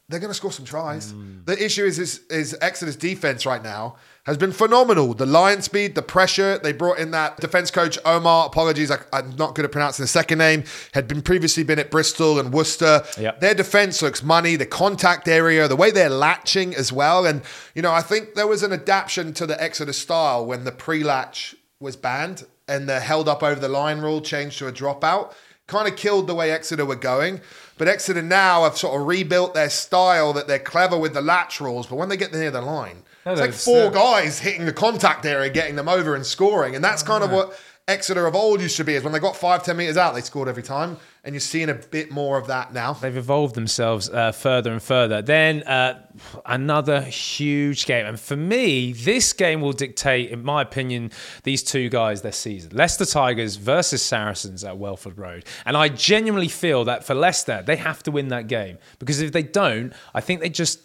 they're 0.10 0.20
going 0.20 0.30
to 0.30 0.36
score 0.36 0.52
some 0.52 0.66
tries. 0.66 1.14
Mm. 1.14 1.46
The 1.46 1.64
issue 1.64 1.86
is, 1.86 1.98
is 1.98 2.22
is 2.30 2.58
Exeter's 2.62 2.96
defense 2.96 3.46
right 3.46 3.64
now 3.64 3.96
has 4.26 4.38
been 4.38 4.52
phenomenal. 4.52 5.14
The 5.14 5.26
line 5.26 5.62
speed, 5.62 5.96
the 5.96 6.02
pressure. 6.02 6.58
They 6.58 6.72
brought 6.72 6.98
in 6.98 7.12
that 7.12 7.38
defense 7.38 7.72
coach 7.72 7.98
Omar. 8.06 8.48
Apologies, 8.48 8.92
I, 8.92 8.98
I'm 9.12 9.36
not 9.36 9.56
good 9.56 9.66
at 9.66 9.72
pronouncing 9.72 10.04
the 10.04 10.08
second 10.08 10.38
name. 10.38 10.64
Had 10.94 11.08
been 11.08 11.22
previously 11.22 11.64
been 11.64 11.80
at 11.80 11.92
Bristol 11.92 12.40
and 12.40 12.54
Worcester. 12.54 13.04
Yeah. 13.20 13.32
Their 13.40 13.54
defense 13.54 14.02
looks 14.02 14.24
money. 14.24 14.56
The 14.56 14.66
contact 14.66 15.28
area, 15.28 15.68
the 15.68 15.76
way 15.76 15.92
they're 15.92 16.10
latching 16.10 16.76
as 16.76 16.92
well. 16.92 17.26
And 17.26 17.42
you 17.76 17.82
know, 17.82 17.92
I 17.92 18.02
think 18.02 18.36
there 18.36 18.48
was 18.48 18.64
an 18.64 18.72
adaptation 18.72 19.34
to 19.34 19.46
the 19.46 19.62
Exeter 19.62 19.94
style 19.94 20.46
when 20.46 20.64
the 20.64 20.72
pre-latch 20.72 21.56
was 21.80 21.96
banned 21.96 22.46
and 22.68 22.88
the 22.88 23.00
held 23.00 23.28
up 23.28 23.44
over 23.44 23.60
the 23.60 23.70
line 23.70 24.00
rule 24.00 24.22
changed 24.22 24.60
to 24.60 24.68
a 24.68 24.72
dropout. 24.72 25.34
Kind 25.68 25.88
of 25.88 25.96
killed 25.96 26.28
the 26.28 26.36
way 26.36 26.52
Exeter 26.52 26.86
were 26.86 26.96
going. 26.96 27.42
But 27.78 27.88
Exeter 27.88 28.22
now 28.22 28.64
have 28.64 28.78
sort 28.78 29.00
of 29.00 29.08
rebuilt 29.08 29.54
their 29.54 29.70
style 29.70 30.34
that 30.34 30.48
they're 30.48 30.60
clever 30.60 30.98
with 30.98 31.14
the 31.14 31.22
latch 31.22 31.60
rules. 31.60 31.88
But 31.88 31.96
when 31.96 32.10
they 32.10 32.18
get 32.18 32.32
near 32.32 32.52
the 32.52 32.62
line, 32.62 33.04
No, 33.26 33.32
it's 33.32 33.42
like 33.42 33.54
four 33.54 33.90
guys 33.90 34.40
hitting 34.40 34.66
the 34.66 34.74
contact 34.74 35.26
area, 35.26 35.50
getting 35.50 35.76
them 35.76 35.90
over 35.90 36.16
and 36.16 36.26
scoring. 36.26 36.76
And 36.76 36.84
that's 36.84 37.02
kind 37.04 37.24
of 37.24 37.32
what 37.32 37.60
Exeter 37.90 38.26
of 38.26 38.34
old 38.34 38.62
used 38.62 38.78
to 38.78 38.86
be 38.86 38.94
is 38.94 39.04
when 39.04 39.12
they 39.12 39.20
got 39.20 39.36
five, 39.36 39.62
ten 39.62 39.76
meters 39.76 39.98
out, 39.98 40.14
they 40.14 40.22
scored 40.22 40.48
every 40.48 40.64
time. 40.64 40.96
And 41.26 41.36
you're 41.36 41.42
seeing 41.42 41.70
a 41.70 41.74
bit 41.74 42.12
more 42.12 42.38
of 42.38 42.48
that 42.48 42.74
now. 42.74 42.94
They've 42.94 43.16
evolved 43.16 43.56
themselves 43.56 44.10
uh, 44.10 44.32
further 44.32 44.72
and 44.72 44.82
further. 44.82 45.22
Then 45.22 45.64
uh, 45.64 46.02
another 46.46 47.02
huge 47.02 47.86
game. 47.86 48.06
And 48.06 48.18
for 48.18 48.38
me, 48.38 48.94
this 48.94 49.34
game 49.34 49.60
will 49.60 49.74
dictate, 49.74 50.32
in 50.32 50.44
my 50.46 50.62
opinion, 50.62 51.12
these 51.44 51.62
two 51.62 51.90
guys 51.90 52.22
their 52.22 52.32
season. 52.32 52.72
Leicester 52.74 53.06
Tigers 53.06 53.58
versus 53.58 54.02
Saracens 54.02 54.64
at 54.64 54.78
Welford 54.78 55.18
Road. 55.18 55.44
And 55.66 55.76
I 55.76 55.90
genuinely 55.90 56.50
feel 56.50 56.86
that 56.86 57.04
for 57.04 57.16
Leicester, 57.16 57.64
they 57.66 57.76
have 57.76 58.02
to 58.04 58.12
win 58.12 58.30
that 58.30 58.48
game. 58.48 58.78
Because 59.00 59.22
if 59.22 59.34
they 59.34 59.44
don't, 59.44 59.92
I 60.14 60.22
think 60.22 60.40
they 60.40 60.50
just 60.50 60.80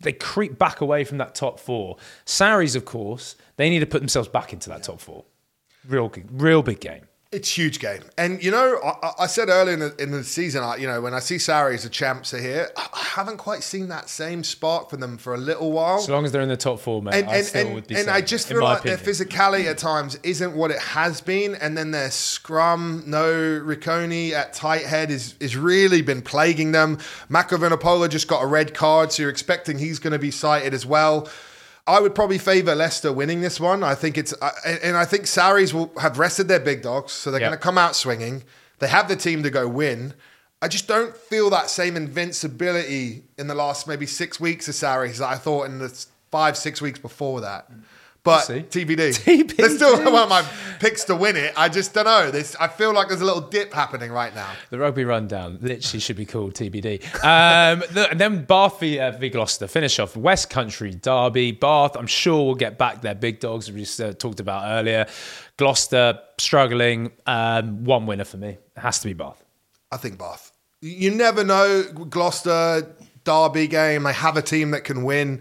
they 0.00 0.12
creep 0.12 0.58
back 0.58 0.80
away 0.80 1.02
from 1.02 1.18
that 1.18 1.34
top 1.34 1.58
four. 1.58 1.96
Sarries, 2.24 2.76
of 2.76 2.84
course, 2.84 3.34
they 3.56 3.68
need 3.68 3.80
to 3.80 3.86
put 3.86 4.00
themselves 4.00 4.28
back 4.28 4.52
into 4.52 4.68
that 4.68 4.84
top 4.84 5.00
four. 5.00 5.24
Real, 5.88 6.12
real 6.30 6.62
big 6.62 6.80
game. 6.80 7.02
It's 7.32 7.58
huge 7.58 7.80
game, 7.80 8.02
and 8.16 8.42
you 8.42 8.52
know, 8.52 8.78
I, 9.02 9.24
I 9.24 9.26
said 9.26 9.48
earlier 9.48 9.74
in 9.74 9.80
the, 9.80 9.94
in 10.00 10.10
the 10.12 10.22
season, 10.22 10.62
I, 10.62 10.76
you 10.76 10.86
know, 10.86 11.00
when 11.00 11.12
I 11.12 11.18
see 11.18 11.38
Sarries, 11.38 11.82
the 11.82 11.88
champs 11.88 12.32
are 12.32 12.40
here, 12.40 12.70
I 12.76 12.88
haven't 12.94 13.38
quite 13.38 13.64
seen 13.64 13.88
that 13.88 14.08
same 14.08 14.44
spark 14.44 14.88
for 14.88 14.96
them 14.96 15.18
for 15.18 15.34
a 15.34 15.36
little 15.36 15.72
while. 15.72 15.98
So 15.98 16.12
long 16.12 16.24
as 16.24 16.30
they're 16.30 16.40
in 16.40 16.48
the 16.48 16.56
top 16.56 16.78
four, 16.78 17.02
mate, 17.02 17.14
and, 17.14 17.28
I 17.28 17.38
and, 17.38 17.46
still 17.46 17.66
and, 17.66 17.74
would 17.74 17.88
be. 17.88 17.96
and 17.96 18.04
saying, 18.04 18.16
I 18.16 18.20
just 18.20 18.46
feel 18.46 18.62
like 18.62 18.84
their 18.84 18.96
physicality 18.96 19.64
at 19.64 19.76
times 19.76 20.14
isn't 20.22 20.54
what 20.54 20.70
it 20.70 20.78
has 20.78 21.20
been, 21.20 21.56
and 21.56 21.76
then 21.76 21.90
their 21.90 22.12
scrum, 22.12 23.02
no 23.08 23.24
Riccioni 23.32 24.30
at 24.30 24.52
tight 24.52 24.86
head 24.86 25.10
is 25.10 25.34
is 25.40 25.56
really 25.56 26.02
been 26.02 26.22
plaguing 26.22 26.70
them. 26.70 26.98
Mako 27.28 27.56
Vunipola 27.56 28.08
just 28.08 28.28
got 28.28 28.40
a 28.42 28.46
red 28.46 28.72
card, 28.72 29.10
so 29.10 29.22
you're 29.22 29.30
expecting 29.30 29.78
he's 29.78 29.98
going 29.98 30.12
to 30.12 30.18
be 30.20 30.30
cited 30.30 30.72
as 30.72 30.86
well. 30.86 31.28
I 31.88 32.00
would 32.00 32.14
probably 32.14 32.38
favour 32.38 32.74
Leicester 32.74 33.12
winning 33.12 33.40
this 33.42 33.60
one. 33.60 33.84
I 33.84 33.94
think 33.94 34.18
it's, 34.18 34.34
uh, 34.42 34.50
and 34.64 34.78
and 34.82 34.96
I 34.96 35.04
think 35.04 35.26
Sarries 35.26 35.72
will 35.72 35.92
have 36.00 36.18
rested 36.18 36.48
their 36.48 36.58
big 36.60 36.82
dogs, 36.82 37.12
so 37.12 37.30
they're 37.30 37.40
Yeah. 37.40 37.48
going 37.48 37.58
to 37.58 37.62
come 37.62 37.78
out 37.78 37.94
swinging. 37.94 38.42
They 38.80 38.88
have 38.88 39.08
the 39.08 39.16
team 39.16 39.42
to 39.44 39.50
go 39.50 39.68
win. 39.68 40.14
I 40.60 40.68
just 40.68 40.88
don't 40.88 41.16
feel 41.16 41.48
that 41.50 41.70
same 41.70 41.96
invincibility 41.96 43.24
in 43.38 43.46
the 43.46 43.54
last 43.54 43.86
maybe 43.86 44.06
six 44.06 44.40
weeks 44.40 44.68
of 44.68 44.74
Sarries 44.74 45.18
that 45.18 45.28
I 45.28 45.36
thought 45.36 45.66
in 45.66 45.78
the 45.78 45.86
s- 45.86 46.06
five, 46.30 46.56
six 46.56 46.80
weeks 46.80 46.98
before 46.98 47.40
that. 47.42 47.68
But 48.26 48.40
see. 48.42 48.60
TBD. 48.62 49.18
TBD. 49.24 49.56
They're 49.56 49.70
still 49.70 49.94
of 49.94 50.28
my 50.28 50.46
picks 50.80 51.04
to 51.04 51.16
win 51.16 51.36
it. 51.36 51.54
I 51.56 51.68
just 51.68 51.94
don't 51.94 52.04
know. 52.04 52.30
This, 52.30 52.54
I 52.60 52.68
feel 52.68 52.92
like 52.92 53.08
there's 53.08 53.20
a 53.20 53.24
little 53.24 53.40
dip 53.40 53.72
happening 53.72 54.12
right 54.12 54.34
now. 54.34 54.50
The 54.70 54.78
rugby 54.78 55.04
rundown 55.04 55.58
literally 55.60 56.00
should 56.00 56.16
be 56.16 56.26
called 56.26 56.54
TBD. 56.54 57.02
Um, 57.24 57.82
the- 57.92 58.10
and 58.10 58.20
then 58.20 58.44
Bath 58.44 58.80
v, 58.80 58.98
uh, 58.98 59.12
v 59.12 59.28
Gloucester 59.30 59.66
finish 59.66 59.98
off 59.98 60.16
West 60.16 60.50
Country 60.50 60.92
Derby. 60.94 61.52
Bath, 61.52 61.96
I'm 61.96 62.06
sure 62.06 62.44
will 62.44 62.54
get 62.54 62.76
back 62.78 63.02
their 63.02 63.14
big 63.14 63.40
dogs 63.40 63.70
we 63.70 63.80
just 63.80 64.00
uh, 64.00 64.12
talked 64.12 64.40
about 64.40 64.64
earlier. 64.66 65.06
Gloucester 65.56 66.18
struggling. 66.38 67.12
Um, 67.26 67.84
one 67.84 68.06
winner 68.06 68.24
for 68.24 68.36
me. 68.36 68.48
It 68.48 68.62
has 68.76 68.98
to 69.00 69.06
be 69.06 69.14
Bath. 69.14 69.42
I 69.90 69.96
think 69.96 70.18
Bath. 70.18 70.52
You 70.82 71.10
never 71.10 71.42
know. 71.44 71.84
Gloucester 71.92 72.94
Derby 73.24 73.66
game. 73.66 74.02
They 74.04 74.12
have 74.12 74.36
a 74.36 74.42
team 74.42 74.72
that 74.72 74.84
can 74.84 75.04
win, 75.04 75.40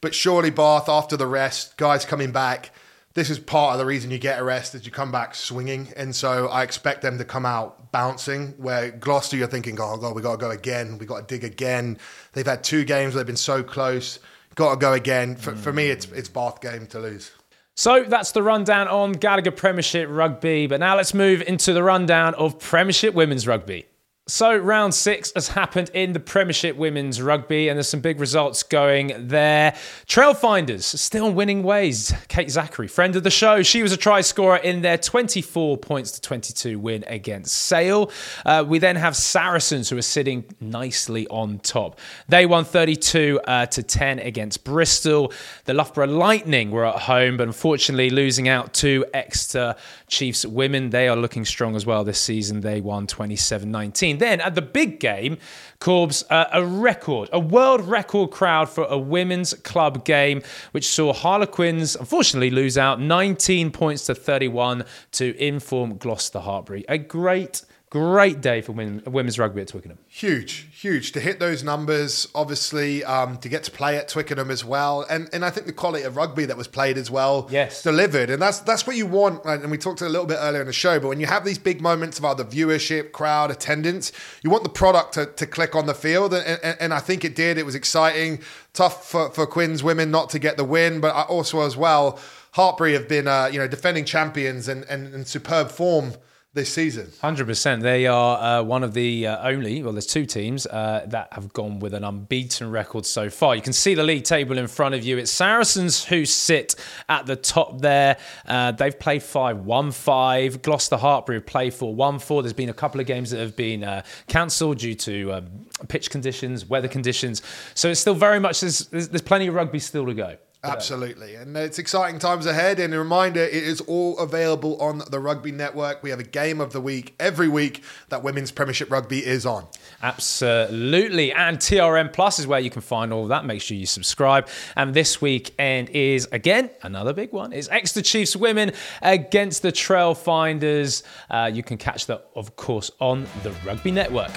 but 0.00 0.14
surely 0.14 0.50
Bath 0.50 0.88
after 0.88 1.16
the 1.16 1.26
rest, 1.26 1.76
guys 1.76 2.04
coming 2.04 2.32
back. 2.32 2.70
This 3.14 3.30
is 3.30 3.38
part 3.38 3.72
of 3.72 3.78
the 3.78 3.86
reason 3.86 4.10
you 4.10 4.18
get 4.18 4.38
a 4.38 4.44
rest 4.44 4.74
is 4.74 4.86
you 4.86 4.92
come 4.92 5.10
back 5.10 5.34
swinging, 5.34 5.88
and 5.96 6.14
so 6.14 6.46
I 6.48 6.62
expect 6.62 7.02
them 7.02 7.18
to 7.18 7.24
come 7.24 7.44
out 7.44 7.90
bouncing. 7.90 8.54
Where 8.58 8.90
Gloucester, 8.90 9.36
you're 9.36 9.48
thinking, 9.48 9.76
oh 9.80 9.96
god, 9.96 10.14
we 10.14 10.22
got 10.22 10.32
to 10.32 10.38
go 10.38 10.50
again. 10.50 10.98
We 10.98 11.06
got 11.06 11.26
to 11.26 11.38
dig 11.38 11.42
again. 11.42 11.98
They've 12.32 12.46
had 12.46 12.62
two 12.62 12.84
games 12.84 13.14
where 13.14 13.24
they've 13.24 13.26
been 13.26 13.36
so 13.36 13.62
close. 13.62 14.20
Got 14.54 14.74
to 14.74 14.76
go 14.76 14.92
again. 14.92 15.36
For, 15.36 15.56
for 15.56 15.72
me, 15.72 15.88
it's 15.88 16.06
it's 16.12 16.28
Bath 16.28 16.60
game 16.60 16.86
to 16.88 17.00
lose. 17.00 17.32
So 17.74 18.04
that's 18.04 18.32
the 18.32 18.42
rundown 18.42 18.88
on 18.88 19.12
Gallagher 19.12 19.52
Premiership 19.52 20.08
Rugby. 20.10 20.66
But 20.66 20.80
now 20.80 20.96
let's 20.96 21.14
move 21.14 21.42
into 21.42 21.72
the 21.72 21.82
rundown 21.82 22.34
of 22.34 22.58
Premiership 22.58 23.14
Women's 23.14 23.46
Rugby. 23.46 23.86
So 24.28 24.54
round 24.54 24.94
six 24.94 25.32
has 25.34 25.48
happened 25.48 25.90
in 25.94 26.12
the 26.12 26.20
Premiership 26.20 26.76
Women's 26.76 27.22
Rugby, 27.22 27.70
and 27.70 27.78
there's 27.78 27.88
some 27.88 28.00
big 28.00 28.20
results 28.20 28.62
going 28.62 29.26
there. 29.26 29.72
Trailfinders 30.06 30.82
still 30.82 31.32
winning 31.32 31.62
ways. 31.62 32.12
Kate 32.28 32.48
Zackary, 32.48 32.90
friend 32.90 33.16
of 33.16 33.22
the 33.22 33.30
show, 33.30 33.62
she 33.62 33.82
was 33.82 33.90
a 33.90 33.96
try 33.96 34.20
scorer 34.20 34.58
in 34.58 34.82
their 34.82 34.98
24 34.98 35.78
points 35.78 36.10
to 36.10 36.20
22 36.20 36.78
win 36.78 37.04
against 37.06 37.54
Sale. 37.54 38.12
Uh, 38.44 38.66
we 38.68 38.78
then 38.78 38.96
have 38.96 39.16
Saracens, 39.16 39.88
who 39.88 39.96
are 39.96 40.02
sitting 40.02 40.44
nicely 40.60 41.26
on 41.28 41.58
top. 41.60 41.98
They 42.28 42.44
won 42.44 42.66
32 42.66 43.40
uh, 43.46 43.64
to 43.64 43.82
10 43.82 44.18
against 44.18 44.62
Bristol. 44.62 45.32
The 45.64 45.72
Loughborough 45.72 46.06
Lightning 46.06 46.70
were 46.70 46.84
at 46.84 46.96
home, 46.96 47.38
but 47.38 47.46
unfortunately 47.46 48.10
losing 48.10 48.46
out 48.46 48.74
to 48.74 49.06
Exeter 49.14 49.74
Chiefs 50.08 50.44
women. 50.44 50.90
They 50.90 51.08
are 51.08 51.16
looking 51.16 51.46
strong 51.46 51.74
as 51.76 51.86
well 51.86 52.04
this 52.04 52.20
season. 52.20 52.60
They 52.60 52.82
won 52.82 53.06
27 53.06 53.70
19. 53.70 54.17
Then 54.18 54.40
at 54.40 54.54
the 54.54 54.62
big 54.62 55.00
game, 55.00 55.38
Corbs, 55.80 56.24
uh, 56.30 56.46
a 56.52 56.64
record, 56.64 57.28
a 57.32 57.38
world 57.38 57.82
record 57.82 58.30
crowd 58.30 58.68
for 58.68 58.84
a 58.84 58.98
women's 58.98 59.54
club 59.54 60.04
game, 60.04 60.42
which 60.72 60.88
saw 60.88 61.12
Harlequins 61.12 61.96
unfortunately 61.96 62.50
lose 62.50 62.76
out 62.76 63.00
19 63.00 63.70
points 63.70 64.06
to 64.06 64.14
31 64.14 64.84
to 65.12 65.36
inform 65.42 65.96
Gloucester 65.96 66.40
Hartpury. 66.40 66.84
A 66.88 66.98
great, 66.98 67.62
great 67.90 68.40
day 68.40 68.60
for 68.60 68.72
women, 68.72 69.02
women's 69.06 69.38
rugby 69.38 69.62
at 69.62 69.68
Twickenham. 69.68 69.98
Huge, 70.08 70.68
huge 70.72 71.12
to 71.12 71.20
hit 71.20 71.38
those 71.40 71.64
numbers. 71.64 72.28
Obviously, 72.34 73.02
um, 73.04 73.38
to 73.38 73.48
get 73.48 73.64
to 73.64 73.70
play 73.70 73.96
at 73.96 74.08
Twickenham 74.08 74.50
as 74.50 74.64
well, 74.64 75.06
and 75.08 75.28
and 75.32 75.44
I 75.44 75.50
think 75.50 75.66
the 75.66 75.72
quality 75.72 76.04
of 76.04 76.16
rugby 76.16 76.44
that 76.44 76.56
was 76.56 76.68
played 76.68 76.98
as 76.98 77.10
well, 77.10 77.48
Yes. 77.50 77.82
delivered, 77.82 78.30
and 78.30 78.40
that's 78.42 78.60
that's 78.60 78.86
what 78.86 78.96
you 78.96 79.06
want. 79.06 79.44
And 79.44 79.70
we 79.70 79.78
talked 79.78 80.00
a 80.00 80.08
little 80.08 80.26
bit 80.26 80.38
earlier 80.40 80.60
in 80.60 80.66
the 80.66 80.72
show, 80.72 81.00
but 81.00 81.08
when 81.08 81.20
you 81.20 81.26
have 81.26 81.44
these 81.44 81.58
big 81.58 81.80
moments 81.80 82.18
of 82.18 82.24
either 82.24 82.44
viewership, 82.44 83.12
crowd, 83.12 83.50
attendance, 83.50 84.12
you 84.42 84.50
want 84.50 84.64
the 84.64 84.70
product 84.70 85.14
to, 85.14 85.26
to 85.26 85.46
click 85.46 85.74
on 85.74 85.86
the 85.86 85.94
field, 85.94 86.34
and, 86.34 86.60
and, 86.62 86.76
and 86.80 86.94
I 86.94 86.98
think 86.98 87.24
it 87.24 87.34
did. 87.34 87.58
It 87.58 87.64
was 87.66 87.74
exciting, 87.74 88.40
tough 88.74 89.08
for, 89.08 89.30
for 89.30 89.46
Quins' 89.46 89.82
women 89.82 90.10
not 90.10 90.30
to 90.30 90.38
get 90.38 90.56
the 90.56 90.64
win, 90.64 91.00
but 91.00 91.14
also 91.28 91.60
as 91.62 91.76
well, 91.76 92.18
Hartpury 92.54 92.92
have 92.92 93.08
been 93.08 93.26
uh, 93.28 93.48
you 93.52 93.58
know 93.58 93.68
defending 93.68 94.04
champions 94.04 94.68
and, 94.68 94.84
and, 94.84 95.14
and 95.14 95.26
superb 95.26 95.70
form 95.70 96.12
this 96.58 96.72
season. 96.72 97.10
Hundred 97.20 97.46
percent. 97.46 97.82
They 97.82 98.06
are 98.06 98.60
uh, 98.60 98.62
one 98.62 98.82
of 98.82 98.92
the 98.92 99.28
uh, 99.28 99.48
only. 99.48 99.82
Well, 99.82 99.92
there's 99.92 100.06
two 100.06 100.26
teams 100.26 100.66
uh, 100.66 101.04
that 101.06 101.32
have 101.32 101.52
gone 101.52 101.78
with 101.78 101.94
an 101.94 102.04
unbeaten 102.04 102.70
record 102.70 103.06
so 103.06 103.30
far. 103.30 103.54
You 103.54 103.62
can 103.62 103.72
see 103.72 103.94
the 103.94 104.02
league 104.02 104.24
table 104.24 104.58
in 104.58 104.66
front 104.66 104.94
of 104.94 105.04
you. 105.04 105.18
It's 105.18 105.30
Saracens 105.30 106.04
who 106.04 106.26
sit 106.26 106.74
at 107.08 107.26
the 107.26 107.36
top 107.36 107.80
there. 107.80 108.18
Uh, 108.46 108.72
they've 108.72 108.98
played 108.98 109.22
five, 109.22 109.60
one 109.60 109.92
five. 109.92 110.60
Gloucester 110.62 110.96
Hartpury 110.96 111.34
have 111.34 111.46
played 111.46 111.72
four, 111.72 111.94
one 111.94 112.18
four. 112.18 112.42
There's 112.42 112.52
been 112.52 112.68
a 112.68 112.74
couple 112.74 113.00
of 113.00 113.06
games 113.06 113.30
that 113.30 113.38
have 113.38 113.56
been 113.56 113.84
uh, 113.84 114.02
cancelled 114.26 114.78
due 114.78 114.94
to 114.96 115.32
um, 115.34 115.46
pitch 115.88 116.10
conditions, 116.10 116.66
weather 116.66 116.88
conditions. 116.88 117.40
So 117.74 117.88
it's 117.88 118.00
still 118.00 118.14
very 118.14 118.40
much 118.40 118.60
there's, 118.60 118.86
there's 118.88 119.22
plenty 119.22 119.46
of 119.46 119.54
rugby 119.54 119.78
still 119.78 120.06
to 120.06 120.14
go. 120.14 120.36
Absolutely. 120.68 121.34
And 121.34 121.56
it's 121.56 121.78
exciting 121.78 122.18
times 122.18 122.46
ahead. 122.46 122.78
And 122.78 122.94
a 122.94 122.98
reminder, 122.98 123.40
it 123.40 123.52
is 123.52 123.80
all 123.82 124.18
available 124.18 124.80
on 124.80 125.02
the 125.10 125.18
Rugby 125.18 125.52
Network. 125.52 126.02
We 126.02 126.10
have 126.10 126.20
a 126.20 126.24
game 126.24 126.60
of 126.60 126.72
the 126.72 126.80
week 126.80 127.14
every 127.18 127.48
week 127.48 127.82
that 128.08 128.22
Women's 128.22 128.50
Premiership 128.50 128.90
Rugby 128.90 129.24
is 129.24 129.46
on. 129.46 129.66
Absolutely. 130.02 131.32
And 131.32 131.58
TRN 131.58 132.12
Plus 132.12 132.38
is 132.38 132.46
where 132.46 132.60
you 132.60 132.70
can 132.70 132.82
find 132.82 133.12
all 133.12 133.24
of 133.24 133.28
that. 133.30 133.44
Make 133.44 133.60
sure 133.60 133.76
you 133.76 133.86
subscribe. 133.86 134.48
And 134.76 134.94
this 134.94 135.20
weekend 135.20 135.90
is, 135.90 136.28
again, 136.32 136.70
another 136.82 137.12
big 137.12 137.32
one. 137.32 137.52
It's 137.52 137.68
Exeter 137.68 138.02
Chiefs 138.02 138.36
Women 138.36 138.72
against 139.02 139.62
the 139.62 139.72
Trailfinders. 139.72 141.02
Uh, 141.30 141.50
you 141.52 141.62
can 141.62 141.76
catch 141.78 142.06
that, 142.06 142.28
of 142.34 142.56
course, 142.56 142.90
on 143.00 143.26
the 143.42 143.50
Rugby 143.64 143.90
Network. 143.90 144.32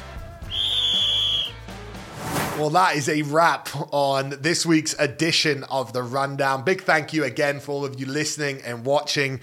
Well, 2.61 2.69
that 2.69 2.95
is 2.95 3.09
a 3.09 3.23
wrap 3.23 3.69
on 3.91 4.35
this 4.39 4.67
week's 4.67 4.93
edition 4.99 5.63
of 5.63 5.93
the 5.93 6.03
Rundown. 6.03 6.63
Big 6.63 6.83
thank 6.83 7.11
you 7.11 7.23
again 7.23 7.59
for 7.59 7.71
all 7.71 7.85
of 7.85 7.99
you 7.99 8.05
listening 8.05 8.61
and 8.61 8.85
watching. 8.85 9.39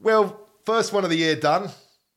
Well, 0.00 0.40
first 0.64 0.90
one 0.90 1.04
of 1.04 1.10
the 1.10 1.16
year 1.18 1.36
done. 1.36 1.68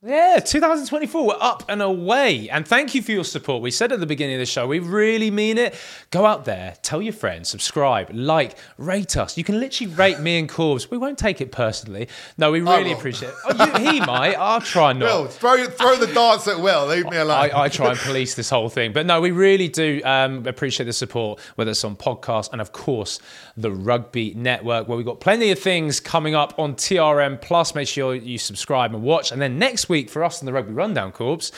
Yeah, 0.08 0.39
2024, 0.39 1.28
we're 1.28 1.36
up 1.41 1.63
and 1.67 1.82
away. 1.82 2.50
And 2.50 2.65
thank 2.65 2.96
you 2.96 3.02
for 3.02 3.12
your 3.12 3.26
support. 3.26 3.62
We 3.62 3.72
said 3.72 3.91
at 3.91 4.00
the 4.00 4.06
beginning 4.06 4.36
of 4.36 4.39
the 4.39 4.46
show, 4.46 4.65
we 4.65 4.80
really 4.80 5.30
mean 5.30 5.58
it. 5.58 5.76
Go 6.12 6.26
out 6.26 6.46
there, 6.46 6.78
tell 6.82 7.02
your 7.02 7.12
friends, 7.12 7.50
subscribe, 7.50 8.10
like, 8.13 8.58
rate 8.78 9.17
us. 9.17 9.38
You 9.38 9.43
can 9.43 9.60
literally 9.60 9.93
rate 9.93 10.22
me 10.22 10.39
and 10.39 10.48
Corbs. 10.48 10.89
We 10.89 10.98
won't 10.98 11.17
take 11.17 11.41
it 11.41 11.52
personally. 11.52 12.08
No, 12.38 12.54
we 12.54 12.62
really 12.62 12.93
appreciate 12.93 13.32
it. 13.32 13.36
Oh, 13.50 13.82
you, 13.82 13.91
he 13.91 14.00
might. 14.06 14.36
I'll 14.36 14.62
try 14.62 14.93
not. 14.93 15.08
Will, 15.08 15.28
throw, 15.28 15.65
throw 15.65 15.98
the 15.98 16.08
darts 16.13 16.48
at 16.48 16.58
Will. 16.62 16.88
Leave 16.88 17.10
me 17.10 17.17
alone. 17.17 17.52
I, 17.54 17.63
I 17.63 17.67
try 17.67 17.89
and 17.89 18.00
police 18.00 18.34
this 18.34 18.50
whole 18.50 18.70
thing. 18.70 18.93
But 18.93 19.08
no, 19.08 19.20
we 19.20 19.32
really 19.32 19.67
do 19.67 20.00
um, 20.06 20.48
appreciate 20.48 20.86
the 20.86 20.93
support, 20.93 21.41
whether 21.56 21.72
it's 21.72 21.84
on 21.84 21.98
podcast 21.98 22.54
and, 22.54 22.62
of 22.62 22.72
course, 22.72 23.20
the 23.58 23.72
Rugby 23.72 24.34
Network, 24.36 24.88
where 24.88 24.96
we've 24.96 25.06
got 25.06 25.20
plenty 25.20 25.52
of 25.52 25.60
things 25.60 26.00
coming 26.00 26.34
up 26.34 26.58
on 26.58 26.76
TRN 26.76 27.41
Plus. 27.41 27.76
Make 27.76 27.89
sure 27.89 28.15
you 28.15 28.38
subscribe 28.38 28.93
and 28.93 29.03
watch. 29.03 29.34
And 29.34 29.41
then 29.41 29.60
next 29.60 29.89
week, 29.89 29.97
week 29.98 30.12
for 30.12 30.24
us 30.24 30.43
in 30.43 30.45
the 30.45 30.54
Rugby 30.54 30.74
Rundown 30.74 31.12
Corbs, 31.12 31.52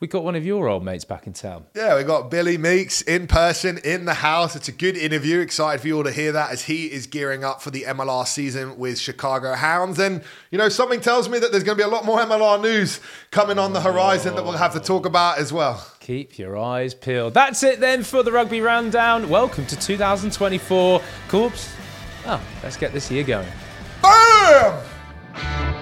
we 0.00 0.06
got 0.06 0.22
one 0.22 0.36
of 0.36 0.44
your 0.44 0.68
old 0.68 0.84
mates 0.84 1.06
back 1.06 1.26
in 1.26 1.32
town. 1.32 1.64
Yeah, 1.74 1.96
we 1.96 2.04
got 2.04 2.30
Billy 2.30 2.58
Meakes 2.58 3.00
in 3.00 3.26
person 3.26 3.78
in 3.78 4.04
the 4.04 4.12
house. 4.12 4.54
It's 4.54 4.68
a 4.68 4.72
good 4.72 4.98
interview. 4.98 5.40
Excited 5.40 5.80
for 5.80 5.88
you 5.88 5.96
all 5.96 6.04
to 6.04 6.12
hear 6.12 6.30
that 6.32 6.50
as 6.50 6.64
he 6.64 6.92
is 6.92 7.06
gearing 7.06 7.42
up 7.42 7.62
for 7.62 7.70
the 7.70 7.84
MLR 7.84 8.26
season 8.26 8.78
with 8.78 8.98
Chicago 8.98 9.54
Hounds. 9.54 9.98
And, 9.98 10.22
you 10.50 10.58
know, 10.58 10.68
something 10.68 11.00
tells 11.00 11.30
me 11.30 11.38
that 11.38 11.52
there's 11.52 11.64
going 11.64 11.78
to 11.78 11.82
be 11.82 11.88
a 11.88 11.90
lot 11.90 12.04
more 12.04 12.18
MLR 12.18 12.60
news 12.60 13.00
coming 13.30 13.58
on 13.58 13.72
the 13.72 13.80
horizon 13.80 14.34
that 14.34 14.44
we'll 14.44 14.52
have 14.52 14.74
to 14.74 14.80
talk 14.80 15.06
about 15.06 15.38
as 15.38 15.50
well. 15.50 15.82
Keep 16.00 16.38
your 16.38 16.58
eyes 16.58 16.92
peeled. 16.92 17.32
That's 17.32 17.62
it 17.62 17.80
then 17.80 18.02
for 18.02 18.22
the 18.22 18.30
Rugby 18.30 18.60
Rundown. 18.60 19.30
Welcome 19.30 19.64
to 19.64 19.76
2024. 19.76 21.00
Corbs, 21.28 21.74
oh, 22.26 22.42
let's 22.62 22.76
get 22.76 22.92
this 22.92 23.10
year 23.10 23.24
going. 23.24 23.48
Bam! 24.02 25.75